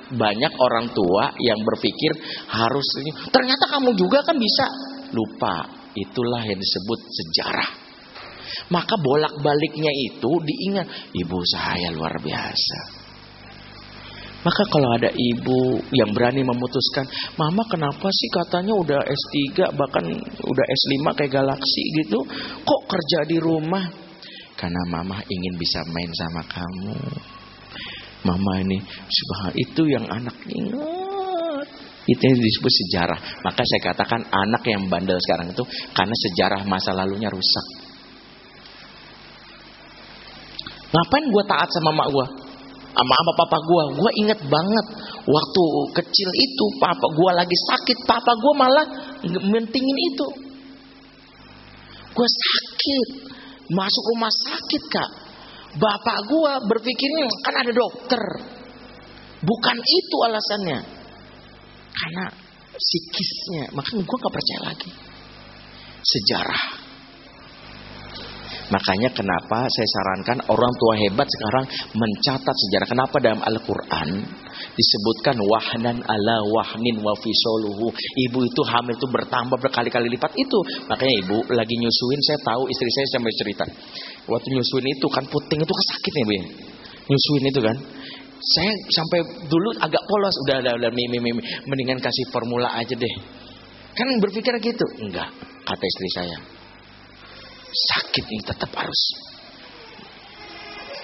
[0.06, 2.12] Banyak orang tua yang berpikir
[2.46, 2.86] harus.
[3.32, 4.66] Ternyata kamu juga kan bisa.
[5.10, 5.66] Lupa.
[5.96, 7.70] Itulah yang disebut sejarah.
[8.70, 10.86] Maka bolak-baliknya itu diingat.
[11.10, 13.06] Ibu saya luar biasa.
[14.46, 17.02] Maka kalau ada ibu yang berani memutuskan,
[17.34, 22.22] Mama kenapa sih katanya udah S3 bahkan udah S5 kayak galaksi gitu,
[22.62, 23.82] kok kerja di rumah?
[24.54, 26.94] Karena Mama ingin bisa main sama kamu
[28.26, 30.36] mama ini subhanallah itu yang anak.
[30.50, 31.66] Ingat.
[32.06, 33.18] Itu yang disebut sejarah.
[33.42, 35.62] Maka saya katakan anak yang bandel sekarang itu
[35.94, 37.66] karena sejarah masa lalunya rusak.
[40.90, 42.26] Ngapain gue taat sama mak gue
[42.96, 44.86] sama apa papa gue gue inget banget
[45.28, 45.64] waktu
[46.00, 48.86] kecil itu papa gue lagi sakit papa gue malah
[49.26, 50.28] mentingin itu.
[52.14, 53.08] Gue sakit.
[53.66, 55.25] Masuk rumah sakit kak
[55.76, 58.22] Bapak gua berpikirnya kan ada dokter.
[59.44, 60.80] Bukan itu alasannya.
[61.92, 62.24] Karena
[62.72, 63.64] psikisnya.
[63.76, 64.90] Makanya gua gak percaya lagi.
[66.00, 66.86] Sejarah.
[68.66, 72.88] Makanya kenapa saya sarankan orang tua hebat sekarang mencatat sejarah.
[72.90, 74.08] Kenapa dalam Al-Quran
[74.74, 77.94] disebutkan wahnan ala wahnin wa fisoluhu.
[77.94, 80.58] Ibu itu hamil itu bertambah berkali-kali lipat itu.
[80.90, 83.64] Makanya ibu lagi nyusuin saya tahu istri saya sampai cerita.
[84.26, 86.44] Waktu nyusuin itu kan puting itu sakit nih bu ya.
[87.06, 87.76] Nyusuin itu kan.
[88.36, 90.34] Saya sampai dulu agak polos.
[90.46, 91.42] Udah, udah, udah, mimi, mimi.
[91.66, 93.14] Mendingan kasih formula aja deh.
[93.94, 94.86] Kan berpikir gitu.
[95.02, 95.30] Enggak,
[95.62, 96.38] kata istri saya.
[97.70, 99.02] Sakit ini tetap harus.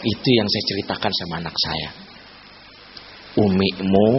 [0.03, 1.89] Itu yang saya ceritakan sama anak saya.
[3.39, 4.11] Umimu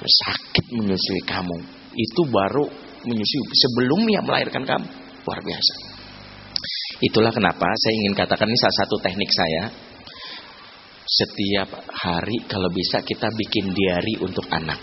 [0.00, 1.58] sakit menyusui kamu.
[1.92, 2.64] Itu baru
[3.04, 4.88] menyusui sebelum yang melahirkan kamu.
[5.28, 5.89] Luar biasa.
[6.98, 9.64] Itulah kenapa saya ingin katakan ini salah satu teknik saya.
[11.10, 14.78] Setiap hari kalau bisa kita bikin diary untuk anak.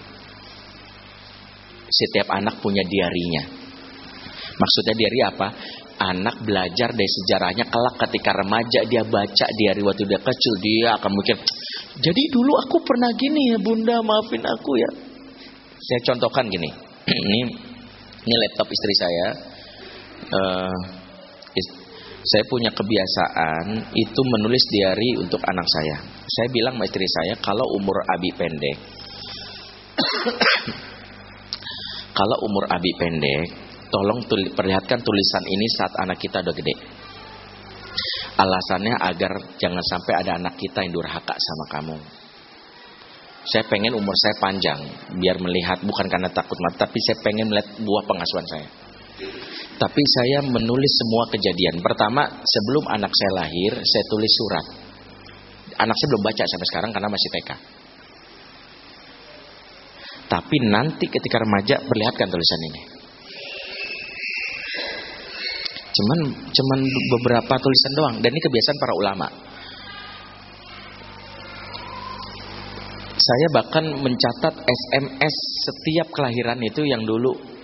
[1.87, 3.43] Setiap anak punya diarinya.
[4.57, 5.47] Maksudnya diary apa?
[5.97, 11.09] Anak belajar dari sejarahnya kelak ketika remaja dia baca diary waktu dia kecil dia akan
[11.09, 11.41] mikir,
[11.97, 14.89] jadi dulu aku pernah gini ya bunda maafin aku ya.
[15.81, 16.69] Saya contohkan gini,
[17.25, 17.39] ini
[18.21, 19.27] ini laptop istri saya.
[20.27, 20.77] Uh,
[22.27, 25.97] saya punya kebiasaan itu menulis diary untuk anak saya.
[26.27, 28.77] Saya bilang sama istri saya kalau umur Abi pendek,
[32.19, 36.75] kalau umur Abi pendek, Tolong tuli, perlihatkan tulisan ini saat anak kita udah gede.
[38.35, 41.97] Alasannya agar jangan sampai ada anak kita yang durhaka sama kamu.
[43.47, 44.79] Saya pengen umur saya panjang,
[45.23, 48.67] biar melihat bukan karena takut mati, tapi saya pengen melihat buah pengasuhan saya.
[49.77, 51.81] Tapi saya menulis semua kejadian.
[51.81, 54.65] Pertama, sebelum anak saya lahir, saya tulis surat.
[55.77, 57.49] Anak saya belum baca sampai sekarang karena masih TK.
[60.27, 62.81] Tapi nanti ketika remaja, perlihatkan tulisan ini.
[65.97, 66.79] Cuman cuman
[67.17, 69.27] beberapa tulisan doang dan ini kebiasaan para ulama.
[73.17, 75.35] Saya bahkan mencatat SMS
[75.65, 77.56] setiap kelahiran itu yang dulu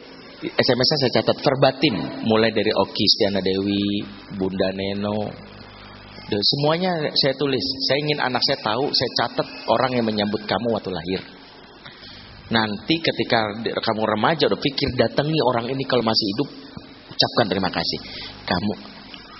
[0.44, 1.96] SMS-nya saya catat verbatim
[2.28, 4.04] mulai dari Oki Stiana Dewi,
[4.36, 5.32] Bunda Neno,
[6.42, 7.64] semuanya saya tulis.
[7.88, 11.22] Saya ingin anak saya tahu, saya catat orang yang menyambut kamu waktu lahir.
[12.52, 16.50] Nanti ketika kamu remaja udah pikir datangi orang ini kalau masih hidup,
[17.12, 18.00] ucapkan terima kasih.
[18.46, 18.74] Kamu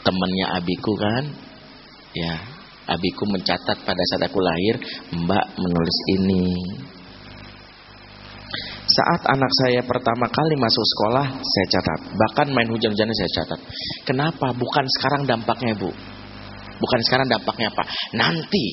[0.04, 1.24] temannya abiku kan?
[2.14, 2.36] Ya,
[2.90, 4.76] abiku mencatat pada saat aku lahir,
[5.14, 6.46] Mbak menulis ini.
[8.94, 12.00] Saat anak saya pertama kali masuk sekolah, saya catat.
[12.14, 13.60] Bahkan main hujan-hujannya saya catat.
[14.06, 14.54] Kenapa?
[14.54, 15.90] Bukan sekarang dampaknya, Bu.
[16.78, 17.84] Bukan sekarang dampaknya apa?
[18.14, 18.66] Nanti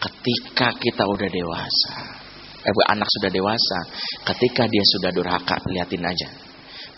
[0.00, 1.94] ketika kita udah dewasa.
[2.60, 3.78] Eh, anak sudah dewasa,
[4.32, 6.28] ketika dia sudah durhaka, liatin aja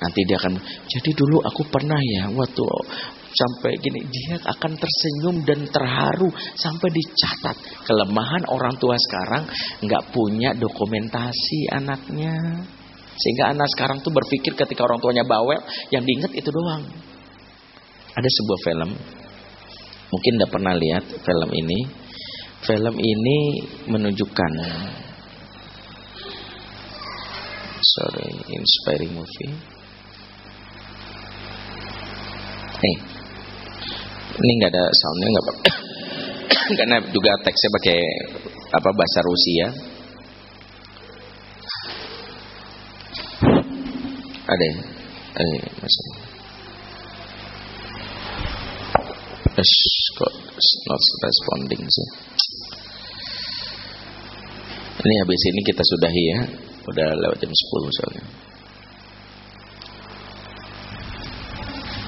[0.03, 0.59] Nanti dia akan
[0.91, 2.67] jadi dulu aku pernah ya waktu
[3.33, 7.57] sampai gini dia akan tersenyum dan terharu sampai dicatat.
[7.89, 9.49] Kelemahan orang tua sekarang
[9.83, 12.37] nggak punya dokumentasi anaknya.
[13.13, 15.61] Sehingga anak sekarang tuh berpikir ketika orang tuanya bawel
[15.93, 16.85] yang diingat itu doang.
[18.13, 18.91] Ada sebuah film
[20.13, 21.81] mungkin udah pernah lihat film ini.
[22.63, 23.39] Film ini
[23.91, 24.53] menunjukkan
[27.83, 29.53] sorry inspiring movie.
[32.83, 33.12] Nih.
[34.32, 35.55] Ini nggak ada soundnya nggak apa
[36.78, 38.01] Karena juga teksnya pakai
[38.73, 39.66] apa bahasa Rusia.
[44.43, 44.77] Ada ya?
[45.32, 46.07] Ya, masuk.
[49.53, 49.73] Yes,
[50.16, 50.32] kok
[50.89, 52.09] not responding sih.
[55.03, 56.40] Ini habis ini kita sudahi ya.
[56.82, 58.24] Udah lewat jam 10 soalnya.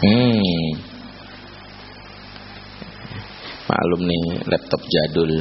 [0.04, 0.93] Hmm.
[3.64, 5.32] Maklum nih laptop jadul.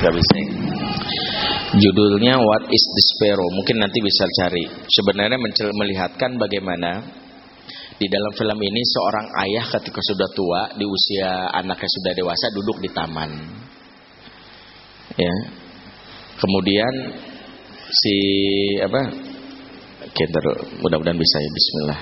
[0.00, 0.38] Gak bisa.
[1.90, 3.50] Judulnya What is the Sparrow?
[3.50, 4.62] Mungkin nanti bisa cari.
[4.86, 5.42] Sebenarnya
[5.74, 7.02] melihatkan bagaimana
[7.98, 12.78] di dalam film ini seorang ayah ketika sudah tua di usia anaknya sudah dewasa duduk
[12.78, 13.30] di taman.
[15.18, 15.34] Ya.
[16.38, 16.94] Kemudian
[17.90, 18.16] si
[18.86, 19.00] apa?
[20.14, 20.44] Kenter
[20.78, 22.00] mudah-mudahan bisa ya bismillah.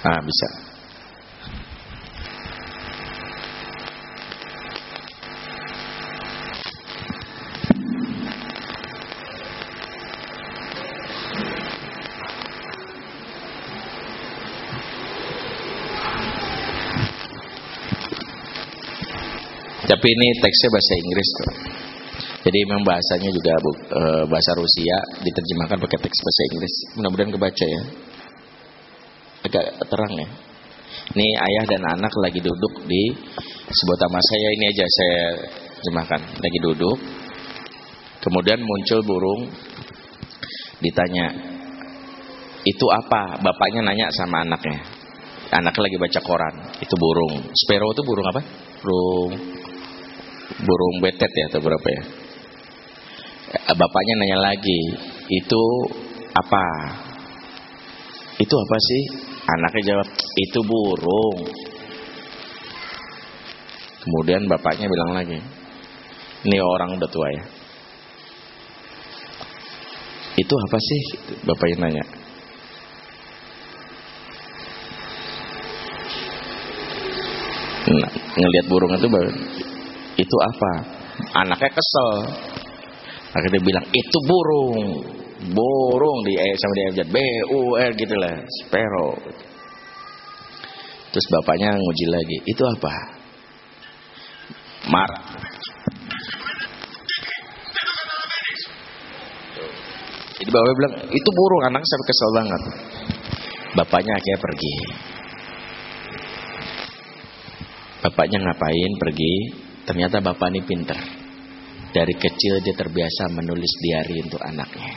[0.00, 0.71] Ah, bisa.
[20.02, 21.50] Tapi ini teksnya bahasa Inggris tuh.
[22.42, 26.74] Jadi memang bahasanya juga e, bahasa Rusia diterjemahkan pakai teks bahasa Inggris.
[26.98, 27.82] Mudah-mudahan kebaca ya.
[29.46, 30.26] Agak terang ya.
[31.14, 33.14] Ini ayah dan anak lagi duduk di
[33.70, 35.22] sebuah taman saya ini aja saya
[35.78, 36.20] terjemahkan.
[36.34, 36.98] Lagi duduk.
[38.26, 39.54] Kemudian muncul burung
[40.82, 41.30] ditanya,
[42.66, 44.82] "Itu apa?" Bapaknya nanya sama anaknya.
[45.54, 46.54] Anaknya lagi baca koran.
[46.82, 47.54] Itu burung.
[47.54, 48.42] Sparrow itu burung apa?
[48.82, 49.61] Burung
[50.62, 52.02] burung betet ya atau berapa ya?
[53.52, 54.80] Eh, bapaknya nanya lagi
[55.28, 55.62] itu
[56.32, 56.64] apa?
[58.40, 59.02] Itu apa sih?
[59.42, 61.38] Anaknya jawab itu burung.
[64.02, 65.38] Kemudian bapaknya bilang lagi
[66.42, 67.44] ini orang udah tua ya.
[70.34, 71.00] Itu apa sih?
[71.46, 72.04] Bapaknya nanya.
[77.82, 79.08] Nah, ngelihat burung itu
[80.16, 80.72] itu apa?
[81.44, 82.10] Anaknya kesel.
[83.32, 84.80] Akhirnya dia bilang, itu burung.
[85.42, 87.16] Burung di E sama di ayat B,
[87.50, 88.36] U, R gitu lah.
[88.62, 89.12] Sparrow.
[91.12, 92.36] Terus bapaknya nguji lagi.
[92.46, 92.94] Itu apa?
[94.88, 95.24] Marah.
[100.36, 101.62] Jadi bapaknya bilang, itu burung.
[101.70, 102.62] Anaknya sampai kesel banget.
[103.72, 104.74] Bapaknya akhirnya pergi.
[108.02, 109.34] Bapaknya ngapain pergi?
[109.82, 110.98] Ternyata bapak ini pinter.
[111.92, 114.94] Dari kecil dia terbiasa menulis diari untuk anaknya.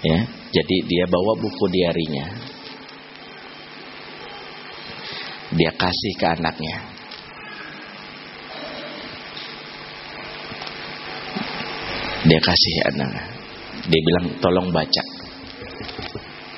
[0.00, 0.20] Ya,
[0.52, 2.26] jadi dia bawa buku diarinya.
[5.50, 6.76] Dia kasih ke anaknya.
[12.20, 13.24] Dia kasih anaknya.
[13.88, 15.02] Dia bilang tolong baca.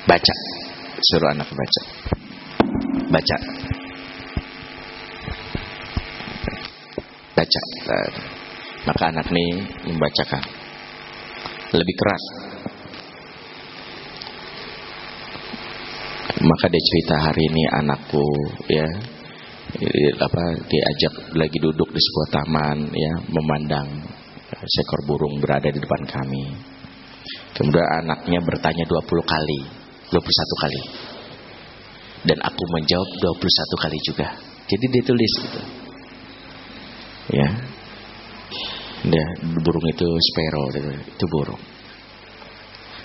[0.06, 0.34] Baca.
[1.02, 1.82] Suruh anak baca.
[3.10, 3.36] Baca.
[7.32, 7.62] Baca.
[8.82, 9.46] Maka anak ini
[9.88, 10.42] membacakan.
[11.72, 12.24] Lebih keras.
[16.42, 18.26] Maka dia cerita hari ini anakku
[18.66, 18.86] ya
[20.20, 23.88] apa diajak lagi duduk di sebuah taman ya memandang
[24.52, 26.44] seekor burung berada di depan kami.
[27.52, 29.60] Kemudian anaknya bertanya 20 kali,
[30.10, 30.82] 21 kali.
[32.22, 34.28] Dan aku menjawab 21 kali juga.
[34.66, 35.81] Jadi dia tulis gitu.
[37.30, 37.48] Ya.
[39.02, 40.90] Dia burung itu sparrow gitu.
[40.90, 41.62] Itu burung.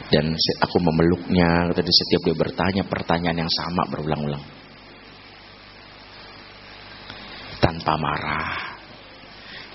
[0.07, 0.31] Dan
[0.63, 4.43] aku memeluknya tadi setiap dia bertanya pertanyaan yang sama berulang-ulang.
[7.59, 8.77] Tanpa marah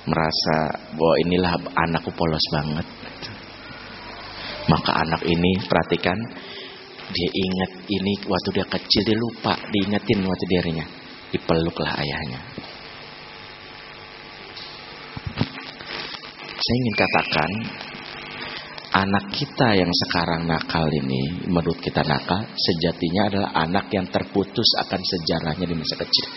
[0.08, 0.56] merasa
[0.96, 2.86] bahwa inilah anakku polos banget.
[4.70, 6.16] Maka anak ini perhatikan
[7.12, 10.86] dia ingat ini waktu dia kecil dia lupa diingetin waktu dirinya
[11.28, 12.40] dipeluklah ayahnya.
[16.62, 17.50] Saya ingin katakan
[18.94, 25.02] anak kita yang sekarang nakal ini menurut kita nakal sejatinya adalah anak yang terputus akan
[25.02, 26.28] sejarahnya di masa kecil.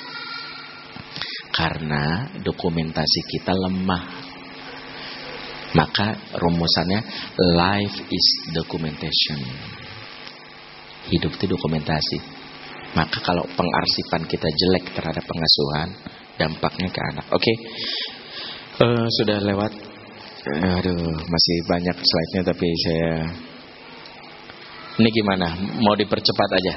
[1.53, 4.03] Karena dokumentasi kita lemah.
[5.77, 6.99] Maka rumusannya
[7.61, 9.37] life is documentation.
[11.05, 12.17] Hidup itu dokumentasi.
[12.97, 15.89] Maka kalau pengarsipan kita jelek terhadap pengasuhan,
[16.41, 17.25] dampaknya ke anak.
[17.29, 17.55] Oke, okay.
[18.81, 19.84] uh, eh, sudah lewat.
[20.45, 23.09] Aduh, masih banyak slide-nya tapi saya
[24.95, 25.47] ini gimana?
[25.81, 26.73] Mau dipercepat aja?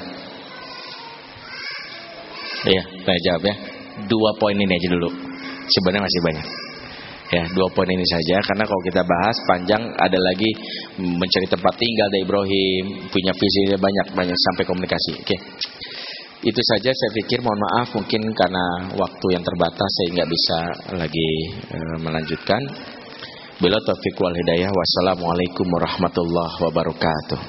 [2.67, 3.55] Iya, saya jawab ya
[4.07, 5.09] dua poin ini aja dulu.
[5.67, 6.47] Sebenarnya masih banyak.
[7.29, 10.49] Ya, dua poin ini saja karena kalau kita bahas panjang ada lagi
[10.97, 12.83] mencari tempat tinggal dari Ibrahim,
[13.13, 15.11] punya visi banyak banyak sampai komunikasi.
[15.21, 15.37] Oke.
[16.39, 18.65] Itu saja saya pikir mohon maaf mungkin karena
[18.95, 20.57] waktu yang terbatas saya nggak bisa
[20.95, 21.29] lagi
[21.69, 22.61] e, melanjutkan.
[23.59, 24.71] Bila taufiq wal hidayah.
[24.71, 27.39] Wassalamualaikum warahmatullahi wabarakatuh.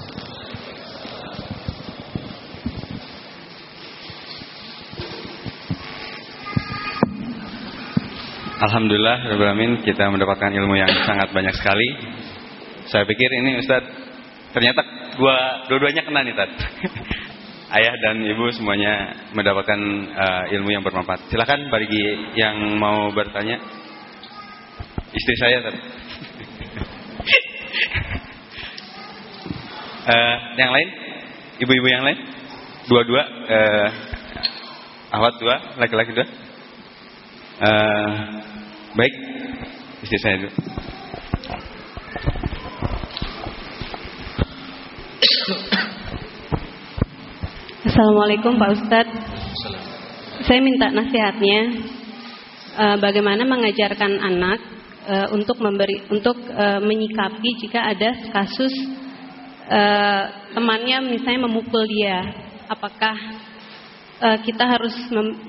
[8.58, 11.88] Alhamdulillah, Rabbil kita mendapatkan ilmu yang sangat banyak sekali.
[12.90, 13.86] Saya pikir ini Ustaz,
[14.50, 14.82] ternyata
[15.14, 16.50] dua dua-duanya kena nih Tad.
[17.78, 19.78] Ayah dan ibu semuanya mendapatkan
[20.18, 21.30] uh, ilmu yang bermanfaat.
[21.30, 23.62] Silakan bagi yang mau bertanya.
[25.10, 25.74] Istri saya Tad.
[30.06, 30.88] uh, yang lain?
[31.58, 32.18] Ibu-ibu yang lain?
[32.86, 33.88] Dua-dua uh,
[35.10, 36.26] Awat dua, laki-laki dua.
[37.58, 38.10] Uh,
[38.94, 39.14] Baik,
[40.06, 40.50] istri saya dulu.
[47.90, 49.18] Assalamualaikum Pak Ustadz.
[50.46, 51.58] Saya minta nasihatnya
[53.02, 54.80] bagaimana mengajarkan anak
[55.10, 58.70] uh, untuk memberi untuk uh, menyikapi jika ada kasus
[59.66, 60.24] uh,
[60.54, 62.22] temannya misalnya memukul dia,
[62.70, 63.16] apakah
[64.22, 64.94] uh, kita harus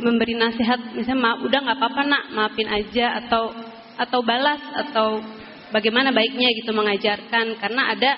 [0.01, 3.53] memberi nasihat misalnya maaf udah nggak apa-apa nak maafin aja atau
[4.01, 5.21] atau balas atau
[5.69, 7.61] bagaimana baiknya gitu mengajarkan.
[7.61, 8.11] Karena ada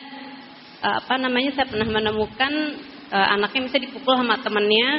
[0.80, 2.54] uh, apa namanya saya pernah menemukan
[3.12, 4.90] uh, anaknya misalnya dipukul sama temennya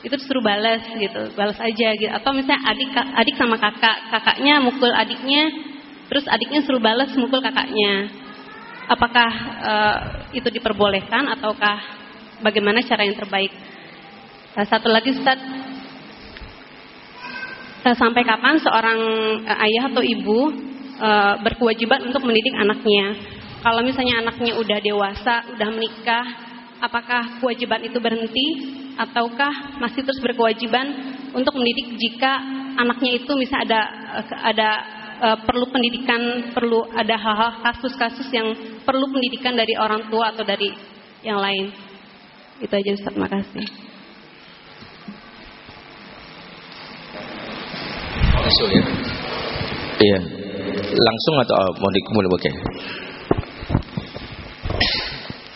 [0.00, 2.10] itu disuruh balas gitu balas aja gitu.
[2.14, 5.70] Atau misalnya adik adik sama kakak kakaknya mukul adiknya
[6.10, 8.10] terus adiknya suruh balas mukul kakaknya.
[8.90, 9.30] Apakah
[9.62, 9.98] uh,
[10.34, 11.78] itu diperbolehkan ataukah
[12.42, 13.54] bagaimana cara yang terbaik?
[14.58, 15.38] Nah, satu lagi Ustaz,
[17.86, 18.98] eh, sampai kapan seorang
[19.46, 20.50] ayah atau ibu
[20.98, 23.14] uh, berkewajiban untuk mendidik anaknya?
[23.62, 26.26] Kalau misalnya anaknya udah dewasa, udah menikah,
[26.82, 28.46] apakah kewajiban itu berhenti?
[28.98, 30.90] Ataukah masih terus berkewajiban
[31.30, 32.42] untuk mendidik jika
[32.74, 33.80] anaknya itu misalnya ada
[34.50, 34.70] ada
[35.20, 38.48] uh, perlu pendidikan, perlu ada hal-hal kasus-kasus yang
[38.82, 40.72] perlu pendidikan dari orang tua atau dari
[41.20, 41.70] yang lain.
[42.60, 43.66] Itu aja Ustaz, makasih.
[48.40, 48.84] Langsung ya.
[50.00, 50.20] Iya.
[50.90, 52.40] Langsung atau oh, mau dikumpul oke.
[52.40, 52.54] Okay.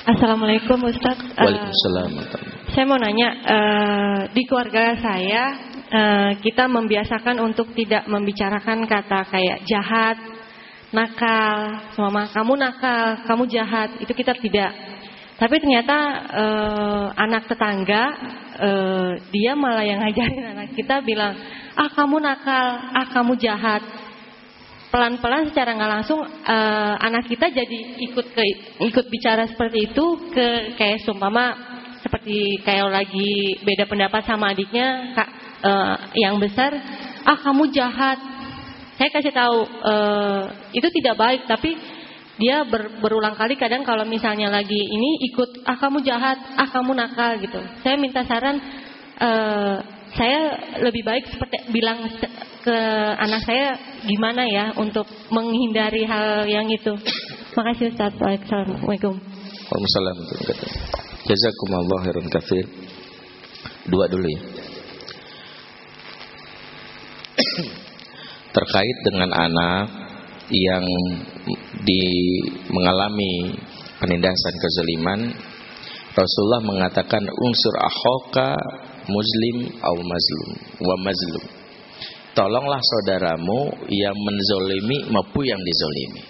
[0.04, 1.16] Assalamualaikum Ustaz.
[1.32, 2.10] Waalaikumsalam.
[2.12, 2.28] Uh,
[2.76, 9.62] saya mau nanya, uh, di keluarga saya uh, kita membiasakan untuk tidak membicarakan kata kayak
[9.62, 10.18] jahat,
[10.90, 14.72] nakal, mama kamu nakal, kamu jahat, itu kita tidak.
[15.34, 15.96] Tapi ternyata
[16.30, 18.02] uh, anak tetangga
[18.58, 21.34] uh, dia malah yang ngajarin anak kita bilang,
[21.74, 23.82] ah kamu nakal, ah kamu jahat
[24.94, 28.42] pelan-pelan secara nggak langsung uh, anak kita jadi ikut ke
[28.78, 31.50] ikut bicara seperti itu ke kayak sumpama
[31.98, 36.70] seperti kayak lagi beda pendapat sama adiknya kak uh, yang besar
[37.24, 38.20] ah kamu jahat
[38.94, 41.74] saya kasih tahu uh, itu tidak baik tapi
[42.34, 46.92] dia ber, berulang kali kadang kalau misalnya lagi ini ikut ah kamu jahat ah kamu
[46.94, 48.60] nakal gitu saya minta saran
[49.18, 49.78] uh,
[50.14, 50.40] saya
[50.78, 52.06] lebih baik seperti bilang
[52.62, 52.78] ke
[53.18, 53.76] anak saya
[54.06, 56.94] gimana ya untuk menghindari hal yang itu.
[57.54, 58.14] Makasih Ustaz.
[58.14, 59.14] Assalamualaikum.
[59.18, 60.16] Waalaikumsalam.
[61.26, 62.64] Jazakumullah khairan kafir.
[63.90, 64.40] Dua dulu ya.
[68.56, 69.86] Terkait dengan anak
[70.52, 70.84] yang
[71.82, 72.02] di
[72.70, 73.56] mengalami
[73.98, 75.20] penindasan kezaliman,
[76.14, 78.54] Rasulullah mengatakan unsur ahoka
[79.10, 81.44] muslim atau mazlum wa mazlum.
[82.34, 86.22] Tolonglah saudaramu yang menzolimi maupun yang dizolimi.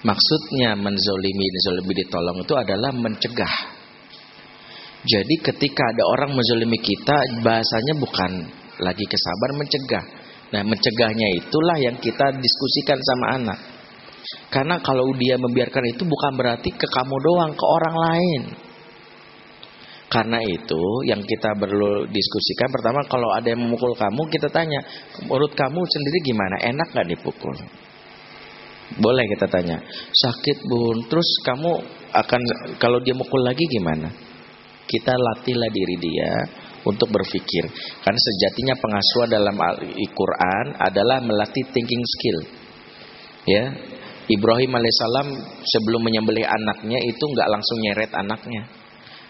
[0.00, 3.56] Maksudnya menzolimi, dizolimi, ditolong itu adalah mencegah.
[5.00, 8.32] Jadi ketika ada orang menzolimi kita, bahasanya bukan
[8.80, 10.04] lagi kesabar mencegah.
[10.50, 13.58] Nah mencegahnya itulah yang kita diskusikan sama anak.
[14.50, 18.42] Karena kalau dia membiarkan itu bukan berarti ke kamu doang, ke orang lain.
[20.10, 24.82] Karena itu yang kita perlu diskusikan pertama kalau ada yang memukul kamu kita tanya
[25.22, 27.54] menurut kamu sendiri gimana enak gak dipukul?
[28.98, 29.78] Boleh kita tanya
[30.10, 31.78] sakit bun terus kamu
[32.10, 32.40] akan
[32.82, 34.10] kalau dia mukul lagi gimana?
[34.82, 36.32] Kita latihlah diri dia
[36.84, 37.64] untuk berpikir.
[38.00, 42.38] Karena sejatinya pengasuhan dalam Al-Quran adalah melatih thinking skill.
[43.48, 43.64] Ya.
[44.30, 45.28] Ibrahim alaihissalam
[45.66, 48.62] sebelum menyembelih anaknya itu nggak langsung nyeret anaknya.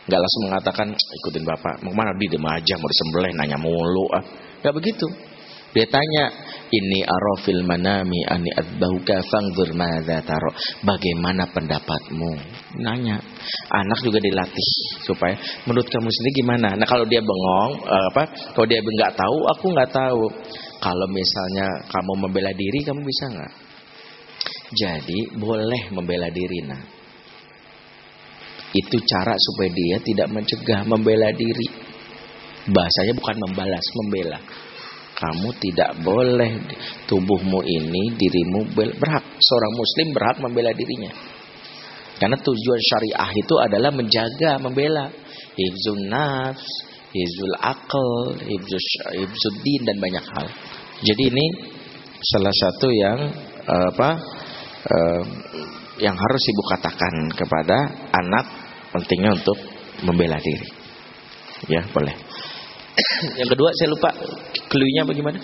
[0.05, 1.81] Nggak langsung mengatakan ikutin bapak.
[1.81, 2.13] Mau mana?
[2.21, 4.25] Di aja mau disembelih nanya mulu ah.
[4.61, 5.09] Nggak begitu
[5.71, 6.25] dia tanya
[6.71, 10.51] ini arafil manami ani adbahuka fangdur madza taro
[10.83, 12.33] bagaimana pendapatmu?
[12.83, 13.19] Nanya.
[13.71, 14.71] Anak juga dilatih
[15.07, 16.75] supaya menurut kamu sendiri gimana?
[16.75, 18.23] Nah kalau dia bengong eh, apa
[18.55, 20.23] kalau dia nggak tahu aku nggak tahu.
[20.81, 23.53] Kalau misalnya kamu membela diri kamu bisa nggak?
[24.71, 27.01] Jadi boleh membela diri nah
[28.71, 31.91] itu cara supaya dia tidak mencegah, membela diri.
[32.71, 34.39] Bahasanya bukan membalas, membela.
[35.21, 36.53] Kamu tidak boleh
[37.05, 39.25] tubuhmu ini, dirimu berhak.
[39.37, 41.13] Seorang muslim berhak membela dirinya.
[42.17, 45.13] Karena tujuan syariah itu adalah menjaga, membela.
[45.61, 46.65] Hibzun nafs,
[47.13, 50.47] hibzul akal, hibzul din dan banyak hal.
[51.05, 51.47] Jadi ini
[52.21, 53.19] salah satu yang
[53.65, 54.11] eh, apa
[54.89, 55.23] uh,
[56.01, 57.77] yang harus ibu katakan kepada
[58.17, 58.45] anak
[58.93, 59.59] pentingnya untuk
[60.05, 60.69] membela diri.
[61.69, 62.30] Ya, boleh.
[63.41, 64.11] yang kedua saya lupa
[64.69, 65.39] klunya bagaimana?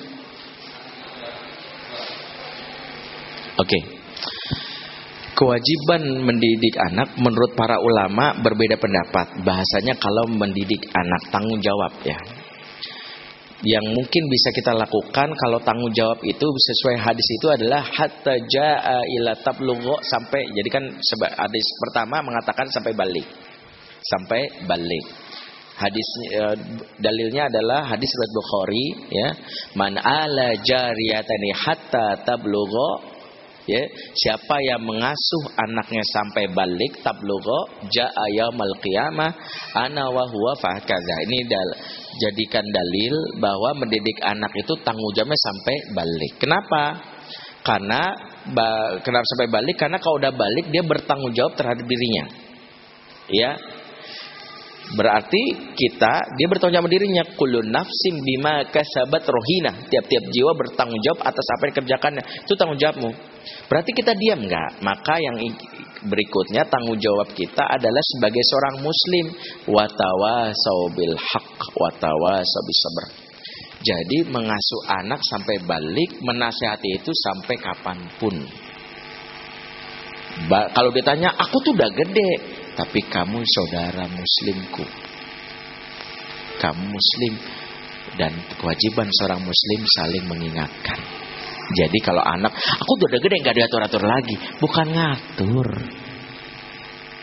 [3.56, 3.68] Oke.
[3.68, 3.82] Okay.
[5.36, 9.44] Kewajiban mendidik anak menurut para ulama berbeda pendapat.
[9.44, 12.16] Bahasanya kalau mendidik anak tanggung jawab ya
[13.64, 19.00] yang mungkin bisa kita lakukan kalau tanggung jawab itu sesuai hadis itu adalah hatta jaa
[19.16, 20.84] ila tablugha sampai jadi kan
[21.40, 23.24] hadis pertama mengatakan sampai balik.
[24.06, 25.04] Sampai balik.
[25.76, 26.42] Hadis e,
[27.04, 29.28] dalilnya adalah hadis riwayat Bukhari ya.
[29.76, 32.90] Man ala jariyatani hatta tablugha
[33.68, 33.84] ya.
[34.16, 39.28] Siapa yang mengasuh anaknya sampai balik tablugha jaa yaumal qiyamah
[39.76, 40.56] ana wa huwa
[41.28, 41.70] ini dal
[42.24, 46.32] jadikan dalil bahwa mendidik anak itu tanggung jawabnya sampai balik.
[46.40, 46.82] Kenapa?
[47.60, 48.00] Karena
[48.56, 49.76] ba, kenapa sampai balik?
[49.76, 52.24] Karena kalau udah balik dia bertanggung jawab terhadap dirinya.
[53.28, 53.75] Ya
[54.94, 59.74] Berarti kita dia bertanggung jawab dirinya kulun nafsim bima kasabat rohina.
[59.90, 62.22] Tiap-tiap jiwa bertanggung jawab atas apa yang dikerjakannya.
[62.46, 63.10] Itu tanggung jawabmu.
[63.66, 64.78] Berarti kita diam enggak?
[64.86, 65.42] Maka yang
[66.06, 69.26] berikutnya tanggung jawab kita adalah sebagai seorang muslim
[69.74, 73.04] watawa saubil hak watawa bis sabr.
[73.82, 78.34] Jadi mengasuh anak sampai balik menasehati itu sampai kapan pun.
[80.46, 82.30] Ba kalau ditanya aku tuh udah gede,
[82.76, 84.84] tapi kamu saudara muslimku.
[86.60, 87.34] Kamu muslim
[88.20, 91.00] dan kewajiban seorang muslim saling mengingatkan.
[91.66, 95.68] Jadi kalau anak, aku udah gede nggak diatur-atur lagi, bukan ngatur.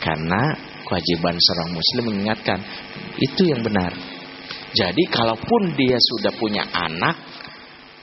[0.04, 0.42] Karena
[0.84, 2.60] kewajiban seorang muslim mengingatkan
[3.16, 3.94] itu yang benar.
[4.74, 7.16] Jadi kalaupun dia sudah punya anak,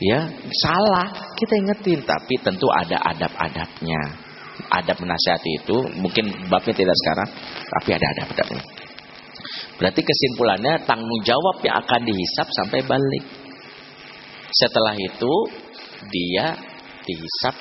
[0.00, 0.32] ya
[0.64, 4.29] salah kita ingetin, tapi tentu ada adab-adabnya.
[4.70, 7.28] Adab menasihati itu mungkin babnya tidak sekarang,
[7.66, 8.62] tapi ada adab-adabnya.
[9.80, 13.24] Berarti kesimpulannya tanggung jawab yang akan dihisap sampai balik.
[14.52, 15.32] Setelah itu
[16.12, 16.52] dia
[17.02, 17.54] dihisap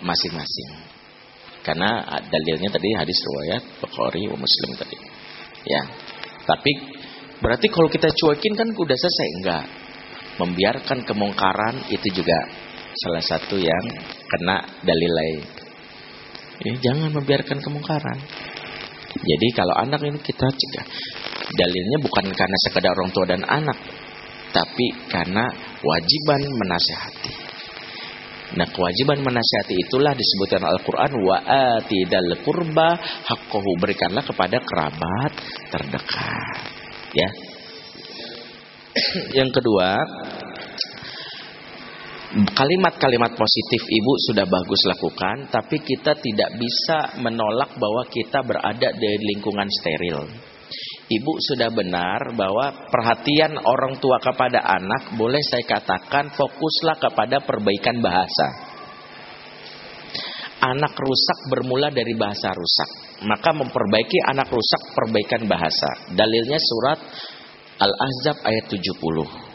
[0.00, 0.70] masing-masing.
[1.64, 4.98] Karena dalilnya tadi hadis riwayat Bukhari Muslim tadi.
[5.64, 5.82] Ya.
[6.44, 6.72] Tapi
[7.40, 9.64] berarti kalau kita cuekin kan udah selesai enggak?
[10.34, 12.36] Membiarkan kemungkaran itu juga
[12.94, 13.84] salah satu yang
[14.28, 15.63] kena dalil lain.
[16.62, 18.18] Ya, jangan membiarkan kemungkaran.
[19.14, 20.86] Jadi kalau anak ini kita cegah.
[21.54, 23.78] Dalilnya bukan karena sekedar orang tua dan anak,
[24.50, 25.44] tapi karena
[25.82, 27.32] wajiban menasehati.
[28.54, 31.36] Nah kewajiban menasihati itulah disebutkan Al-Quran wa
[31.78, 32.30] atidal
[33.26, 35.32] hakkohu berikanlah kepada kerabat
[35.74, 36.58] terdekat.
[37.14, 37.30] Ya.
[39.42, 39.98] Yang kedua,
[42.34, 49.10] kalimat-kalimat positif ibu sudah bagus lakukan, tapi kita tidak bisa menolak bahwa kita berada di
[49.22, 50.26] lingkungan steril.
[51.04, 58.02] Ibu sudah benar bahwa perhatian orang tua kepada anak boleh saya katakan fokuslah kepada perbaikan
[58.02, 58.48] bahasa.
[60.64, 63.20] Anak rusak bermula dari bahasa rusak.
[63.28, 66.08] Maka memperbaiki anak rusak perbaikan bahasa.
[66.16, 66.98] Dalilnya surat
[67.78, 69.53] Al-Ahzab ayat 70.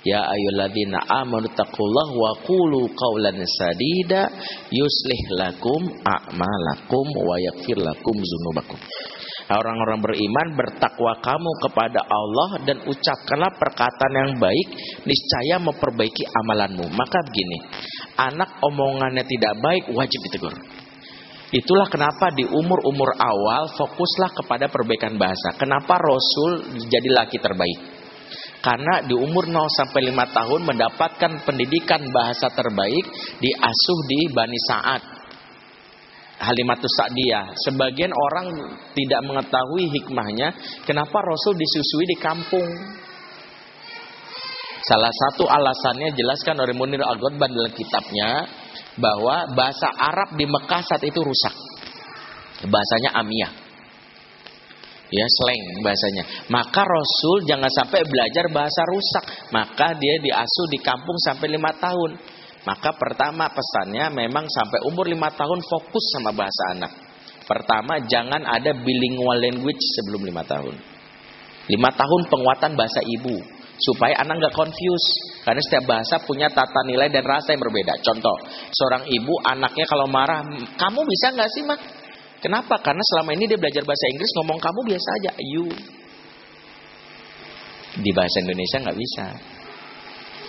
[0.00, 4.32] Ya ayyuhalladzina amanu taqullaha wa qulu qawlan sadida
[4.72, 8.80] yuslih lakum a'malakum wa yaghfir lakum dzunubakum.
[9.50, 14.66] Orang-orang beriman bertakwa kamu kepada Allah dan ucapkanlah perkataan yang baik,
[15.04, 16.86] niscaya memperbaiki amalanmu.
[16.94, 17.58] Maka begini,
[18.14, 20.54] anak omongannya tidak baik wajib ditegur.
[21.50, 25.58] Itulah kenapa di umur-umur awal fokuslah kepada perbaikan bahasa.
[25.58, 27.99] Kenapa Rasul jadi laki terbaik?
[28.60, 33.04] Karena di umur 0 sampai 5 tahun mendapatkan pendidikan bahasa terbaik
[33.40, 35.02] diasuh di Bani Sa'ad
[36.40, 37.52] Halimatus Sa'diyah.
[37.68, 38.48] Sebagian orang
[38.96, 40.56] tidak mengetahui hikmahnya
[40.88, 42.68] kenapa Rasul disusui di kampung.
[44.80, 48.48] Salah satu alasannya jelaskan oleh Munir Al-Ghadban dalam kitabnya
[48.96, 51.52] bahwa bahasa Arab di Mekah saat itu rusak.
[52.64, 53.52] Bahasanya amiyah.
[55.10, 56.24] Ya, slang bahasanya.
[56.54, 59.24] Maka Rasul jangan sampai belajar bahasa rusak.
[59.50, 62.14] Maka dia diasuh di kampung sampai lima tahun.
[62.62, 66.92] Maka pertama pesannya memang sampai umur lima tahun fokus sama bahasa anak.
[67.42, 70.78] Pertama jangan ada bilingual language sebelum lima tahun.
[71.66, 73.34] Lima tahun penguatan bahasa ibu
[73.80, 75.08] supaya anak nggak confuse
[75.42, 77.96] karena setiap bahasa punya tata nilai dan rasa yang berbeda.
[78.04, 78.36] Contoh,
[78.70, 80.44] seorang ibu anaknya kalau marah,
[80.76, 81.80] kamu bisa nggak sih mak?
[82.40, 82.80] Kenapa?
[82.80, 85.66] Karena selama ini dia belajar bahasa Inggris ngomong kamu biasa aja, you.
[88.00, 89.26] Di bahasa Indonesia nggak bisa.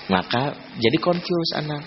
[0.08, 1.84] Maka jadi confuse anak.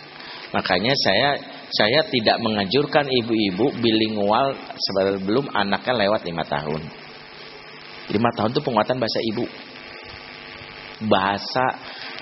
[0.54, 1.28] Makanya saya
[1.72, 6.82] saya tidak menganjurkan ibu-ibu bilingual sebelum anaknya lewat lima tahun.
[8.12, 9.44] Lima tahun itu penguatan bahasa ibu.
[11.08, 11.64] Bahasa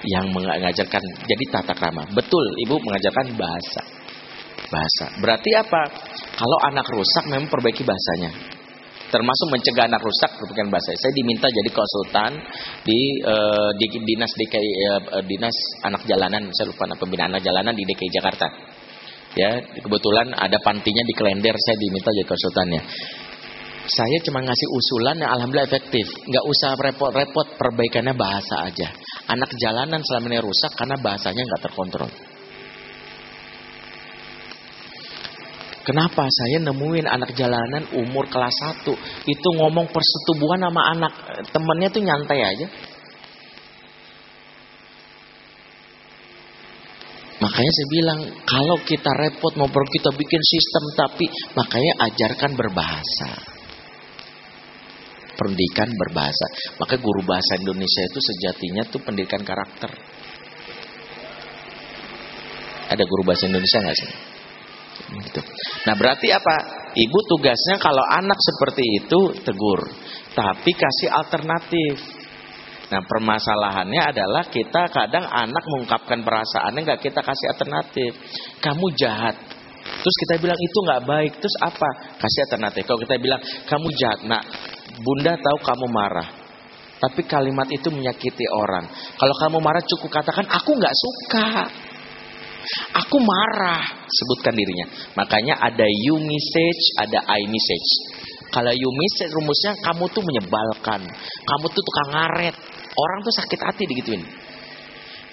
[0.07, 2.07] yang mengajarkan jadi tata krama.
[2.15, 3.83] Betul, ibu mengajarkan bahasa.
[4.73, 5.07] Bahasa.
[5.21, 5.83] Berarti apa?
[6.33, 8.63] Kalau anak rusak memang perbaiki bahasanya
[9.13, 10.97] termasuk mencegah anak rusak berpikir bahasa.
[10.97, 12.33] Saya diminta jadi konsultan
[12.81, 15.53] di uh, di dinas DKI uh, dinas
[15.85, 18.49] anak jalanan, saya lupa pembinaan anak jalanan di DKI Jakarta.
[19.37, 22.83] Ya, kebetulan ada pantinya di Klender, saya diminta jadi konsultannya.
[23.83, 26.05] Saya cuma ngasih usulan yang alhamdulillah efektif.
[26.29, 28.89] Nggak usah repot-repot perbaikannya bahasa aja.
[29.29, 32.11] Anak jalanan selama ini rusak karena bahasanya nggak terkontrol.
[35.83, 38.55] Kenapa saya nemuin anak jalanan umur kelas
[38.87, 38.87] 1
[39.27, 41.13] itu ngomong persetubuhan sama anak
[41.51, 42.67] temennya tuh nyantai aja.
[47.43, 51.27] Makanya saya bilang kalau kita repot mau kita bikin sistem tapi
[51.59, 53.31] makanya ajarkan berbahasa.
[55.35, 56.79] Pendidikan berbahasa.
[56.79, 59.91] Maka guru bahasa Indonesia itu sejatinya tuh pendidikan karakter.
[62.95, 64.32] Ada guru bahasa Indonesia nggak sih?
[65.13, 65.41] Gitu.
[65.85, 66.55] Nah berarti apa?
[66.93, 69.81] Ibu tugasnya kalau anak seperti itu tegur,
[70.37, 71.97] tapi kasih alternatif.
[72.93, 78.11] Nah permasalahannya adalah kita kadang anak mengungkapkan perasaannya nggak kita kasih alternatif.
[78.61, 79.37] Kamu jahat.
[79.83, 81.33] Terus kita bilang itu nggak baik.
[81.41, 81.89] Terus apa?
[82.21, 82.83] Kasih alternatif.
[82.85, 84.45] Kalau kita bilang kamu jahat, nak
[85.01, 86.29] bunda tahu kamu marah.
[87.03, 88.87] Tapi kalimat itu menyakiti orang.
[89.19, 91.47] Kalau kamu marah cukup katakan aku nggak suka.
[92.95, 94.87] Aku marah, sebutkan dirinya.
[95.19, 97.89] Makanya ada you message, ada I message.
[98.53, 101.01] Kalau you message rumusnya kamu tuh menyebalkan,
[101.43, 102.57] kamu tuh tukang ngaret,
[102.93, 104.23] orang tuh sakit hati digituin.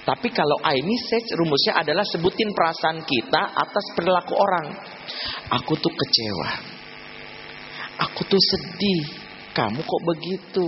[0.08, 4.74] Tapi kalau I message rumusnya adalah sebutin perasaan kita atas perilaku orang.
[5.54, 6.50] Aku tuh kecewa.
[8.10, 9.04] Aku tuh sedih.
[9.54, 10.66] Kamu kok begitu?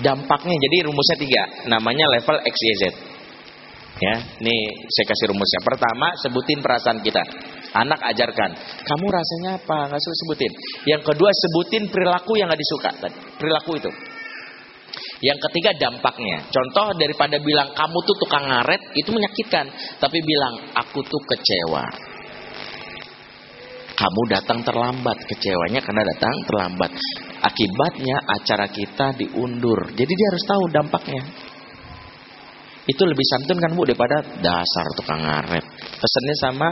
[0.00, 1.42] Dampaknya jadi rumusnya tiga.
[1.68, 3.09] Namanya level X, Y, Z.
[4.00, 4.60] Ya, nih
[4.96, 5.60] saya kasih rumusnya.
[5.60, 7.20] Pertama, sebutin perasaan kita.
[7.76, 8.50] Anak ajarkan.
[8.80, 9.92] Kamu rasanya apa?
[9.92, 10.52] Nggak suka sebutin.
[10.88, 12.90] Yang kedua, sebutin perilaku yang nggak disuka.
[13.36, 13.90] Perilaku itu.
[15.20, 16.48] Yang ketiga dampaknya.
[16.48, 19.68] Contoh daripada bilang kamu tuh tukang ngaret itu menyakitkan,
[20.00, 21.84] tapi bilang aku tuh kecewa.
[24.00, 26.96] Kamu datang terlambat, kecewanya karena datang terlambat.
[27.44, 29.92] Akibatnya acara kita diundur.
[29.92, 31.22] Jadi dia harus tahu dampaknya.
[32.90, 35.62] Itu lebih santun kan Bu daripada dasar tukang ngaret.
[35.94, 36.68] Pesannya sama,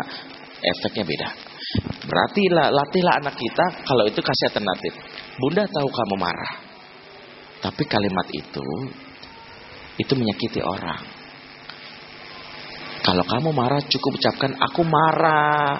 [0.58, 1.28] efeknya beda.
[2.08, 4.92] Berarti latihlah anak kita kalau itu kasih alternatif.
[5.38, 6.52] Bunda tahu kamu marah.
[7.62, 8.66] Tapi kalimat itu
[9.98, 11.02] itu menyakiti orang.
[13.02, 15.78] Kalau kamu marah cukup ucapkan aku marah.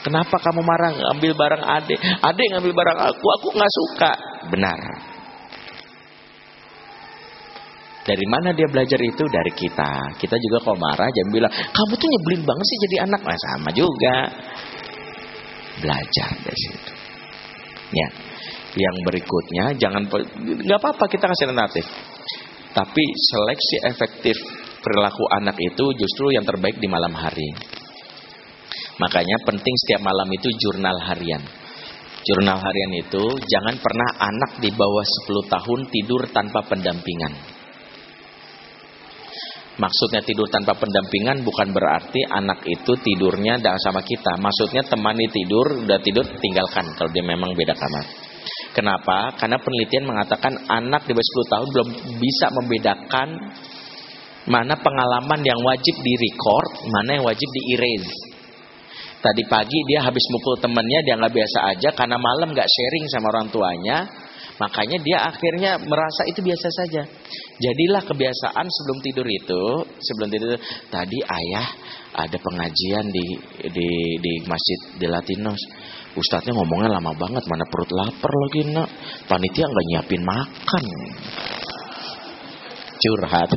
[0.00, 2.00] Kenapa kamu marah ngambil barang adik?
[2.00, 4.12] Adik ngambil barang aku, aku nggak suka.
[4.48, 5.09] Benar.
[8.10, 9.22] Dari mana dia belajar itu?
[9.22, 10.18] Dari kita.
[10.18, 13.20] Kita juga kalau marah jangan bilang, kamu tuh nyebelin banget sih jadi anak.
[13.22, 14.16] Nah, sama juga.
[15.78, 16.92] Belajar dari situ.
[17.94, 18.08] Ya
[18.78, 21.86] yang berikutnya jangan nggak apa-apa kita kasih alternatif
[22.70, 24.36] tapi seleksi efektif
[24.78, 27.50] perilaku anak itu justru yang terbaik di malam hari
[29.02, 31.42] makanya penting setiap malam itu jurnal harian
[32.22, 37.34] jurnal harian itu jangan pernah anak di bawah 10 tahun tidur tanpa pendampingan
[39.80, 44.36] Maksudnya tidur tanpa pendampingan bukan berarti anak itu tidurnya sama kita.
[44.36, 48.04] Maksudnya temani tidur, udah tidur tinggalkan kalau dia memang beda kamar.
[48.76, 49.32] Kenapa?
[49.40, 51.88] Karena penelitian mengatakan anak di bawah 10 tahun belum
[52.20, 53.28] bisa membedakan
[54.52, 58.14] mana pengalaman yang wajib di record, mana yang wajib di erase.
[59.20, 63.26] Tadi pagi dia habis mukul temannya dia nggak biasa aja karena malam nggak sharing sama
[63.32, 64.08] orang tuanya,
[64.60, 67.02] makanya dia akhirnya merasa itu biasa saja.
[67.60, 69.64] Jadilah kebiasaan sebelum tidur itu,
[69.98, 70.54] sebelum tidur
[70.92, 71.68] tadi ayah
[72.20, 73.26] ada pengajian di
[73.72, 73.88] di
[74.20, 75.60] di masjid di Latinos
[76.10, 78.90] Ustadznya ngomongnya lama banget, mana perut lapar lagi nak.
[79.30, 80.84] Panitia nggak nyiapin makan.
[83.00, 83.48] Curhat.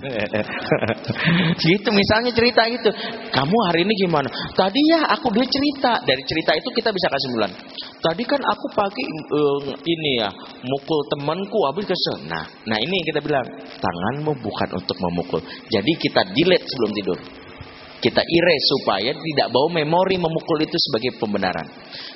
[1.68, 2.90] gitu misalnya cerita gitu.
[3.28, 4.32] Kamu hari ini gimana?
[4.56, 6.00] Tadi ya aku dia cerita.
[6.00, 7.52] Dari cerita itu kita bisa kasih bulan.
[8.00, 10.32] Tadi kan aku pagi uh, ini ya
[10.64, 12.24] mukul temanku habis kesel.
[12.24, 13.46] Nah, nah ini yang kita bilang
[13.84, 15.44] tanganmu bukan untuk memukul.
[15.44, 17.20] Jadi kita delete sebelum tidur.
[18.04, 21.64] Kita erase supaya tidak bawa memori memukul itu sebagai pembenaran.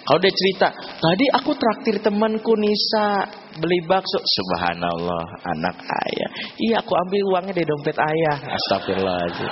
[0.03, 3.23] Kalau dia cerita, tadi aku traktir temanku Nisa
[3.57, 4.19] beli bakso.
[4.21, 5.25] Subhanallah,
[5.57, 6.29] anak ayah.
[6.57, 8.37] Iya, aku ambil uangnya dari dompet ayah.
[8.57, 9.51] Astagfirullahaladzim.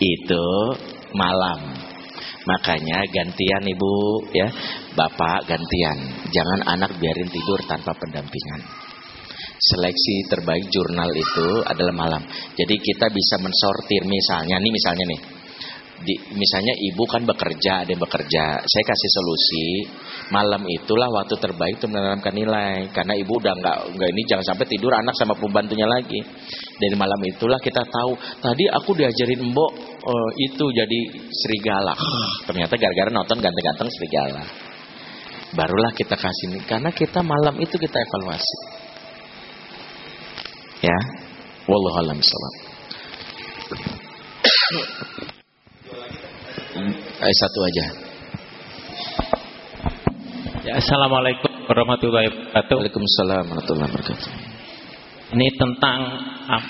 [0.00, 0.46] Itu
[1.14, 1.60] malam.
[2.44, 3.94] Makanya gantian ibu
[4.36, 4.48] ya,
[4.92, 5.98] bapak gantian.
[6.28, 8.84] Jangan anak biarin tidur tanpa pendampingan
[9.54, 12.22] seleksi terbaik jurnal itu adalah malam.
[12.52, 15.20] Jadi kita bisa mensortir misalnya nih misalnya nih.
[16.04, 18.44] Di, misalnya ibu kan bekerja, ada yang bekerja.
[18.60, 19.66] Saya kasih solusi,
[20.28, 22.92] malam itulah waktu terbaik untuk menanamkan nilai.
[22.92, 26.20] Karena ibu udah nggak nggak ini jangan sampai tidur anak sama pembantunya lagi.
[26.76, 28.12] Dari malam itulah kita tahu.
[28.44, 29.70] Tadi aku diajarin mbok
[30.04, 31.00] uh, itu jadi
[31.32, 31.96] serigala.
[32.44, 34.44] Ternyata gara-gara nonton ganteng-ganteng serigala.
[35.54, 38.56] Barulah kita kasih ini karena kita malam itu kita evaluasi.
[40.84, 40.98] Ya.
[41.64, 42.20] Wallahu a'lam
[46.74, 47.84] Eh, satu aja.
[50.66, 52.74] Ya, Assalamualaikum warahmatullahi wabarakatuh.
[52.74, 54.28] Waalaikumsalam warahmatullahi wabarakatuh.
[55.38, 55.98] Ini tentang
[56.50, 56.64] ah,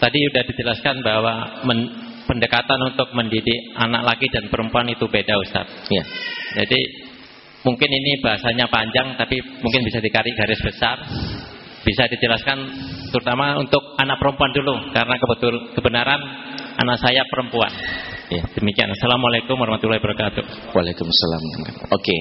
[0.00, 1.78] tadi sudah dijelaskan bahwa men,
[2.24, 5.68] pendekatan untuk mendidik anak laki dan perempuan itu beda Ustaz.
[5.92, 6.04] Ya.
[6.64, 6.80] Jadi
[7.68, 11.04] mungkin ini bahasanya panjang tapi mungkin bisa dikari garis besar
[11.84, 12.58] bisa dijelaskan
[13.12, 16.20] terutama untuk anak perempuan dulu karena kebetul kebenaran
[16.78, 17.72] anak saya perempuan.
[18.30, 18.88] Ya, demikian.
[18.94, 20.44] Assalamualaikum warahmatullahi wabarakatuh.
[20.70, 21.42] Waalaikumsalam.
[21.90, 22.18] Oke,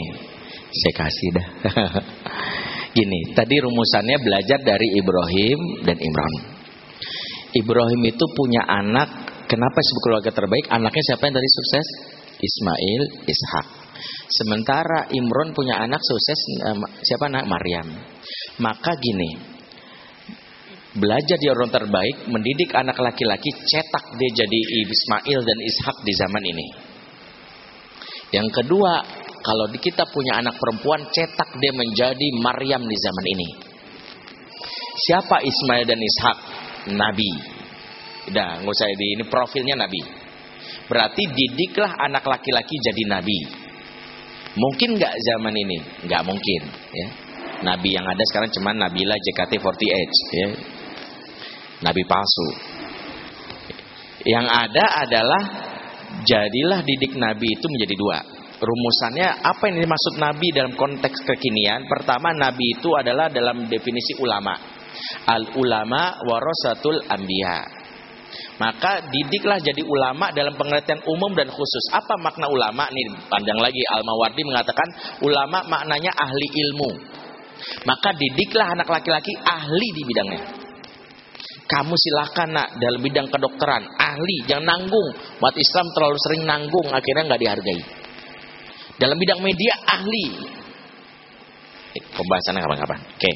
[0.73, 1.47] saya kasih dah.
[2.97, 6.33] Gini, tadi rumusannya belajar dari Ibrahim dan Imran.
[7.53, 9.07] Ibrahim itu punya anak,
[9.45, 10.65] kenapa sebut keluarga terbaik?
[10.73, 11.87] Anaknya siapa yang tadi sukses?
[12.37, 13.67] Ismail, Ishak.
[14.29, 16.39] Sementara Imron punya anak sukses,
[17.05, 17.45] siapa anak?
[17.45, 17.87] Maryam.
[18.61, 19.56] Maka gini,
[20.97, 26.43] belajar di orang terbaik, mendidik anak laki-laki, cetak dia jadi Ismail dan Ishak di zaman
[26.43, 26.67] ini.
[28.33, 28.93] Yang kedua,
[29.39, 33.49] kalau kita punya anak perempuan, cetak dia menjadi Maryam di zaman ini.
[34.97, 36.37] Siapa Ismail dan Ishak?
[36.97, 37.31] Nabi.
[38.27, 40.01] Udah, nggak usah di ini profilnya Nabi.
[40.87, 43.39] Berarti didiklah anak laki-laki jadi Nabi.
[44.57, 45.77] Mungkin nggak zaman ini?
[46.09, 46.61] Nggak mungkin.
[46.91, 47.07] Ya.
[47.57, 50.13] Nabi yang ada sekarang cuma Nabila JKT48.
[50.33, 50.47] Ya.
[51.81, 52.47] Nabi palsu.
[54.25, 55.41] Yang ada adalah
[56.25, 58.17] jadilah didik Nabi itu menjadi dua.
[58.57, 61.85] Rumusannya apa yang dimaksud Nabi dalam konteks kekinian?
[61.85, 64.57] Pertama, Nabi itu adalah dalam definisi ulama.
[65.29, 67.61] Al ulama warasatul anbiya.
[68.57, 71.85] Maka didiklah jadi ulama dalam pengertian umum dan khusus.
[71.93, 72.89] Apa makna ulama?
[72.89, 74.89] Nih panjang lagi Al-Mawardi mengatakan
[75.21, 76.89] ulama maknanya ahli ilmu.
[77.85, 80.56] Maka didiklah anak laki-laki ahli di bidangnya.
[81.67, 85.09] Kamu silakan nak dalam bidang kedokteran, ahli, jangan nanggung.
[85.43, 87.81] Umat Islam terlalu sering nanggung, akhirnya nggak dihargai.
[88.95, 90.27] Dalam bidang media ahli.
[91.91, 92.99] Eh, pembahasannya kapan-kapan.
[93.03, 93.31] Oke.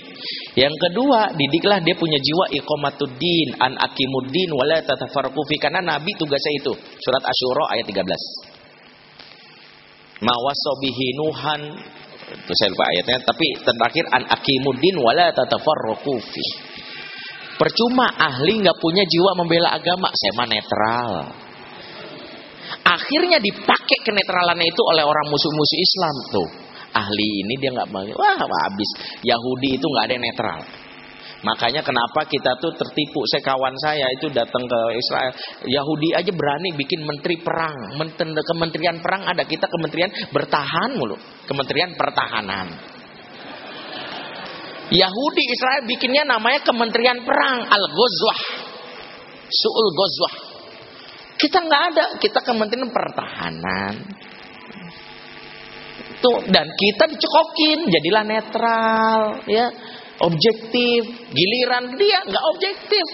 [0.56, 6.72] Yang kedua, didiklah dia punya jiwa iqamatuddin, an akimuddin wala tatafarraqu karena nabi tugasnya itu.
[6.76, 8.08] Surat Asyura ayat 13.
[10.22, 11.62] Mawasobihi Nuhan
[12.32, 16.16] itu saya lupa ayatnya tapi terakhir an akimuddin wala tatafarraqu
[17.62, 21.12] Percuma ahli nggak punya jiwa membela agama, saya mah netral.
[22.82, 26.50] Akhirnya dipakai kenetralannya itu oleh orang musuh-musuh Islam tuh.
[26.98, 28.90] Ahli ini dia nggak mau, wah habis.
[29.22, 30.60] Yahudi itu nggak ada netral.
[31.42, 33.22] Makanya kenapa kita tuh tertipu.
[33.30, 35.34] Saya kawan saya itu datang ke Israel.
[35.66, 37.98] Yahudi aja berani bikin menteri perang.
[38.46, 41.18] Kementerian perang ada kita kementerian bertahan mulu.
[41.50, 42.68] Kementerian pertahanan.
[44.92, 48.40] Yahudi Israel bikinnya namanya Kementerian Perang Al-Ghazwah.
[49.48, 50.36] Su'ul Ghazwah.
[51.40, 53.96] Kita nggak ada, kita Kementerian Pertahanan.
[56.22, 59.74] Tuh, dan kita dicekokin, jadilah netral, ya,
[60.22, 61.02] objektif.
[61.34, 63.06] Giliran dia nggak objektif.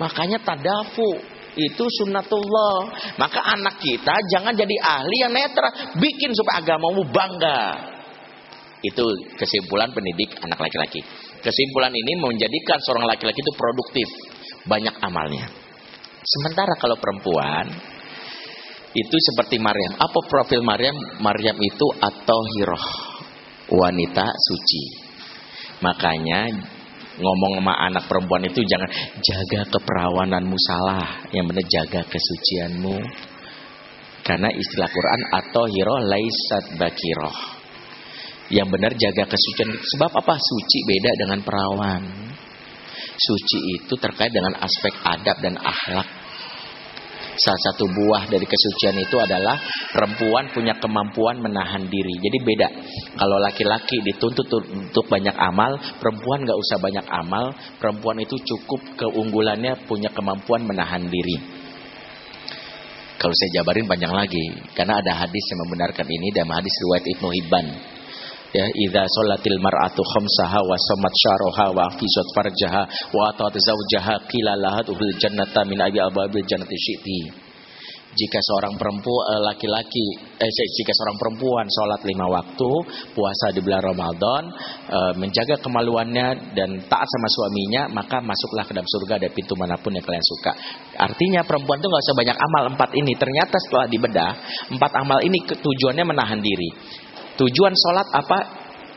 [0.00, 1.20] Makanya tadafu
[1.54, 2.94] itu sunnatullah.
[3.20, 7.93] Maka anak kita jangan jadi ahli yang netral, bikin supaya agamamu bangga.
[8.84, 9.04] Itu
[9.40, 11.00] kesimpulan pendidik anak laki-laki.
[11.40, 14.08] Kesimpulan ini menjadikan seorang laki-laki itu produktif,
[14.68, 15.48] banyak amalnya.
[16.24, 17.68] Sementara kalau perempuan
[18.92, 19.96] itu seperti Maryam.
[19.96, 20.96] Apa profil Maryam?
[21.20, 22.86] Maryam itu atau hiroh,
[23.72, 24.84] wanita suci.
[25.80, 26.48] Makanya
[27.20, 28.88] ngomong sama anak perempuan itu jangan
[29.20, 32.96] jaga keperawananmu salah, yang benar jaga kesucianmu.
[34.24, 37.53] Karena istilah Quran atau hiroh laisat bakiroh
[38.52, 39.72] yang benar jaga kesucian.
[39.72, 40.34] Sebab apa?
[40.36, 42.02] Suci beda dengan perawan.
[43.14, 46.08] Suci itu terkait dengan aspek adab dan akhlak.
[47.34, 49.58] Salah satu buah dari kesucian itu adalah
[49.90, 52.14] perempuan punya kemampuan menahan diri.
[52.22, 52.68] Jadi beda.
[53.18, 57.50] Kalau laki-laki dituntut untuk banyak amal, perempuan nggak usah banyak amal.
[57.82, 61.64] Perempuan itu cukup keunggulannya punya kemampuan menahan diri.
[63.18, 64.44] Kalau saya jabarin panjang lagi,
[64.76, 67.66] karena ada hadis yang membenarkan ini dan hadis riwayat Ibnu Hibban
[68.54, 74.54] ya idza salatil mar'atu khamsaha wa samat syaraha wa hafizat farjaha wa atat zawjaha qila
[74.54, 74.86] laha
[75.18, 77.20] jannata min abi ababil jannati syi'ti.
[78.14, 80.06] Jika seorang perempuan eh, laki-laki
[80.38, 82.70] eh, jika seorang perempuan sholat lima waktu
[83.10, 84.42] puasa di bulan Ramadan
[84.86, 89.74] eh, menjaga kemaluannya dan taat sama suaminya maka masuklah ke dalam surga dari pintu mana
[89.82, 90.52] pun yang kalian suka.
[90.94, 92.62] Artinya perempuan itu nggak usah banyak amal.
[92.70, 94.30] Empat ini ternyata setelah dibedah
[94.78, 97.02] empat amal ini tujuannya menahan diri
[97.34, 98.38] Tujuan sholat apa?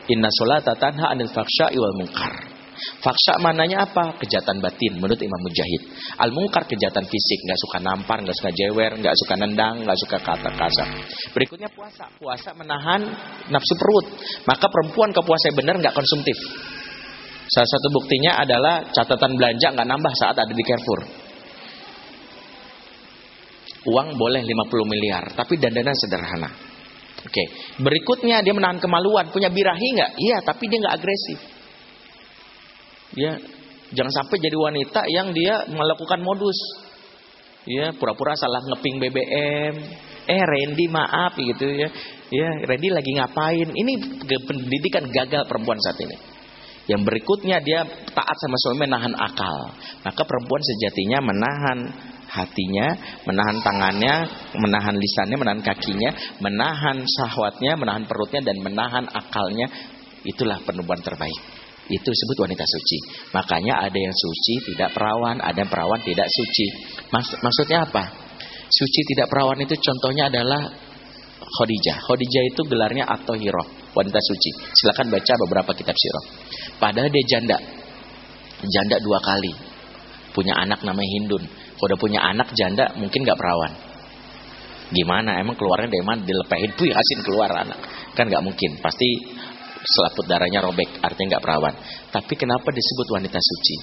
[0.08, 2.58] Inna sholat tanha anil faksha wal mungkar.
[2.78, 4.14] Faksha mananya apa?
[4.22, 5.82] Kejahatan batin menurut Imam Mujahid.
[6.22, 10.16] Al mungkar kejahatan fisik, nggak suka nampar, nggak suka jewer, nggak suka nendang, nggak suka
[10.22, 10.88] kata kasar.
[11.34, 12.06] Berikutnya puasa.
[12.22, 13.02] Puasa menahan
[13.50, 14.06] nafsu perut.
[14.46, 16.38] Maka perempuan ke puasa benar nggak konsumtif.
[17.48, 21.00] Salah satu buktinya adalah catatan belanja nggak nambah saat ada di Carrefour.
[23.88, 26.67] Uang boleh 50 miliar, tapi dandanan sederhana.
[27.18, 27.46] Oke, okay.
[27.82, 30.12] berikutnya dia menahan kemaluan, punya birahi nggak?
[30.14, 31.38] Iya, tapi dia nggak agresif.
[33.18, 33.32] Ya,
[33.90, 36.54] jangan sampai jadi wanita yang dia melakukan modus.
[37.66, 39.74] Ya, pura-pura salah ngeping BBM.
[40.28, 41.88] Eh, Randy maaf gitu ya.
[42.30, 43.66] Ya, Randy lagi ngapain?
[43.66, 43.92] Ini
[44.46, 46.16] pendidikan gagal perempuan saat ini.
[46.88, 47.84] Yang berikutnya dia
[48.14, 49.74] taat sama suami menahan akal.
[50.06, 51.78] Maka perempuan sejatinya menahan
[52.28, 52.86] hatinya,
[53.24, 54.14] menahan tangannya,
[54.52, 56.10] menahan lisannya, menahan kakinya,
[56.44, 59.66] menahan syahwatnya, menahan perutnya dan menahan akalnya.
[60.22, 61.40] Itulah penubuhan terbaik.
[61.88, 62.98] Itu disebut wanita suci.
[63.32, 66.66] Makanya ada yang suci tidak perawan, ada yang perawan tidak suci.
[67.08, 68.04] Maksud, maksudnya apa?
[68.68, 70.68] Suci tidak perawan itu contohnya adalah
[71.48, 71.96] Khadijah.
[72.04, 73.64] Khadijah itu gelarnya atau hiro,
[73.96, 74.50] wanita suci.
[74.76, 76.24] Silakan baca beberapa kitab sirah.
[76.76, 77.56] Padahal dia janda.
[78.60, 79.52] Janda dua kali.
[80.36, 81.44] Punya anak namanya Hindun.
[81.78, 83.72] Udah punya anak janda mungkin gak perawan.
[84.88, 85.38] Gimana?
[85.38, 86.20] Emang keluarnya dari mana?
[86.24, 87.78] Dilepehin, puy asin keluar anak.
[88.16, 88.80] Kan gak mungkin.
[88.80, 89.08] Pasti
[89.84, 91.74] selaput darahnya robek, artinya nggak perawan.
[92.10, 93.76] Tapi kenapa disebut wanita suci?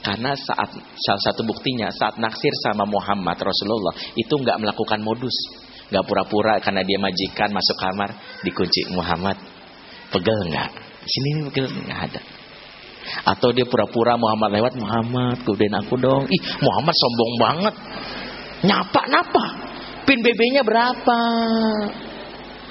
[0.00, 5.36] Karena saat salah satu buktinya saat naksir sama Muhammad Rasulullah itu nggak melakukan modus,
[5.92, 8.10] nggak pura-pura karena dia majikan masuk kamar
[8.42, 9.36] dikunci Muhammad,
[10.10, 10.70] pegel nggak?
[11.04, 12.20] Sini pegel nggak ada.
[13.24, 16.24] Atau dia pura-pura Muhammad lewat Muhammad, kemudian aku dong.
[16.28, 17.74] Ih Muhammad sombong banget,
[18.64, 19.46] nyapa napa?
[20.04, 21.20] Pin BB-nya berapa?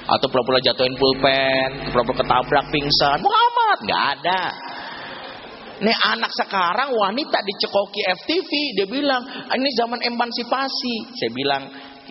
[0.04, 3.18] atau pura-pura jatuhin pulpen, pura-pura ketabrak pingsan.
[3.24, 4.42] Muhammad nggak ada.
[5.80, 11.16] Nih anak sekarang wanita dicekoki FTV, dia bilang ini zaman emansipasi.
[11.16, 11.62] Saya bilang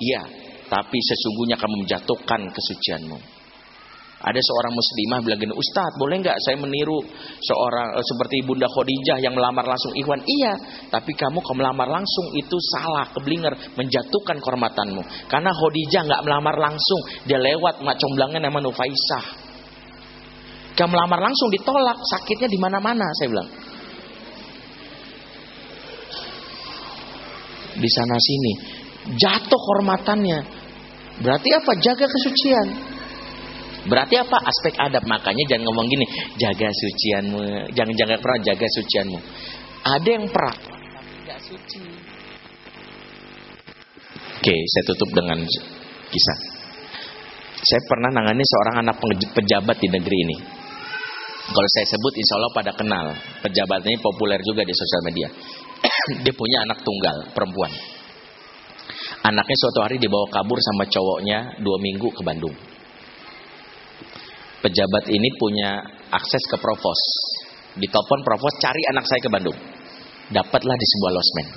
[0.02, 0.22] iya,
[0.68, 3.18] tapi sesungguhnya kamu menjatuhkan kesucianmu.
[4.24, 6.96] Ada seorang muslimah bilang gini, Ustadz boleh nggak saya meniru
[7.44, 10.24] seorang eh, seperti Bunda Khadijah yang melamar langsung Ikhwan?
[10.24, 10.54] Iya,
[10.88, 15.04] tapi kamu kalau melamar langsung itu salah, keblinger, menjatuhkan kehormatanmu.
[15.28, 19.26] Karena Khadijah nggak melamar langsung, dia lewat mak comblangnya nama Nufaisah.
[20.72, 23.50] Kamu melamar langsung ditolak, sakitnya di mana-mana, saya bilang.
[27.76, 28.52] Di sana sini,
[29.20, 30.40] jatuh kehormatannya.
[31.20, 31.72] Berarti apa?
[31.76, 32.93] Jaga kesucian.
[33.84, 34.38] Berarti apa?
[34.48, 35.04] Aspek adab.
[35.04, 36.06] Makanya jangan ngomong gini,
[36.40, 37.42] jaga sucianmu.
[37.76, 39.20] Jangan jangan pernah jaga sucianmu.
[39.84, 41.84] Ada yang pernah tidak suci.
[44.40, 45.40] Oke, saya tutup dengan
[46.12, 46.40] kisah.
[47.64, 48.96] Saya pernah nangani seorang anak
[49.36, 50.38] pejabat di negeri ini.
[51.44, 53.06] Kalau saya sebut insya Allah pada kenal.
[53.44, 55.28] Pejabat ini populer juga di sosial media.
[56.24, 57.72] Dia punya anak tunggal, perempuan.
[59.28, 62.56] Anaknya suatu hari dibawa kabur sama cowoknya dua minggu ke Bandung
[64.64, 67.02] pejabat ini punya akses ke provos.
[67.76, 69.60] Ditelepon provos cari anak saya ke Bandung.
[70.32, 71.48] Dapatlah di sebuah losmen.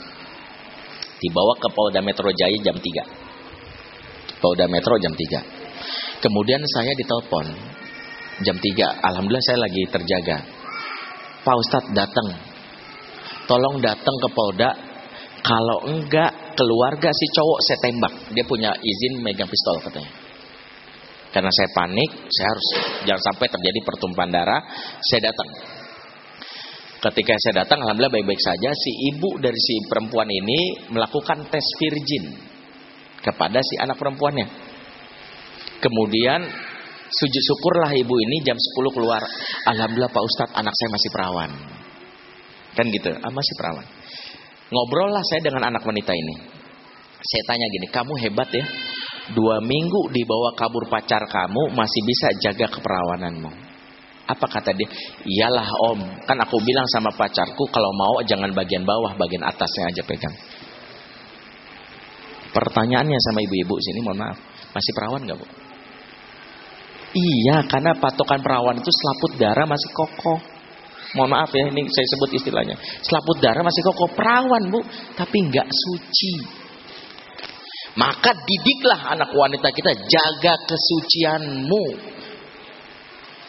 [1.22, 4.42] Dibawa ke Polda Metro Jaya jam 3.
[4.42, 6.20] Polda Metro jam 3.
[6.20, 7.46] Kemudian saya ditelepon
[8.42, 9.06] jam 3.
[9.06, 10.36] Alhamdulillah saya lagi terjaga.
[11.46, 12.28] Pak Ustadz datang.
[13.46, 14.70] Tolong datang ke Polda.
[15.46, 18.14] Kalau enggak keluarga si cowok saya tembak.
[18.34, 20.25] Dia punya izin megang pistol katanya.
[21.34, 22.68] Karena saya panik, saya harus
[23.04, 24.62] jangan sampai terjadi pertumpahan darah.
[25.02, 25.48] Saya datang.
[26.96, 28.70] Ketika saya datang, alhamdulillah baik-baik saja.
[28.72, 32.24] Si ibu dari si perempuan ini melakukan tes virgin
[33.20, 34.46] kepada si anak perempuannya.
[35.76, 36.40] Kemudian
[37.06, 39.22] sujud syukurlah ibu ini jam 10 keluar.
[39.68, 41.50] Alhamdulillah Pak Ustadz anak saya masih perawan.
[42.76, 43.86] Kan gitu, ah, masih perawan.
[44.72, 46.34] Ngobrol lah saya dengan anak wanita ini.
[47.16, 48.64] Saya tanya gini, kamu hebat ya
[49.34, 53.50] dua minggu dibawa kabur pacar kamu masih bisa jaga keperawananmu.
[54.26, 54.90] Apa kata dia?
[55.22, 60.02] Iyalah om, kan aku bilang sama pacarku kalau mau jangan bagian bawah, bagian atasnya aja
[60.02, 60.34] pegang.
[62.50, 64.38] Pertanyaannya sama ibu-ibu sini, mohon maaf,
[64.74, 65.46] masih perawan nggak bu?
[67.16, 70.40] Iya, karena patokan perawan itu selaput darah masih kokoh.
[71.14, 72.76] Mohon maaf ya, ini saya sebut istilahnya.
[73.06, 74.80] Selaput darah masih kokoh perawan bu,
[75.14, 76.65] tapi nggak suci.
[77.96, 81.84] Maka didiklah anak wanita kita jaga kesucianmu.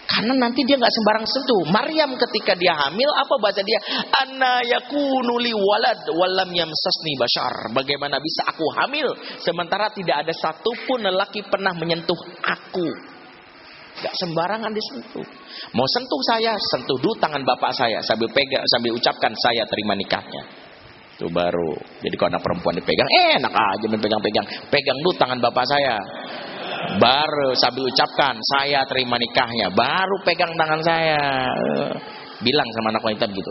[0.08, 1.62] Karena nanti dia nggak sembarang sentuh.
[1.68, 3.76] Maryam ketika dia hamil apa bahasa dia?
[4.24, 7.76] Anna yakunu li walad walam yamsasni bashar.
[7.76, 9.12] Bagaimana bisa aku hamil
[9.44, 12.88] sementara tidak ada satupun lelaki pernah menyentuh aku.
[14.00, 15.28] Gak sembarangan disentuh.
[15.76, 20.67] Mau sentuh saya, sentuh dulu tangan bapak saya sambil pegang sambil ucapkan saya terima nikahnya.
[21.18, 21.74] Itu baru.
[22.06, 24.46] Jadi kalau anak perempuan dipegang, eh, enak aja pegang-pegang.
[24.70, 25.98] Pegang dulu tangan bapak saya.
[27.02, 29.74] Baru sambil ucapkan, saya terima nikahnya.
[29.74, 31.50] Baru pegang tangan saya.
[32.46, 33.50] Bilang sama anak wanita begitu.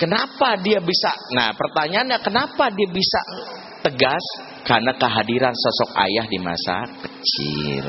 [0.00, 1.12] Kenapa dia bisa?
[1.36, 3.20] Nah pertanyaannya kenapa dia bisa
[3.84, 4.24] tegas?
[4.64, 7.86] Karena kehadiran sosok ayah di masa kecil.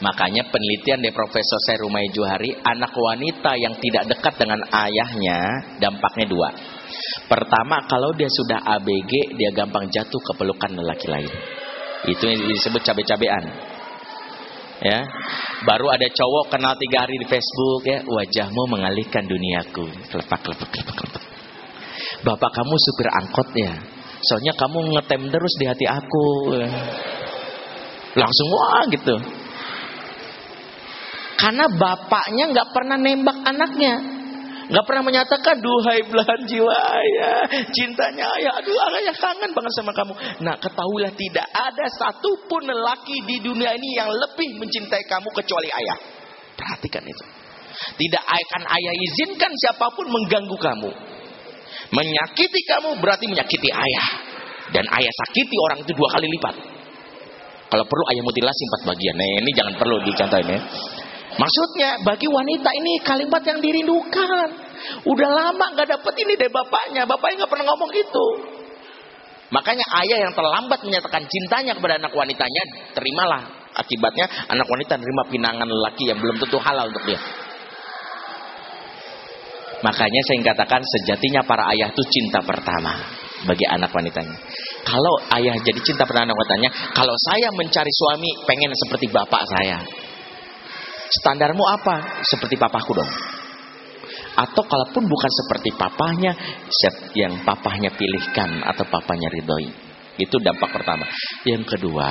[0.00, 5.38] Makanya penelitian dari Profesor Serumai Juhari, anak wanita yang tidak dekat dengan ayahnya
[5.76, 6.48] dampaknya dua.
[7.28, 11.32] Pertama, kalau dia sudah ABG, dia gampang jatuh ke pelukan lelaki lain.
[12.08, 13.44] Itu yang disebut cabe-cabean.
[14.80, 15.04] Ya,
[15.68, 19.84] baru ada cowok kenal tiga hari di Facebook ya, wajahmu mengalihkan duniaku.
[20.08, 21.24] Kelepak, kelepak, kelepak, kelepak.
[22.24, 23.76] Bapak kamu supir angkot ya,
[24.24, 26.26] soalnya kamu ngetem terus di hati aku.
[28.16, 29.39] Langsung wah gitu.
[31.40, 33.94] Karena bapaknya nggak pernah nembak anaknya.
[34.70, 37.42] Nggak pernah menyatakan, duhai belahan jiwa ayah,
[37.74, 38.70] cintanya ayah, aduh
[39.02, 40.14] ayah kangen banget sama kamu.
[40.46, 45.98] Nah ketahuilah tidak ada satupun lelaki di dunia ini yang lebih mencintai kamu kecuali ayah.
[46.54, 47.24] Perhatikan itu.
[47.98, 50.90] Tidak akan ayah izinkan siapa pun mengganggu kamu.
[51.90, 54.08] Menyakiti kamu berarti menyakiti ayah.
[54.70, 56.54] Dan ayah sakiti orang itu dua kali lipat.
[57.74, 59.14] Kalau perlu ayah mutilasi empat bagian.
[59.18, 60.60] Nah ini jangan perlu dicontohin ya.
[61.38, 64.48] Maksudnya bagi wanita ini kalimat yang dirindukan.
[65.06, 67.06] Udah lama nggak dapet ini deh bapaknya.
[67.06, 68.26] Bapaknya nggak pernah ngomong itu.
[69.50, 72.62] Makanya ayah yang terlambat menyatakan cintanya kepada anak wanitanya,
[72.94, 73.42] terimalah
[73.74, 77.18] akibatnya anak wanita menerima pinangan lelaki yang belum tentu halal untuk dia.
[79.80, 82.94] Makanya saya katakan sejatinya para ayah itu cinta pertama
[83.48, 84.36] bagi anak wanitanya.
[84.84, 89.78] Kalau ayah jadi cinta pertama anak wanitanya, kalau saya mencari suami pengen seperti bapak saya.
[91.10, 92.22] Standarmu apa?
[92.22, 93.10] Seperti papaku dong.
[94.38, 96.32] Atau kalaupun bukan seperti papahnya,
[97.18, 99.68] yang papahnya pilihkan atau papahnya ridhoi.
[100.20, 101.08] Itu dampak pertama.
[101.42, 102.08] Yang kedua,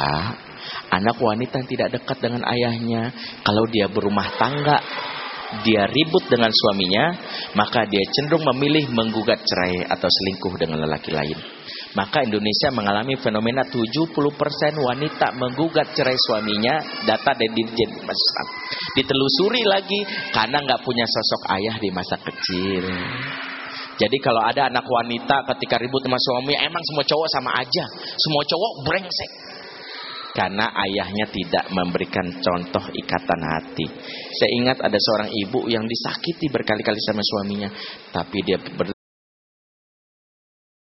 [0.92, 3.14] anak wanita yang tidak dekat dengan ayahnya,
[3.46, 4.78] kalau dia berumah tangga,
[5.66, 7.06] dia ribut dengan suaminya,
[7.58, 11.59] maka dia cenderung memilih menggugat cerai atau selingkuh dengan lelaki lain.
[11.98, 14.14] Maka Indonesia mengalami fenomena 70%
[14.78, 18.48] wanita menggugat cerai suaminya, data dari Dirjen Islam.
[18.94, 20.00] Ditelusuri lagi
[20.30, 22.86] karena nggak punya sosok ayah di masa kecil.
[24.00, 27.86] Jadi kalau ada anak wanita ketika ribut sama suami, emang semua cowok sama aja.
[28.16, 29.32] Semua cowok brengsek.
[30.30, 33.90] Karena ayahnya tidak memberikan contoh ikatan hati.
[34.40, 37.70] Saya ingat ada seorang ibu yang disakiti berkali-kali sama suaminya.
[38.14, 38.99] Tapi dia ber